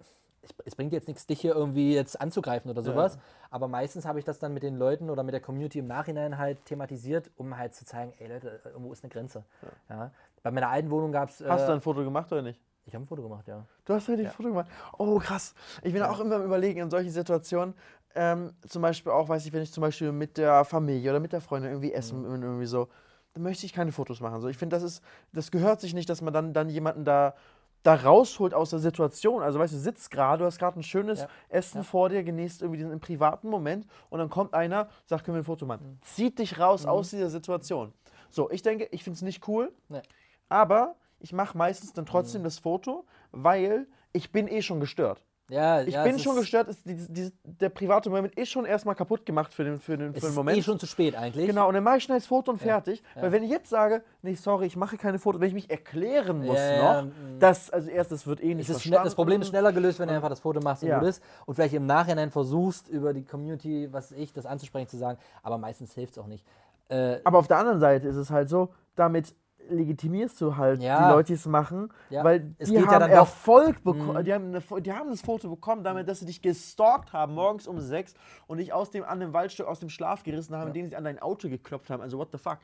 es 0.66 0.76
bringt 0.76 0.94
jetzt 0.94 1.08
nichts, 1.08 1.28
dich 1.28 1.42
hier 1.42 1.54
irgendwie 1.54 1.94
jetzt 1.94 2.20
anzugreifen 2.20 2.72
oder 2.72 2.82
sowas. 2.82 3.16
Ja. 3.16 3.22
Aber 3.52 3.68
meistens 3.68 4.06
habe 4.06 4.20
ich 4.20 4.26
das 4.26 4.40
dann 4.40 4.54
mit 4.54 4.64
den 4.64 4.78
Leuten 4.78 5.10
oder 5.10 5.24
mit 5.24 5.34
der 5.34 5.42
Community 5.42 5.80
im 5.80 5.88
Nachhinein 5.88 6.38
halt 6.38 6.66
thematisiert, 6.66 7.30
um 7.36 7.58
halt 7.58 7.76
zu 7.76 7.86
zeigen, 7.86 8.14
ey 8.20 8.28
Leute, 8.28 8.60
irgendwo 8.66 8.92
ist 8.92 9.04
eine 9.04 9.12
Grenze. 9.12 9.44
Ja. 9.90 9.96
ja. 9.96 10.12
Bei 10.44 10.52
meiner 10.52 10.70
alten 10.70 10.90
Wohnung 10.90 11.12
gab 11.12 11.30
es. 11.30 11.44
Hast 11.46 11.64
äh, 11.64 11.68
du 11.68 11.74
ein 11.74 11.82
Foto 11.82 12.04
gemacht 12.04 12.32
oder 12.32 12.42
nicht? 12.42 12.60
Ich 12.86 12.96
habe 12.96 13.04
ein 13.04 13.08
Foto 13.08 13.22
gemacht, 13.22 13.48
ja. 13.48 13.66
Du 13.86 13.94
hast 13.94 14.08
richtig 14.10 14.26
ja. 14.26 14.32
ein 14.32 14.36
Foto 14.36 14.50
gemacht. 14.50 14.68
Oh, 14.98 15.20
krass. 15.20 15.54
Ich 15.84 15.94
bin 15.94 16.02
auch 16.02 16.20
immer 16.20 16.38
am 16.38 16.44
Überlegen 16.44 16.80
in 16.80 16.90
solchen 16.90 17.12
Situationen. 17.12 17.76
Ähm, 18.16 18.54
zum 18.68 18.82
Beispiel 18.82 19.12
auch, 19.12 19.30
weiß 19.30 19.46
ich, 19.46 19.54
wenn 19.54 19.62
ich 19.62 19.72
zum 19.72 19.82
Beispiel 19.82 20.12
mit 20.12 20.38
der 20.38 20.66
Familie 20.66 21.12
oder 21.12 21.20
mit 21.20 21.32
der 21.32 21.42
Freundin 21.42 21.72
irgendwie 21.72 21.94
essen, 21.94 22.22
mhm. 22.22 22.42
irgendwie 22.42 22.66
so, 22.66 22.88
dann 23.34 23.44
möchte 23.44 23.66
ich 23.66 23.74
keine 23.74 23.92
Fotos 23.92 24.22
machen. 24.22 24.42
So, 24.42 24.48
ich 24.48 24.58
finde, 24.58 24.76
das 24.76 24.84
ist, 24.84 25.04
das 25.34 25.52
gehört 25.52 25.82
sich 25.82 25.94
nicht, 25.94 26.10
dass 26.10 26.22
man 26.22 26.34
dann, 26.34 26.54
dann 26.54 26.70
jemanden 26.70 27.06
da 27.06 27.36
da 27.84 27.96
rausholt 27.96 28.54
aus 28.54 28.72
der 28.72 28.80
Situation. 28.80 29.42
Also 29.42 29.60
weißt 29.60 29.74
du, 29.74 29.78
sitzt 29.78 30.12
gerade, 30.12 30.40
du 30.40 30.46
hast 30.46 30.60
gerade 30.60 30.80
ein 30.80 30.84
schönes 30.84 31.22
ja. 31.22 31.28
Essen 31.50 31.80
ja. 31.80 31.84
vor 31.84 32.10
dir, 32.10 32.24
genießt 32.24 32.62
irgendwie 32.62 32.80
diesen 32.84 33.00
privaten 33.00 33.50
Moment 33.50 33.86
und 34.10 34.20
dann 34.20 34.30
kommt 34.30 34.54
einer, 34.54 34.90
sagt, 35.06 35.26
können 35.26 35.36
wir 35.36 35.42
ein 35.42 35.46
Foto 35.46 35.66
machen. 35.66 35.88
Mhm. 35.88 36.02
Zieht 36.02 36.40
dich 36.40 36.60
raus 36.60 36.84
mhm. 36.84 36.90
aus 36.90 37.10
dieser 37.10 37.30
Situation. 37.30 37.94
So, 38.30 38.50
ich 38.52 38.62
denke, 38.62 38.88
ich 38.92 39.04
finde 39.04 39.16
es 39.16 39.22
nicht 39.22 39.48
cool, 39.48 39.72
nee. 39.88 40.02
aber 40.50 40.96
ich 41.20 41.34
mache 41.34 41.58
meistens 41.58 41.94
dann 41.94 42.06
trotzdem 42.06 42.42
mhm. 42.42 42.46
das 42.46 42.60
Foto, 42.60 43.06
weil 43.32 43.88
ich 44.12 44.32
bin 44.32 44.48
eh 44.48 44.62
schon 44.62 44.80
gestört. 44.80 45.24
Ja, 45.50 45.82
Ich 45.82 45.94
ja, 45.96 46.04
bin 46.04 46.20
schon 46.20 46.36
ist- 46.36 46.42
gestört, 46.42 46.68
ist, 46.70 46.86
dieses, 46.86 47.08
dieses, 47.08 47.32
der 47.44 47.70
private 47.70 48.10
Moment 48.10 48.36
ist 48.38 48.50
schon 48.50 48.66
erstmal 48.66 48.94
kaputt 48.96 49.26
gemacht 49.26 49.52
für 49.54 49.64
den, 49.64 49.80
für 49.80 49.98
den, 49.98 50.14
für 50.14 50.20
den 50.20 50.30
ist 50.30 50.36
Moment. 50.36 50.58
eh 50.58 50.62
schon 50.62 50.80
zu 50.80 50.86
spät 50.86 51.16
eigentlich. 51.16 51.48
Genau, 51.48 51.68
und 51.68 51.74
dann 51.74 51.84
mache 51.84 51.98
ich 51.98 52.04
schnell 52.04 52.20
das 52.20 52.28
Foto 52.28 52.52
und 52.52 52.60
fertig. 52.60 53.02
Weil 53.16 53.32
wenn 53.32 53.44
ich 53.44 53.50
jetzt 53.50 53.70
sage, 53.70 54.04
nee, 54.22 54.36
sorry, 54.36 54.68
ich 54.68 54.76
mache 54.78 54.98
keine 54.98 55.18
Fotos, 55.18 55.42
wenn 55.42 55.48
ich 55.48 55.54
mich 55.56 55.70
erklären 55.70 56.46
muss 56.46 56.56
Ja, 56.58 56.74
ja, 56.76 57.02
noch, 57.02 57.12
das, 57.40 57.70
also 57.72 57.90
erst, 57.90 58.12
das 58.12 58.28
wird 58.28 58.42
eh 58.44 58.54
nicht 58.54 58.70
Es 58.70 58.76
ist 58.86 58.94
das 58.94 59.16
Problem 59.16 59.42
ist 59.42 59.48
schneller 59.50 59.74
gelöst, 59.74 59.98
wenn 60.00 60.08
du 60.08 60.14
einfach 60.14 60.30
das 60.30 60.40
Foto 60.40 60.60
machst 60.62 60.84
und 60.84 60.90
Ja. 60.90 61.00
gut 61.00 61.08
ist. 61.10 61.24
Und 61.48 61.56
vielleicht 61.56 61.74
im 61.74 61.86
Nachhinein 61.88 62.30
versuchst, 62.32 62.88
über 62.88 63.14
die 63.14 63.24
Community, 63.26 63.88
was 63.92 64.12
ich, 64.12 64.32
das 64.32 64.46
anzusprechen, 64.46 64.88
zu 64.88 64.98
sagen. 64.98 65.18
Aber 65.42 65.58
meistens 65.58 65.94
hilft 65.96 66.14
es 66.14 66.20
auch 66.20 66.28
nicht. 66.28 66.46
Äh, 66.90 67.20
Aber 67.24 67.40
auf 67.40 67.48
der 67.48 67.58
anderen 67.58 67.80
Seite 67.80 68.08
ist 68.08 68.16
es 68.18 68.30
halt 68.30 68.50
so, 68.50 68.70
damit 68.96 69.34
legitimierst 69.70 70.40
du 70.42 70.58
halt 70.58 70.82
Ja. 70.82 71.08
die 71.08 71.14
Leute, 71.14 71.28
die 71.28 71.34
es 71.34 71.46
machen, 71.46 71.90
Ja. 72.10 72.24
weil 72.24 72.54
Es 72.58 72.70
die 72.70 72.76
geht 72.76 72.86
ja 72.86 72.92
haben 72.92 73.06
Mhm. 73.06 73.12
Erfolg 73.12 73.84
bekommen, 73.84 74.24
die, 74.26 74.34
haben 74.34 74.54
eine, 74.56 74.82
die 74.82 74.94
haben 74.94 75.10
das 75.10 75.22
Foto 75.22 75.50
bekommen, 75.50 75.84
damit, 75.84 76.08
dass 76.10 76.20
sie 76.20 76.26
dich 76.26 76.42
gestalkt 76.42 77.14
haben, 77.14 77.34
morgens 77.34 77.68
um 77.68 77.80
sechs 77.80 78.14
und 78.48 78.58
dich 78.58 78.74
aus 78.74 78.90
dem, 78.92 79.04
an 79.04 79.20
dem 79.20 79.34
Waldstück 79.34 79.68
aus 79.68 79.80
dem 79.80 79.90
Schlaf 79.90 80.24
gerissen 80.24 80.56
haben, 80.56 80.68
indem 80.68 80.90
sie 80.90 80.96
an 80.96 81.04
dein 81.04 81.20
Auto 81.20 81.50
geklopft 81.50 81.90
haben. 81.90 82.02
Also 82.02 82.18
what 82.18 82.30
the 82.32 82.38
fuck. 82.38 82.58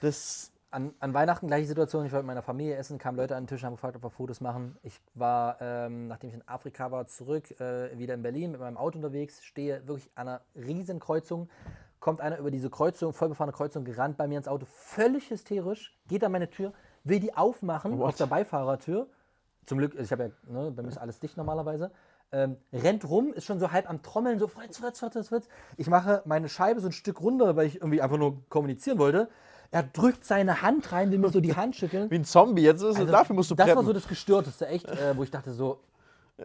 Das, 0.00 0.50
an, 0.70 0.94
an 1.00 1.12
Weihnachten 1.12 1.48
gleiche 1.48 1.66
Situation. 1.66 2.06
Ich 2.06 2.12
war 2.12 2.20
mit 2.20 2.28
meiner 2.28 2.40
Familie 2.42 2.76
essen, 2.76 2.96
kamen 2.96 3.18
Leute 3.18 3.36
an 3.36 3.42
den 3.44 3.48
Tisch 3.48 3.60
und 3.62 3.66
haben 3.66 3.74
gefragt, 3.74 3.94
ob 3.96 4.02
wir 4.04 4.10
Fotos 4.10 4.40
machen. 4.40 4.76
Ich 4.82 4.98
war, 5.14 5.58
ähm, 5.60 6.08
nachdem 6.08 6.30
ich 6.30 6.34
in 6.34 6.48
Afrika 6.48 6.90
war, 6.90 7.06
zurück, 7.06 7.50
äh, 7.60 7.96
wieder 7.98 8.14
in 8.14 8.22
Berlin 8.22 8.52
mit 8.52 8.60
meinem 8.60 8.78
Auto 8.78 8.96
unterwegs, 8.96 9.44
stehe 9.44 9.86
wirklich 9.86 10.10
an 10.14 10.28
einer 10.28 10.40
riesen 10.54 10.98
Kreuzung. 10.98 11.50
Kommt 12.02 12.20
einer 12.20 12.38
über 12.38 12.50
diese 12.50 12.68
Kreuzung, 12.68 13.12
vollbefahrene 13.12 13.52
Kreuzung, 13.52 13.84
gerannt 13.84 14.16
bei 14.16 14.26
mir 14.26 14.36
ins 14.36 14.48
Auto, 14.48 14.66
völlig 14.66 15.30
hysterisch, 15.30 15.96
geht 16.08 16.24
an 16.24 16.32
meine 16.32 16.50
Tür, 16.50 16.72
will 17.04 17.20
die 17.20 17.36
aufmachen 17.36 17.96
What? 17.96 18.08
auf 18.08 18.16
der 18.16 18.26
Beifahrertür. 18.26 19.06
Zum 19.66 19.78
Glück, 19.78 19.94
ich 19.96 20.10
habe 20.10 20.24
ja, 20.24 20.52
ne, 20.52 20.72
bei 20.72 20.82
mir 20.82 20.88
ist 20.88 20.98
alles 20.98 21.20
dicht 21.20 21.36
normalerweise. 21.36 21.92
Ähm, 22.32 22.56
rennt 22.72 23.08
rum, 23.08 23.32
ist 23.32 23.44
schon 23.44 23.60
so 23.60 23.70
halb 23.70 23.88
am 23.88 24.02
Trommeln, 24.02 24.40
so 24.40 24.48
Fritz, 24.48 24.78
Fritz, 24.78 24.98
Fritz, 24.98 25.28
Fritz. 25.28 25.48
Ich 25.76 25.86
mache 25.86 26.22
meine 26.24 26.48
Scheibe 26.48 26.80
so 26.80 26.88
ein 26.88 26.92
Stück 26.92 27.20
runter, 27.20 27.54
weil 27.54 27.68
ich 27.68 27.76
irgendwie 27.76 28.02
einfach 28.02 28.18
nur 28.18 28.42
kommunizieren 28.48 28.98
wollte. 28.98 29.28
Er 29.70 29.84
drückt 29.84 30.24
seine 30.24 30.60
Hand 30.60 30.90
rein, 30.90 31.12
will 31.12 31.18
mir 31.18 31.30
so 31.30 31.40
die 31.40 31.54
Hand 31.54 31.76
schütteln. 31.76 32.10
wie 32.10 32.16
ein 32.16 32.24
Zombie, 32.24 32.62
jetzt 32.62 32.82
ist, 32.82 32.96
Also, 32.98 33.12
dafür 33.12 33.36
musst 33.36 33.52
du 33.52 33.54
das 33.54 33.68
war 33.68 33.74
preppen. 33.74 33.86
so 33.86 33.92
das 33.92 34.08
Gestörteste, 34.08 34.66
echt, 34.66 34.88
äh, 34.88 35.16
wo 35.16 35.22
ich 35.22 35.30
dachte 35.30 35.52
so, 35.52 35.78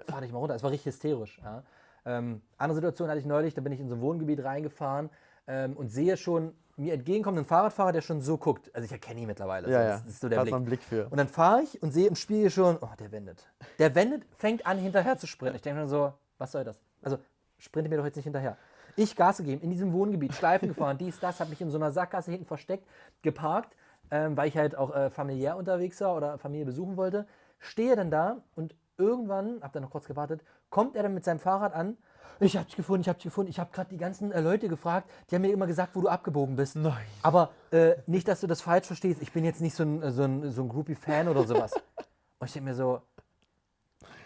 fahr 0.05 0.21
dich 0.21 0.31
mal 0.31 0.37
runter. 0.37 0.53
Es 0.53 0.61
war 0.61 0.69
richtig 0.69 0.85
hysterisch. 0.93 1.41
Ja. 1.43 1.63
Ähm, 2.05 2.43
andere 2.59 2.75
Situation 2.75 3.09
hatte 3.09 3.19
ich 3.19 3.25
neulich, 3.25 3.55
da 3.55 3.61
bin 3.61 3.73
ich 3.73 3.79
in 3.79 3.89
so 3.89 3.95
ein 3.95 4.01
Wohngebiet 4.01 4.43
reingefahren 4.43 5.09
ähm, 5.47 5.75
und 5.75 5.89
sehe 5.89 6.17
schon 6.17 6.53
mir 6.77 6.93
entgegenkommt 6.93 7.37
ein 7.39 7.45
Fahrradfahrer, 7.45 7.91
der 7.91 8.01
schon 8.01 8.21
so 8.21 8.37
guckt. 8.37 8.69
Also 8.73 8.85
ich 8.85 8.91
erkenne 8.91 9.21
ihn 9.21 9.27
mittlerweile. 9.27 9.69
ja, 9.69 9.79
so, 9.79 9.83
ja, 9.83 9.97
Das 9.97 10.05
ist 10.05 10.19
so 10.19 10.29
der 10.29 10.41
Blick. 10.41 10.53
einen 10.53 10.65
Blick 10.65 10.83
für. 10.83 11.07
Und 11.09 11.17
dann 11.17 11.27
fahre 11.27 11.63
ich 11.63 11.81
und 11.81 11.91
sehe 11.91 12.07
im 12.07 12.15
Spiegel 12.15 12.51
schon, 12.51 12.77
oh, 12.79 12.89
der 12.99 13.11
wendet. 13.11 13.47
Der 13.79 13.95
wendet, 13.95 14.23
fängt 14.37 14.65
an 14.65 14.77
hinterher 14.77 15.17
zu 15.17 15.25
sprinten. 15.25 15.55
Ich 15.55 15.63
denke 15.63 15.81
mir 15.81 15.87
so, 15.87 16.13
was 16.37 16.51
soll 16.51 16.63
das? 16.63 16.79
Also 17.01 17.17
sprinte 17.57 17.89
mir 17.89 17.97
doch 17.97 18.05
jetzt 18.05 18.15
nicht 18.15 18.25
hinterher. 18.25 18.57
Ich 18.95 19.15
Gas 19.15 19.37
gegeben, 19.37 19.61
in 19.61 19.71
diesem 19.71 19.91
Wohngebiet, 19.91 20.33
Schleifen 20.33 20.67
gefahren, 20.69 20.97
dies, 20.99 21.19
das, 21.19 21.39
habe 21.39 21.49
mich 21.49 21.61
in 21.61 21.69
so 21.71 21.77
einer 21.77 21.91
Sackgasse 21.91 22.29
hinten 22.29 22.45
versteckt, 22.45 22.87
geparkt, 23.23 23.75
ähm, 24.11 24.37
weil 24.37 24.47
ich 24.47 24.57
halt 24.57 24.75
auch 24.77 24.95
äh, 24.95 25.09
familiär 25.09 25.57
unterwegs 25.57 25.99
war 26.01 26.15
oder 26.15 26.37
Familie 26.37 26.65
besuchen 26.65 26.95
wollte. 26.95 27.25
Stehe 27.59 27.95
dann 27.95 28.11
da 28.11 28.43
und 28.55 28.75
irgendwann, 28.97 29.61
habe 29.61 29.73
dann 29.73 29.83
noch 29.83 29.91
kurz 29.91 30.05
gewartet, 30.05 30.43
kommt 30.69 30.95
er 30.95 31.03
dann 31.03 31.13
mit 31.15 31.25
seinem 31.25 31.39
Fahrrad 31.39 31.73
an. 31.73 31.97
Ich 32.39 32.55
hab 32.57 32.65
dich 32.67 32.75
gefunden, 32.75 33.01
ich 33.01 33.09
hab 33.09 33.17
dich 33.17 33.23
gefunden. 33.25 33.49
Ich 33.49 33.59
habe 33.59 33.71
gerade 33.71 33.89
die 33.89 33.97
ganzen 33.97 34.31
äh, 34.31 34.39
Leute 34.41 34.67
gefragt, 34.67 35.09
die 35.29 35.35
haben 35.35 35.41
mir 35.41 35.51
immer 35.51 35.67
gesagt, 35.67 35.95
wo 35.95 36.01
du 36.01 36.07
abgebogen 36.07 36.55
bist. 36.55 36.75
Nein. 36.75 36.93
Aber 37.23 37.49
äh, 37.71 37.95
nicht, 38.05 38.27
dass 38.27 38.41
du 38.41 38.47
das 38.47 38.61
falsch 38.61 38.87
verstehst. 38.87 39.21
Ich 39.21 39.31
bin 39.31 39.43
jetzt 39.43 39.61
nicht 39.61 39.75
so 39.75 39.83
ein, 39.83 40.01
äh, 40.03 40.11
so 40.11 40.23
ein, 40.23 40.51
so 40.51 40.61
ein 40.63 40.69
Groupie-Fan 40.69 41.27
oder 41.27 41.43
sowas. 41.45 41.73
Und 42.39 42.45
ich 42.47 42.53
denke 42.53 42.69
mir 42.69 42.75
so, 42.75 43.01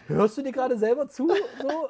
hörst 0.07 0.37
du 0.37 0.41
dir 0.41 0.51
gerade 0.51 0.77
selber 0.77 1.07
zu? 1.07 1.29
So? 1.61 1.89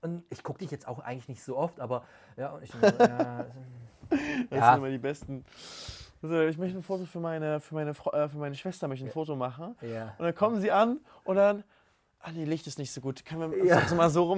Und 0.00 0.24
ich 0.30 0.42
gucke 0.42 0.58
dich 0.58 0.70
jetzt 0.72 0.88
auch 0.88 0.98
eigentlich 0.98 1.28
nicht 1.28 1.42
so 1.44 1.56
oft, 1.56 1.78
aber 1.78 2.02
ja, 2.36 2.50
und 2.50 2.64
ich 2.64 2.72
denke 2.72 2.86
mir 2.86 2.92
so, 2.98 2.98
ja, 3.04 3.46
Das 4.50 4.58
Ja. 4.58 4.68
sind 4.70 4.78
immer 4.78 4.90
die 4.90 4.98
besten. 4.98 5.44
Also, 6.22 6.40
ich 6.42 6.58
möchte 6.58 6.76
ein 6.78 6.82
Foto 6.82 7.04
für 7.04 7.20
meine, 7.20 7.60
für 7.60 7.74
meine, 7.76 7.90
äh, 7.90 8.28
für 8.28 8.36
meine 8.38 8.54
Schwester 8.56 8.88
möchte 8.88 9.04
ein 9.06 9.12
Foto 9.12 9.36
machen. 9.36 9.76
ja. 9.80 10.14
Und 10.18 10.24
dann 10.24 10.34
kommen 10.34 10.60
sie 10.60 10.72
an 10.72 10.98
und 11.24 11.36
dann, 11.36 11.62
ah 12.20 12.30
nee, 12.32 12.44
Licht 12.44 12.66
ist 12.66 12.78
nicht 12.78 12.92
so 12.92 13.00
gut. 13.00 13.24
Können 13.24 13.52
wir 13.52 13.64
Ja. 13.64 13.94
mal 13.94 14.10
so 14.10 14.36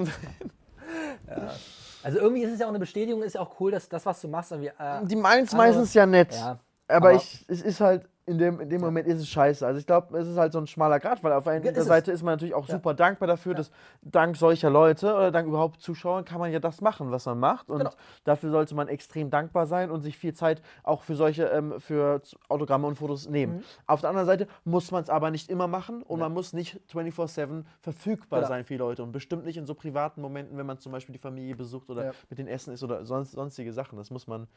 Also 2.03 2.19
irgendwie 2.19 2.43
ist 2.43 2.53
es 2.53 2.59
ja 2.61 2.67
auch 2.67 2.71
eine 2.71 2.79
Bestätigung, 2.79 3.23
ist 3.23 3.35
ja 3.35 3.41
auch 3.41 3.59
cool, 3.61 3.71
dass 3.71 3.89
das, 3.89 4.05
was 4.05 4.21
du 4.21 4.29
machst, 4.29 4.51
irgendwie. 4.53 4.69
Äh, 4.79 5.05
Die 5.05 5.17
meinen 5.17 5.45
es 5.45 5.53
andere- 5.53 5.69
meistens 5.69 5.95
ja 5.95 6.05
nett. 6.07 6.35
ja, 6.35 6.59
aber, 6.89 6.97
aber- 7.09 7.13
ich, 7.15 7.45
es 7.49 7.63
ist 7.63 7.81
halt, 7.81 8.07
in 8.27 8.39
dem, 8.39 8.59
in 8.61 8.71
dem 8.71 8.81
Moment 8.81 9.07
ist 9.07 9.19
es 9.21 9.29
scheiße. 9.29 9.67
Also 9.67 9.79
ich 9.79 9.87
glaube, 9.87 10.17
es 10.19 10.27
ist 10.27 10.39
halt 10.39 10.53
so 10.53 10.59
ein 10.59 10.67
schmaler 10.67 10.99
Grad, 10.99 11.23
weil 11.23 11.33
auf 11.33 11.45
Ja, 11.45 11.53
einer 11.53 11.67
ist 11.71 11.77
es. 11.77 11.85
Seite 11.87 12.11
ist 12.11 12.23
man 12.23 12.33
natürlich 12.35 12.55
auch 12.55 12.67
Ja. 12.67 12.77
super 12.77 12.95
dankbar 12.95 13.27
dafür, 13.29 13.53
Ja. 13.53 13.59
dass 13.59 13.71
dank 14.01 14.37
solcher 14.37 14.71
Leute 14.71 15.13
oder 15.15 15.31
dank 15.31 15.47
überhaupt 15.47 15.83
Zuschauern 15.83 16.25
kann 16.25 16.39
man 16.39 16.51
ja 16.51 16.59
das 16.59 16.81
machen, 16.81 17.11
was 17.11 17.27
man 17.27 17.39
macht. 17.39 17.69
Und 17.69 17.79
Genau. 17.81 17.91
dafür 18.25 18.51
sollte 18.51 18.75
man 18.75 18.89
extrem 18.89 19.29
dankbar 19.29 19.67
sein 19.67 19.91
und 19.91 20.01
sich 20.01 20.17
viel 20.17 20.33
Zeit 20.33 20.63
auch 20.85 21.03
für 21.03 21.17
solche, 21.17 21.45
ähm, 21.45 21.79
für 21.81 22.23
Autogramme 22.49 22.87
und 22.87 22.97
Fotos 22.97 23.29
nehmen. 23.29 23.57
Mhm. 23.57 23.63
Auf 23.87 24.01
der 24.01 24.09
anderen 24.11 24.27
Seite 24.27 24.47
muss 24.65 24.91
man 24.91 25.03
es 25.03 25.11
aber 25.11 25.31
nicht 25.31 25.51
immer 25.51 25.67
machen 25.69 26.03
und 26.03 26.19
Ja. 26.19 26.25
man 26.25 26.33
muss 26.33 26.55
nicht 26.55 26.81
24-7 26.87 27.67
verfügbar 27.81 28.41
Genau. 28.41 28.49
sein 28.49 28.65
für 28.65 28.73
die 28.75 28.79
Leute. 28.79 29.03
Und 29.03 29.13
bestimmt 29.13 29.45
nicht 29.45 29.59
in 29.59 29.67
so 29.67 29.75
privaten 29.75 30.23
Momenten, 30.23 30.57
wenn 30.57 30.67
man 30.67 30.79
zum 30.79 30.93
Beispiel 30.93 31.13
die 31.13 31.19
Familie 31.19 31.57
besucht 31.57 31.91
oder 31.91 32.07
Ja. 32.07 32.13
mit 32.31 32.39
den 32.39 32.49
Essen 32.49 32.73
ist 32.73 32.83
oder 32.83 33.05
sonst, 33.05 33.33
sonstige 33.33 33.73
Sachen. 33.73 33.99
Das 33.99 34.11
muss 34.11 34.27
man 34.27 34.49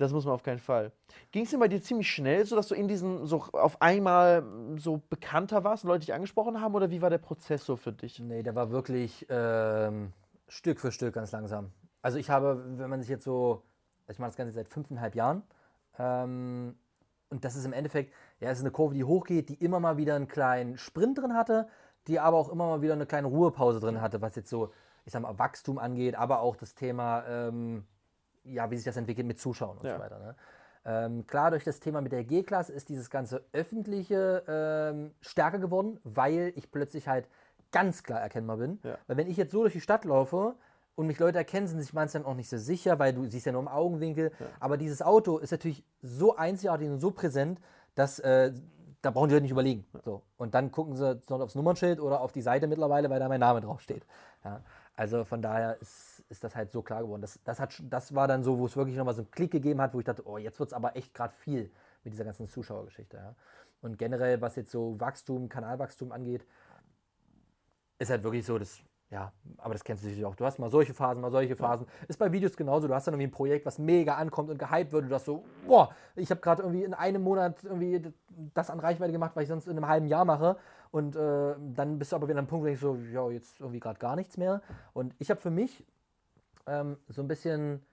das 0.00 0.12
muss 0.12 0.24
man 0.24 0.32
auf 0.32 0.42
keinen 0.42 0.58
Fall. 0.58 0.92
Ging 1.30 1.44
es 1.44 1.50
denn 1.50 1.60
bei 1.60 1.68
dir 1.68 1.82
ziemlich 1.82 2.10
schnell, 2.10 2.46
so 2.46 2.56
dass 2.56 2.68
du 2.68 2.74
in 2.74 2.88
diesem 2.88 3.26
so 3.26 3.44
auf 3.52 3.82
einmal 3.82 4.40
mm, 4.40 4.78
so 4.78 5.02
bekannter 5.10 5.62
warst 5.62 5.84
Leute 5.84 6.06
dich 6.06 6.14
angesprochen 6.14 6.60
haben 6.60 6.74
oder 6.74 6.90
wie 6.90 7.02
war 7.02 7.10
der 7.10 7.18
Prozess 7.18 7.66
so 7.66 7.76
für 7.76 7.92
dich? 7.92 8.18
Nee, 8.18 8.42
der 8.42 8.54
war 8.54 8.70
wirklich 8.70 9.26
ähm, 9.28 10.12
Stück 10.48 10.80
für 10.80 10.90
Stück 10.90 11.14
ganz 11.14 11.32
langsam. 11.32 11.70
Also 12.00 12.16
ich 12.16 12.30
habe, 12.30 12.64
wenn 12.78 12.88
man 12.88 13.00
sich 13.00 13.10
jetzt 13.10 13.24
so, 13.24 13.62
ich 14.08 14.18
mache 14.18 14.30
das 14.30 14.36
Ganze 14.36 14.54
seit 14.54 14.68
fünfeinhalb 14.68 15.14
Jahren, 15.14 15.42
ähm, 15.98 16.76
und 17.28 17.44
das 17.44 17.54
ist 17.54 17.66
im 17.66 17.74
Endeffekt, 17.74 18.12
ja, 18.40 18.50
es 18.50 18.58
ist 18.58 18.64
eine 18.64 18.72
Kurve, 18.72 18.94
die 18.94 19.04
hochgeht, 19.04 19.50
die 19.50 19.54
immer 19.54 19.80
mal 19.80 19.98
wieder 19.98 20.16
einen 20.16 20.28
kleinen 20.28 20.78
Sprint 20.78 21.18
drin 21.18 21.34
hatte, 21.34 21.68
die 22.06 22.18
aber 22.18 22.38
auch 22.38 22.48
immer 22.48 22.66
mal 22.66 22.80
wieder 22.80 22.94
eine 22.94 23.06
kleine 23.06 23.28
Ruhepause 23.28 23.80
drin 23.80 24.00
hatte, 24.00 24.22
was 24.22 24.34
jetzt 24.34 24.48
so, 24.48 24.72
ich 25.04 25.12
sag 25.12 25.20
mal, 25.20 25.38
Wachstum 25.38 25.78
angeht, 25.78 26.14
aber 26.14 26.40
auch 26.40 26.56
das 26.56 26.74
Thema, 26.74 27.24
ähm, 27.28 27.84
ja, 28.44 28.70
wie 28.70 28.76
sich 28.76 28.84
das 28.84 28.96
entwickelt 28.96 29.26
mit 29.26 29.38
Zuschauern 29.38 29.78
und 29.78 29.86
Ja. 29.86 29.96
so 29.96 30.02
weiter. 30.02 30.18
Ne? 30.18 30.34
Ähm, 30.84 31.26
klar, 31.26 31.50
durch 31.50 31.64
das 31.64 31.78
Thema 31.80 32.00
mit 32.00 32.12
der 32.12 32.24
G-Klasse 32.24 32.72
ist 32.72 32.88
dieses 32.88 33.10
ganze 33.10 33.44
Öffentliche 33.52 34.42
ähm, 34.48 35.12
stärker 35.20 35.58
geworden, 35.58 36.00
weil 36.04 36.52
ich 36.56 36.70
plötzlich 36.70 37.06
halt 37.08 37.28
ganz 37.70 38.02
klar 38.02 38.20
erkennbar 38.20 38.56
bin. 38.56 38.78
Ja. 38.82 38.96
Weil 39.06 39.16
wenn 39.18 39.26
ich 39.28 39.36
jetzt 39.36 39.52
so 39.52 39.60
durch 39.60 39.74
die 39.74 39.80
Stadt 39.80 40.04
laufe 40.04 40.54
und 40.96 41.06
mich 41.06 41.18
Leute 41.18 41.38
erkennen, 41.38 41.66
sind 41.68 41.80
sich 41.80 41.92
manche 41.92 42.14
dann 42.14 42.24
auch 42.26 42.34
nicht 42.34 42.48
so 42.48 42.56
sicher, 42.58 42.98
weil 42.98 43.12
du 43.12 43.26
siehst 43.26 43.46
ja 43.46 43.52
nur 43.52 43.60
im 43.60 43.68
Augenwinkel. 43.68 44.32
Aber 44.58 44.76
dieses 44.76 45.02
Auto 45.02 45.38
ist 45.38 45.50
natürlich 45.50 45.84
so 46.02 46.36
einzigartig 46.36 46.88
und 46.88 46.98
so 46.98 47.10
präsent, 47.10 47.60
dass 47.94 48.18
äh, 48.18 48.52
da 49.02 49.10
brauchen 49.10 49.28
die 49.28 49.34
Leute 49.34 49.42
nicht 49.42 49.52
überlegen. 49.52 49.86
So. 50.04 50.22
Und 50.36 50.54
dann 50.54 50.72
gucken 50.72 50.94
sie 50.94 51.20
aufs 51.28 51.54
Nummernschild 51.54 52.00
oder 52.00 52.20
auf 52.20 52.32
die 52.32 52.42
Seite 52.42 52.66
mittlerweile, 52.66 53.08
weil 53.10 53.20
da 53.20 53.28
mein 53.28 53.40
Name 53.40 53.60
draufsteht. 53.60 54.04
Ja. 54.44 54.62
Also 54.96 55.24
von 55.24 55.40
daher 55.40 55.80
ist, 55.80 56.22
ist 56.28 56.44
das 56.44 56.54
halt 56.54 56.70
so 56.70 56.82
klar 56.82 57.02
geworden. 57.02 57.22
Das, 57.22 57.40
das, 57.44 57.58
hat, 57.58 57.82
das 57.88 58.14
war 58.14 58.28
dann 58.28 58.42
so, 58.42 58.58
wo 58.58 58.66
es 58.66 58.76
wirklich 58.76 58.96
nochmal 58.96 59.14
so 59.14 59.22
einen 59.22 59.30
Klick 59.30 59.50
gegeben 59.50 59.80
hat, 59.80 59.94
wo 59.94 59.98
ich 59.98 60.04
dachte, 60.04 60.26
oh, 60.26 60.36
jetzt 60.36 60.58
wird 60.58 60.68
es 60.68 60.72
aber 60.72 60.96
echt 60.96 61.14
gerade 61.14 61.32
viel 61.34 61.70
mit 62.04 62.12
dieser 62.12 62.24
ganzen 62.24 62.46
Zuschauergeschichte. 62.46 63.16
Ja. 63.16 63.34
Und 63.82 63.98
generell, 63.98 64.40
was 64.40 64.56
jetzt 64.56 64.70
so 64.70 65.00
Wachstum, 65.00 65.48
Kanalwachstum 65.48 66.12
angeht, 66.12 66.44
ist 67.98 68.10
halt 68.10 68.22
wirklich 68.22 68.44
so, 68.44 68.58
das, 68.58 68.80
ja, 69.10 69.32
aber 69.58 69.74
das 69.74 69.82
kennst 69.84 70.02
du 70.02 70.08
sicherlich 70.08 70.26
auch. 70.26 70.36
Du 70.36 70.44
hast 70.44 70.58
mal 70.58 70.70
solche 70.70 70.94
Phasen, 70.94 71.20
mal 71.20 71.30
solche 71.30 71.56
Phasen. 71.56 71.86
Ist 72.06 72.18
bei 72.18 72.30
Videos 72.30 72.56
genauso. 72.56 72.86
Du 72.86 72.94
hast 72.94 73.06
dann 73.06 73.14
irgendwie 73.14 73.28
ein 73.28 73.32
Projekt, 73.32 73.66
was 73.66 73.78
mega 73.78 74.14
ankommt 74.16 74.50
und 74.50 74.58
gehypt 74.58 74.92
wird. 74.92 75.10
Du 75.10 75.14
hast 75.14 75.24
so, 75.24 75.44
boah, 75.66 75.94
ich 76.14 76.30
habe 76.30 76.40
gerade 76.40 76.62
irgendwie 76.62 76.84
in 76.84 76.94
einem 76.94 77.22
Monat 77.22 77.64
irgendwie 77.64 78.12
das 78.54 78.70
an 78.70 78.80
Reichweite 78.80 79.12
gemacht, 79.12 79.32
was 79.34 79.42
ich 79.42 79.48
sonst 79.48 79.66
in 79.66 79.76
einem 79.76 79.88
halben 79.88 80.06
Jahr 80.06 80.24
mache. 80.24 80.56
Und 80.90 81.14
äh, 81.14 81.54
dann 81.74 81.98
bist 81.98 82.12
du 82.12 82.16
aber 82.16 82.26
wieder 82.26 82.34
an 82.34 82.38
einem 82.38 82.48
Punkt, 82.48 82.66
wo 82.66 82.68
ich 82.68 82.80
so, 82.80 82.96
ja, 82.96 83.28
jetzt 83.30 83.60
irgendwie 83.60 83.80
gerade 83.80 83.98
gar 83.98 84.16
nichts 84.16 84.36
mehr. 84.36 84.60
Und 84.92 85.14
ich 85.18 85.30
habe 85.30 85.40
für 85.40 85.50
mich 85.50 85.84
ähm, 86.66 86.96
so 87.08 87.22
ein 87.22 87.28
bisschen 87.28 87.84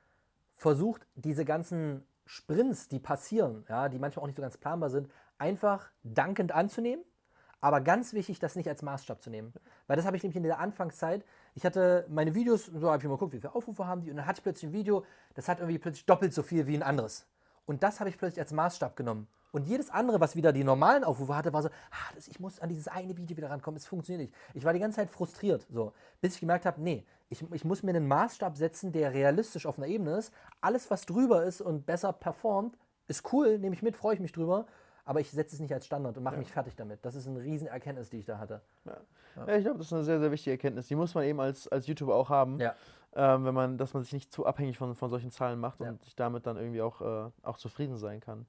versucht, 0.55 1.05
diese 1.15 1.45
ganzen 1.45 2.03
Sprints, 2.25 2.87
die 2.87 2.99
passieren, 2.99 3.65
ja, 3.69 3.87
die 3.89 3.99
manchmal 3.99 4.23
auch 4.23 4.27
nicht 4.27 4.35
so 4.35 4.41
ganz 4.41 4.57
planbar 4.57 4.89
sind, 4.89 5.09
einfach 5.37 5.91
dankend 6.03 6.51
anzunehmen. 6.51 7.03
Aber 7.59 7.81
ganz 7.81 8.13
wichtig, 8.13 8.39
das 8.39 8.55
nicht 8.55 8.67
als 8.69 8.81
Maßstab 8.81 9.21
zu 9.21 9.29
nehmen. 9.29 9.51
Weil 9.87 9.97
das 9.97 10.05
habe 10.05 10.15
ich 10.15 10.23
nämlich 10.23 10.37
in 10.37 10.43
der 10.43 10.59
Anfangszeit, 10.59 11.25
ich 11.55 11.65
hatte 11.65 12.05
meine 12.09 12.35
Videos, 12.35 12.65
so 12.65 12.87
habe 12.87 12.99
ich 12.99 13.03
immer 13.03 13.15
geguckt, 13.15 13.33
wie 13.33 13.39
viele 13.39 13.55
Aufrufe 13.55 13.87
haben 13.87 14.01
die, 14.01 14.11
und 14.11 14.17
dann 14.17 14.27
hatte 14.27 14.39
ich 14.39 14.43
plötzlich 14.43 14.69
ein 14.69 14.73
Video, 14.73 15.05
das 15.33 15.47
hat 15.47 15.59
irgendwie 15.59 15.79
plötzlich 15.79 16.05
doppelt 16.05 16.33
so 16.33 16.43
viel 16.43 16.67
wie 16.67 16.75
ein 16.75 16.83
anderes. 16.83 17.25
Und 17.67 17.83
das 17.83 17.99
habe 17.99 18.09
ich 18.09 18.17
plötzlich 18.17 18.41
als 18.41 18.51
Maßstab 18.51 18.95
genommen. 18.95 19.27
Und 19.51 19.67
jedes 19.67 19.89
andere, 19.89 20.19
was 20.19 20.35
wieder 20.35 20.51
die 20.51 20.63
normalen 20.63 21.03
Aufrufe 21.03 21.35
hatte, 21.35 21.53
war 21.53 21.61
so, 21.61 21.69
ah, 21.69 22.13
das, 22.15 22.27
ich 22.27 22.39
muss 22.39 22.59
an 22.59 22.69
dieses 22.69 22.87
eine 22.87 23.15
Video 23.15 23.37
wieder 23.37 23.49
rankommen, 23.49 23.77
es 23.77 23.85
funktioniert 23.85 24.29
nicht. 24.29 24.33
Ich 24.53 24.65
war 24.65 24.73
die 24.73 24.79
ganze 24.79 24.97
Zeit 24.97 25.09
frustriert, 25.09 25.65
so, 25.69 25.93
bis 26.21 26.35
ich 26.35 26.39
gemerkt 26.39 26.65
habe, 26.65 26.81
nee, 26.81 27.05
ich, 27.29 27.43
ich 27.51 27.65
muss 27.65 27.83
mir 27.83 27.91
einen 27.91 28.07
Maßstab 28.07 28.57
setzen, 28.57 28.91
der 28.91 29.13
realistisch 29.13 29.65
auf 29.65 29.77
einer 29.77 29.87
Ebene 29.87 30.17
ist. 30.17 30.33
Alles, 30.61 30.89
was 30.89 31.05
drüber 31.05 31.43
ist 31.43 31.61
und 31.61 31.85
besser 31.85 32.13
performt, 32.13 32.77
ist 33.07 33.31
cool, 33.33 33.57
nehme 33.57 33.75
ich 33.75 33.81
mit, 33.81 33.95
freue 33.95 34.15
ich 34.15 34.19
mich 34.19 34.31
drüber. 34.31 34.65
Aber 35.07 35.21
ich 35.21 35.31
setze 35.31 35.55
es 35.55 35.61
nicht 35.61 35.73
als 35.73 35.85
Standard 35.85 36.17
und 36.17 36.23
mache 36.23 36.37
mich 36.37 36.51
fertig 36.51 36.75
damit. 36.75 37.03
Das 37.03 37.15
ist 37.15 37.27
eine 37.27 37.39
riesen 37.41 37.67
Erkenntnis, 37.67 38.09
die 38.09 38.17
ich 38.19 38.25
da 38.25 38.37
hatte. 38.37 38.61
Ja, 38.85 39.55
ich 39.55 39.63
glaube, 39.63 39.77
das 39.79 39.87
ist 39.87 39.93
eine 39.93 40.03
sehr, 40.03 40.19
sehr 40.19 40.31
wichtige 40.31 40.51
Erkenntnis. 40.51 40.87
Die 40.87 40.95
muss 40.95 41.15
man 41.15 41.23
eben 41.23 41.39
als, 41.39 41.67
als 41.69 41.87
YouTuber 41.87 42.13
auch 42.15 42.29
haben, 42.29 42.59
Ja. 42.59 42.75
ähm, 43.15 43.45
wenn 43.45 43.53
man, 43.53 43.77
dass 43.77 43.93
man 43.93 44.03
sich 44.03 44.11
nicht 44.13 44.31
zu 44.31 44.45
abhängig 44.45 44.77
von, 44.77 44.95
von 44.95 45.09
solchen 45.09 45.31
Zahlen 45.31 45.59
macht 45.59 45.79
Ja. 45.79 45.89
und 45.89 46.03
sich 46.03 46.15
damit 46.15 46.45
dann 46.45 46.57
irgendwie 46.57 46.81
auch, 46.81 47.01
äh, 47.01 47.29
auch 47.43 47.57
zufrieden 47.57 47.95
sein 47.97 48.19
kann. 48.19 48.45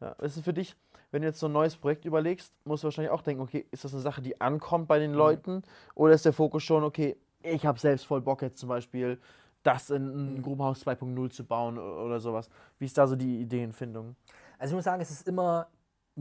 Ja. 0.00 0.12
Ist 0.12 0.36
es 0.36 0.44
für 0.44 0.52
dich, 0.52 0.76
wenn 1.10 1.22
du 1.22 1.28
jetzt 1.28 1.40
so 1.40 1.46
ein 1.46 1.52
neues 1.52 1.76
Projekt 1.76 2.04
überlegst, 2.04 2.52
musst 2.64 2.84
du 2.84 2.86
wahrscheinlich 2.86 3.10
auch 3.10 3.22
denken, 3.22 3.42
okay, 3.42 3.66
ist 3.72 3.84
das 3.84 3.92
eine 3.92 4.00
Sache, 4.02 4.22
die 4.22 4.40
ankommt 4.40 4.86
bei 4.86 4.98
Mhm. 4.98 5.02
den 5.02 5.14
Leuten 5.14 5.62
oder 5.96 6.14
ist 6.14 6.24
der 6.24 6.32
Fokus 6.32 6.62
schon, 6.62 6.84
okay, 6.84 7.16
ich 7.42 7.66
habe 7.66 7.78
selbst 7.78 8.06
voll 8.06 8.20
Bock 8.20 8.42
jetzt 8.42 8.58
zum 8.58 8.68
Beispiel, 8.68 9.18
das 9.64 9.90
in 9.90 10.04
Mhm. 10.06 10.36
ein 10.36 10.42
Grubenhaus 10.42 10.80
2.0 10.86 11.30
zu 11.30 11.44
bauen 11.44 11.78
oder 11.78 12.20
sowas. 12.20 12.48
Wie 12.78 12.84
ist 12.84 12.96
da 12.96 13.06
so 13.08 13.16
die 13.16 13.40
Ideenfindung? 13.40 14.14
Also 14.58 14.72
ich 14.72 14.76
muss 14.76 14.84
sagen, 14.84 15.00
es 15.02 15.10
ist 15.10 15.26
immer 15.26 15.66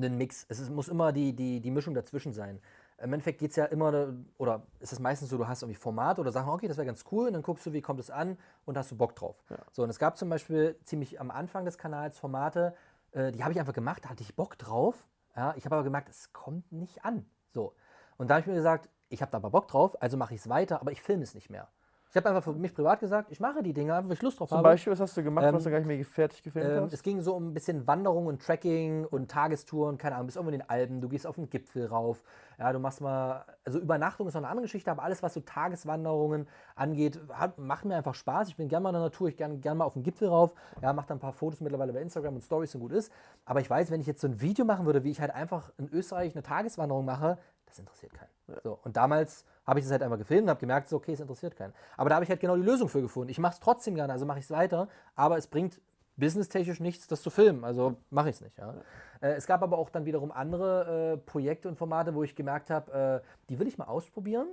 ein 0.05 0.17
Mix. 0.17 0.45
Es 0.49 0.59
ist, 0.59 0.69
muss 0.69 0.87
immer 0.87 1.11
die, 1.11 1.33
die, 1.33 1.59
die 1.59 1.71
Mischung 1.71 1.93
dazwischen 1.93 2.33
sein. 2.33 2.59
Im 2.99 3.13
Endeffekt 3.13 3.39
geht 3.39 3.51
es 3.51 3.55
ja 3.57 3.65
immer, 3.65 4.13
oder 4.37 4.63
ist 4.79 4.91
es 4.91 4.99
meistens 4.99 5.29
so, 5.29 5.37
du 5.37 5.47
hast 5.47 5.61
irgendwie 5.61 5.79
Format 5.79 6.17
oder 6.17 6.31
Sachen, 6.31 6.49
okay, 6.49 6.67
das 6.67 6.77
wäre 6.77 6.87
ganz 6.87 7.05
cool, 7.11 7.27
und 7.27 7.33
dann 7.33 7.43
guckst 7.43 7.65
du, 7.65 7.73
wie 7.73 7.81
kommt 7.81 7.99
es 7.99 8.09
an 8.09 8.37
und 8.65 8.75
hast 8.75 8.91
du 8.91 8.95
Bock 8.95 9.15
drauf. 9.15 9.43
So, 9.71 9.83
und 9.83 9.89
es 9.89 9.99
gab 9.99 10.17
zum 10.17 10.29
Beispiel 10.29 10.79
ziemlich 10.83 11.21
am 11.21 11.29
Anfang 11.29 11.65
des 11.65 11.77
Kanals 11.77 12.17
Formate, 12.17 12.73
äh, 13.11 13.31
die 13.31 13.43
habe 13.43 13.53
ich 13.53 13.59
einfach 13.59 13.73
gemacht, 13.73 14.05
da 14.05 14.09
hatte 14.09 14.23
ich 14.23 14.35
Bock 14.35 14.57
drauf. 14.57 15.07
Ja, 15.35 15.53
ich 15.55 15.65
habe 15.65 15.75
aber 15.75 15.83
gemerkt, 15.83 16.09
es 16.09 16.33
kommt 16.33 16.71
nicht 16.71 17.05
an. 17.05 17.25
So. 17.53 17.75
Und 18.17 18.29
da 18.29 18.35
habe 18.35 18.41
ich 18.41 18.47
mir 18.47 18.55
gesagt, 18.55 18.89
ich 19.09 19.21
habe 19.21 19.31
da 19.31 19.37
aber 19.37 19.51
Bock 19.51 19.67
drauf, 19.67 20.01
also 20.01 20.17
mache 20.17 20.33
ich 20.33 20.41
es 20.41 20.49
weiter, 20.49 20.81
aber 20.81 20.91
ich 20.91 21.01
filme 21.01 21.21
es 21.21 21.35
nicht 21.35 21.51
mehr. 21.51 21.67
Ich 22.10 22.16
habe 22.16 22.30
einfach 22.30 22.43
für 22.43 22.53
mich 22.53 22.74
privat 22.74 22.99
gesagt, 23.01 23.32
ich 23.32 23.39
mache 23.39 23.62
die 23.62 23.74
Dinge, 23.74 23.93
einfach 23.93 24.08
weil 24.10 24.16
ich 24.16 24.22
Lust 24.22 24.39
drauf 24.39 24.47
Zum 24.49 24.60
habe. 24.60 24.70
Beispiel, 24.70 24.93
was 24.93 24.99
hast 25.01 25.16
du 25.18 25.24
gemacht, 25.24 25.45
Ähm, 25.45 25.53
was 25.55 25.64
du 25.64 25.70
gar 25.72 25.80
nicht 25.80 25.88
mehr 25.88 26.03
fertig 26.05 26.41
gefilmt 26.41 26.70
Ähm, 26.70 26.84
hast? 26.84 26.93
es 26.93 27.03
ging 27.03 27.20
so 27.20 27.36
um 27.36 27.49
ein 27.49 27.53
bisschen 27.53 27.86
Wanderung 27.86 28.28
und 28.28 28.41
Trekking 28.41 29.05
und 29.05 29.30
Tagestouren, 29.30 29.97
keine 29.97 30.16
Ahnung, 30.16 30.28
bist 30.28 30.38
irgendwo 30.38 30.53
in 30.53 30.60
den 30.60 30.70
Alpen, 30.70 31.01
du 31.01 31.10
gehst 31.10 31.28
auf 31.28 31.36
den 31.36 31.49
Gipfel 31.49 31.86
rauf, 31.86 32.24
ja, 32.58 32.72
du 32.72 32.80
machst 32.80 33.01
mal, 33.01 33.43
also 33.66 33.80
Übernachtung 33.80 34.28
ist 34.28 34.34
noch 34.36 34.41
eine 34.41 34.47
andere 34.47 34.64
Geschichte, 34.64 34.89
aber 34.89 35.03
alles, 35.03 35.22
was 35.22 35.34
so 35.34 35.41
Tageswanderungen 35.41 36.47
angeht, 36.76 37.20
hat, 37.34 37.58
macht 37.58 37.84
mir 37.86 37.95
einfach 37.97 38.16
Spaß. 38.16 38.47
Ich 38.47 38.55
bin 38.55 38.70
gerne 38.70 38.84
mal 38.84 38.89
in 38.89 38.93
der 38.95 39.03
Natur, 39.03 39.28
ich 39.28 39.36
gerne 39.38 39.58
gern 39.58 39.78
mal 39.78 39.86
auf 39.86 39.93
den 39.93 40.03
Gipfel 40.03 40.30
rauf, 40.30 40.53
ja, 40.82 40.93
mache 40.93 41.08
dann 41.08 41.18
ein 41.18 41.22
paar 41.22 41.34
Fotos 41.34 41.60
mittlerweile 41.62 41.91
bei 41.93 42.01
Instagram 42.01 42.36
und 42.36 42.41
Stories 42.41 42.74
und 42.74 42.82
gut 42.82 42.93
ist. 42.93 43.12
Aber 43.45 43.60
ich 43.60 43.70
weiß, 43.70 43.91
wenn 43.91 43.99
ich 43.99 44.08
jetzt 44.08 44.22
so 44.22 44.28
ein 44.28 44.39
Video 44.41 44.66
machen 44.66 44.86
würde, 44.86 45.03
wie 45.03 45.12
ich 45.12 45.20
halt 45.20 45.32
einfach 45.36 45.72
in 45.78 45.89
Österreich 45.89 46.34
eine 46.36 46.41
Tageswanderung 46.43 47.05
mache, 47.05 47.38
das 47.66 47.80
interessiert 47.80 48.14
keinen. 48.14 48.36
So, 48.63 48.79
und 48.83 48.95
damals 48.95 49.45
habe 49.65 49.79
ich 49.79 49.85
das 49.85 49.91
halt 49.91 50.01
einmal 50.01 50.17
gefilmt 50.17 50.43
und 50.43 50.49
habe 50.49 50.59
gemerkt, 50.59 50.87
so, 50.87 50.95
okay, 50.95 51.13
es 51.13 51.19
interessiert 51.19 51.55
keinen. 51.55 51.73
Aber 51.97 52.09
da 52.09 52.15
habe 52.15 52.23
ich 52.23 52.29
halt 52.29 52.39
genau 52.39 52.55
die 52.55 52.61
Lösung 52.61 52.87
für 52.87 53.01
gefunden. 53.01 53.29
Ich 53.29 53.39
mache 53.39 53.53
es 53.53 53.59
trotzdem 53.59 53.95
gerne, 53.95 54.13
also 54.13 54.25
mache 54.25 54.39
ich 54.39 54.45
es 54.45 54.51
weiter, 54.51 54.87
aber 55.15 55.37
es 55.37 55.47
bringt 55.47 55.81
businesstechnisch 56.15 56.79
nichts, 56.79 57.07
das 57.07 57.21
zu 57.21 57.29
filmen. 57.29 57.63
Also 57.63 57.97
mache 58.09 58.29
ich 58.29 58.35
es 58.35 58.41
nicht. 58.41 58.57
Ja. 58.57 58.73
Äh, 59.21 59.33
es 59.33 59.45
gab 59.45 59.61
aber 59.61 59.77
auch 59.77 59.89
dann 59.89 60.05
wiederum 60.05 60.31
andere 60.31 61.13
äh, 61.13 61.17
Projekte 61.17 61.67
und 61.67 61.75
Formate, 61.75 62.15
wo 62.15 62.23
ich 62.23 62.35
gemerkt 62.35 62.69
habe, 62.69 63.21
äh, 63.23 63.27
die 63.49 63.59
will 63.59 63.67
ich 63.67 63.77
mal 63.77 63.85
ausprobieren. 63.85 64.47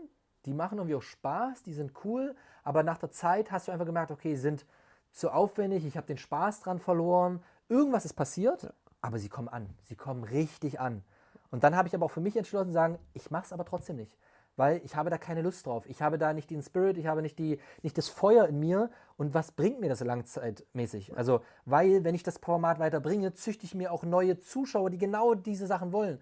Die 0.47 0.55
machen 0.55 0.79
irgendwie 0.79 0.97
auch 0.97 1.03
Spaß, 1.03 1.63
die 1.63 1.73
sind 1.73 1.93
cool, 2.05 2.35
aber 2.65 2.83
nach 2.83 2.99
der 2.99 3.11
Zeit 3.11 3.51
hast 3.51 3.69
du 3.69 3.73
einfach 3.73 3.87
gemerkt, 3.87 4.11
okay, 4.11 4.35
sie 4.35 4.43
sind 4.43 4.67
zu 5.11 5.31
aufwendig, 5.31 5.87
ich 5.87 5.97
habe 5.97 6.07
den 6.07 6.19
Spaß 6.19 6.61
dran 6.61 6.81
verloren. 6.81 7.43
Irgendwas 7.71 8.05
ist 8.05 8.13
passiert, 8.13 8.75
aber 9.01 9.19
sie 9.19 9.31
kommen 9.31 9.49
an. 9.49 9.71
Sie 9.83 9.97
kommen 9.97 10.25
richtig 10.25 10.81
an. 10.81 11.03
Und 11.51 11.65
dann 11.65 11.77
habe 11.77 11.89
ich 11.89 11.95
aber 11.95 12.07
auch 12.07 12.11
für 12.11 12.21
mich 12.21 12.37
entschlossen, 12.37 12.69
zu 12.69 12.73
sagen, 12.73 12.99
ich 13.13 13.31
mache 13.31 13.45
es 13.45 13.53
aber 13.53 13.65
trotzdem 13.65 13.97
nicht. 13.97 14.17
Weil 14.57 14.81
ich 14.85 14.95
habe 14.95 15.11
da 15.11 15.19
keine 15.19 15.43
Lust 15.43 15.67
drauf. 15.67 15.85
Ich 15.89 16.01
habe 16.01 16.17
da 16.17 16.33
nicht 16.33 16.51
den 16.51 16.63
Spirit, 16.63 16.97
ich 16.97 17.07
habe 17.07 17.23
nicht, 17.23 17.39
die, 17.39 17.59
nicht 17.83 17.99
das 17.99 18.09
Feuer 18.09 18.47
in 18.47 18.61
mir. 18.61 18.91
Und 19.17 19.35
was 19.35 19.53
bringt 19.53 19.81
mir 19.81 19.89
das 19.89 20.01
langzeitmäßig? 20.01 21.17
Also, 21.17 21.43
weil, 21.65 22.05
wenn 22.05 22.15
ich 22.15 22.23
das 22.23 22.39
Format 22.39 22.79
weiterbringe, 22.79 23.35
züchte 23.35 23.65
ich 23.65 23.75
mir 23.75 23.93
auch 23.93 24.05
neue 24.05 24.39
Zuschauer, 24.41 24.91
die 24.91 24.99
genau 24.99 25.35
diese 25.35 25.67
Sachen 25.67 25.93
wollen. 25.93 26.21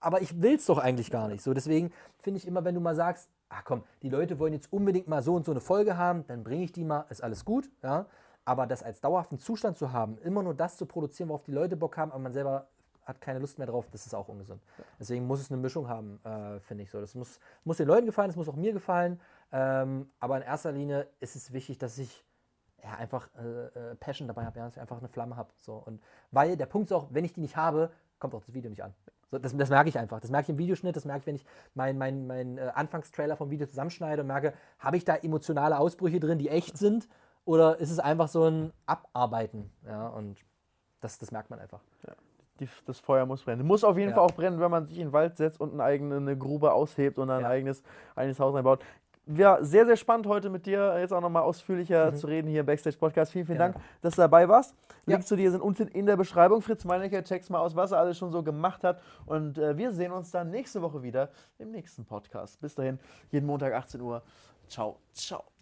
Aber 0.00 0.22
ich 0.22 0.40
will 0.40 0.54
es 0.54 0.66
doch 0.66 0.78
eigentlich 0.78 1.10
gar 1.10 1.26
nicht. 1.28 1.42
So, 1.42 1.54
deswegen 1.54 1.92
finde 2.18 2.38
ich 2.38 2.46
immer, 2.46 2.64
wenn 2.64 2.74
du 2.74 2.80
mal 2.80 2.94
sagst, 2.94 3.28
ach 3.48 3.64
komm, 3.64 3.82
die 4.02 4.08
Leute 4.08 4.38
wollen 4.38 4.52
jetzt 4.52 4.72
unbedingt 4.72 5.08
mal 5.08 5.22
so 5.22 5.34
und 5.34 5.44
so 5.44 5.52
eine 5.52 5.60
Folge 5.60 5.96
haben, 5.96 6.24
dann 6.28 6.44
bringe 6.44 6.64
ich 6.64 6.72
die 6.72 6.84
mal, 6.84 7.06
ist 7.10 7.22
alles 7.22 7.44
gut, 7.44 7.70
ja. 7.82 8.06
Aber 8.44 8.66
das 8.66 8.82
als 8.82 9.00
dauerhaften 9.00 9.38
Zustand 9.38 9.76
zu 9.76 9.92
haben, 9.92 10.16
immer 10.18 10.42
nur 10.42 10.54
das 10.54 10.76
zu 10.76 10.86
produzieren, 10.86 11.28
worauf 11.28 11.42
die 11.42 11.52
Leute 11.52 11.76
Bock 11.76 11.96
haben, 11.96 12.12
aber 12.12 12.20
man 12.20 12.32
selber 12.32 12.68
hat 13.08 13.20
keine 13.20 13.38
Lust 13.38 13.58
mehr 13.58 13.66
drauf, 13.66 13.88
das 13.90 14.06
ist 14.06 14.14
auch 14.14 14.28
ungesund. 14.28 14.62
Deswegen 15.00 15.26
muss 15.26 15.40
es 15.40 15.50
eine 15.50 15.60
Mischung 15.60 15.88
haben, 15.88 16.20
äh, 16.24 16.60
finde 16.60 16.84
ich 16.84 16.90
so. 16.90 17.00
Das 17.00 17.14
muss, 17.14 17.40
muss 17.64 17.78
den 17.78 17.88
Leuten 17.88 18.06
gefallen, 18.06 18.28
das 18.28 18.36
muss 18.36 18.48
auch 18.48 18.56
mir 18.56 18.72
gefallen. 18.72 19.18
Ähm, 19.50 20.10
aber 20.20 20.36
in 20.36 20.42
erster 20.42 20.72
Linie 20.72 21.08
ist 21.18 21.34
es 21.34 21.52
wichtig, 21.52 21.78
dass 21.78 21.96
ich 21.96 22.24
ja, 22.84 22.94
einfach 22.94 23.28
äh, 23.36 23.92
äh, 23.92 23.94
Passion 23.96 24.28
dabei 24.28 24.44
habe, 24.44 24.58
ja, 24.58 24.66
dass 24.66 24.74
ich 24.74 24.80
einfach 24.80 24.98
eine 24.98 25.08
Flamme 25.08 25.36
habe. 25.36 25.50
So. 25.58 25.84
Weil 26.30 26.56
der 26.56 26.66
Punkt 26.66 26.90
ist 26.90 26.92
auch, 26.92 27.08
wenn 27.10 27.24
ich 27.24 27.32
die 27.32 27.40
nicht 27.40 27.56
habe, 27.56 27.90
kommt 28.18 28.34
auch 28.34 28.44
das 28.44 28.54
Video 28.54 28.68
nicht 28.68 28.84
an. 28.84 28.94
So, 29.30 29.38
das, 29.38 29.56
das 29.56 29.70
merke 29.70 29.88
ich 29.88 29.98
einfach. 29.98 30.20
Das 30.20 30.30
merke 30.30 30.44
ich 30.44 30.50
im 30.50 30.58
Videoschnitt, 30.58 30.94
das 30.94 31.04
merke 31.04 31.20
ich, 31.20 31.26
wenn 31.26 31.36
ich 31.36 31.44
meinen 31.74 31.98
mein, 31.98 32.26
mein, 32.26 32.58
äh, 32.58 32.70
Anfangstrailer 32.74 33.36
vom 33.36 33.50
Video 33.50 33.66
zusammenschneide 33.66 34.22
und 34.22 34.28
merke, 34.28 34.52
habe 34.78 34.96
ich 34.96 35.04
da 35.04 35.16
emotionale 35.16 35.78
Ausbrüche 35.78 36.20
drin, 36.20 36.38
die 36.38 36.50
echt 36.50 36.76
sind? 36.76 37.08
Oder 37.44 37.78
ist 37.78 37.90
es 37.90 37.98
einfach 37.98 38.28
so 38.28 38.44
ein 38.44 38.72
Abarbeiten? 38.84 39.70
Ja, 39.86 40.08
und 40.08 40.44
das, 41.00 41.18
das 41.18 41.30
merkt 41.30 41.50
man 41.50 41.58
einfach. 41.58 41.80
Die, 42.60 42.68
das 42.86 42.98
Feuer 42.98 43.24
muss 43.26 43.42
brennen. 43.44 43.66
Muss 43.66 43.84
auf 43.84 43.96
jeden 43.96 44.10
Ja. 44.10 44.16
Fall 44.16 44.24
auch 44.24 44.32
brennen, 44.32 44.58
wenn 44.60 44.70
man 44.70 44.86
sich 44.86 44.98
in 44.98 45.08
den 45.08 45.12
Wald 45.12 45.36
setzt 45.36 45.60
und 45.60 45.72
eine 45.72 45.82
eigene 45.84 46.16
eine 46.16 46.36
Grube 46.36 46.72
aushebt 46.72 47.18
und 47.18 47.28
dann 47.28 47.38
ein 47.38 47.42
Ja. 47.42 47.48
eigenes, 47.48 47.82
eigenes 48.16 48.38
Haus 48.40 48.54
einbaut. 48.54 48.80
Ja, 49.30 49.58
sehr, 49.62 49.84
sehr 49.84 49.96
spannend 49.96 50.26
heute 50.26 50.48
mit 50.48 50.64
dir 50.64 50.98
jetzt 50.98 51.12
auch 51.12 51.20
nochmal 51.20 51.42
ausführlicher 51.42 52.14
zu 52.14 52.26
reden 52.28 52.48
hier 52.48 52.60
im 52.60 52.66
Backstage 52.66 52.96
Podcast. 52.96 53.30
Vielen, 53.32 53.44
vielen. 53.44 53.58
Dank, 53.58 53.76
dass 54.00 54.14
du 54.14 54.22
dabei 54.22 54.48
warst. 54.48 54.74
Links 55.04 55.26
zu 55.26 55.36
dir 55.36 55.50
sind 55.50 55.60
unten 55.60 55.86
in 55.88 56.06
der 56.06 56.16
Beschreibung. 56.16 56.62
Fritz 56.62 56.86
Meinecke, 56.86 57.22
check's 57.22 57.50
mal 57.50 57.58
aus, 57.60 57.76
was 57.76 57.92
er 57.92 57.98
alles 57.98 58.16
schon 58.16 58.32
so 58.32 58.42
gemacht 58.42 58.84
hat. 58.84 59.02
Und 59.26 59.58
äh, 59.58 59.76
wir 59.76 59.92
sehen 59.92 60.12
uns 60.12 60.30
dann 60.30 60.48
nächste 60.50 60.80
Woche 60.80 61.02
wieder 61.02 61.28
im 61.58 61.70
nächsten 61.72 62.06
Podcast. 62.06 62.58
Bis 62.62 62.74
dahin, 62.74 62.98
jeden 63.30 63.44
Montag 63.46 63.74
18 63.74 64.00
Uhr. 64.00 64.22
Ciao, 64.66 64.96
ciao. 65.12 65.57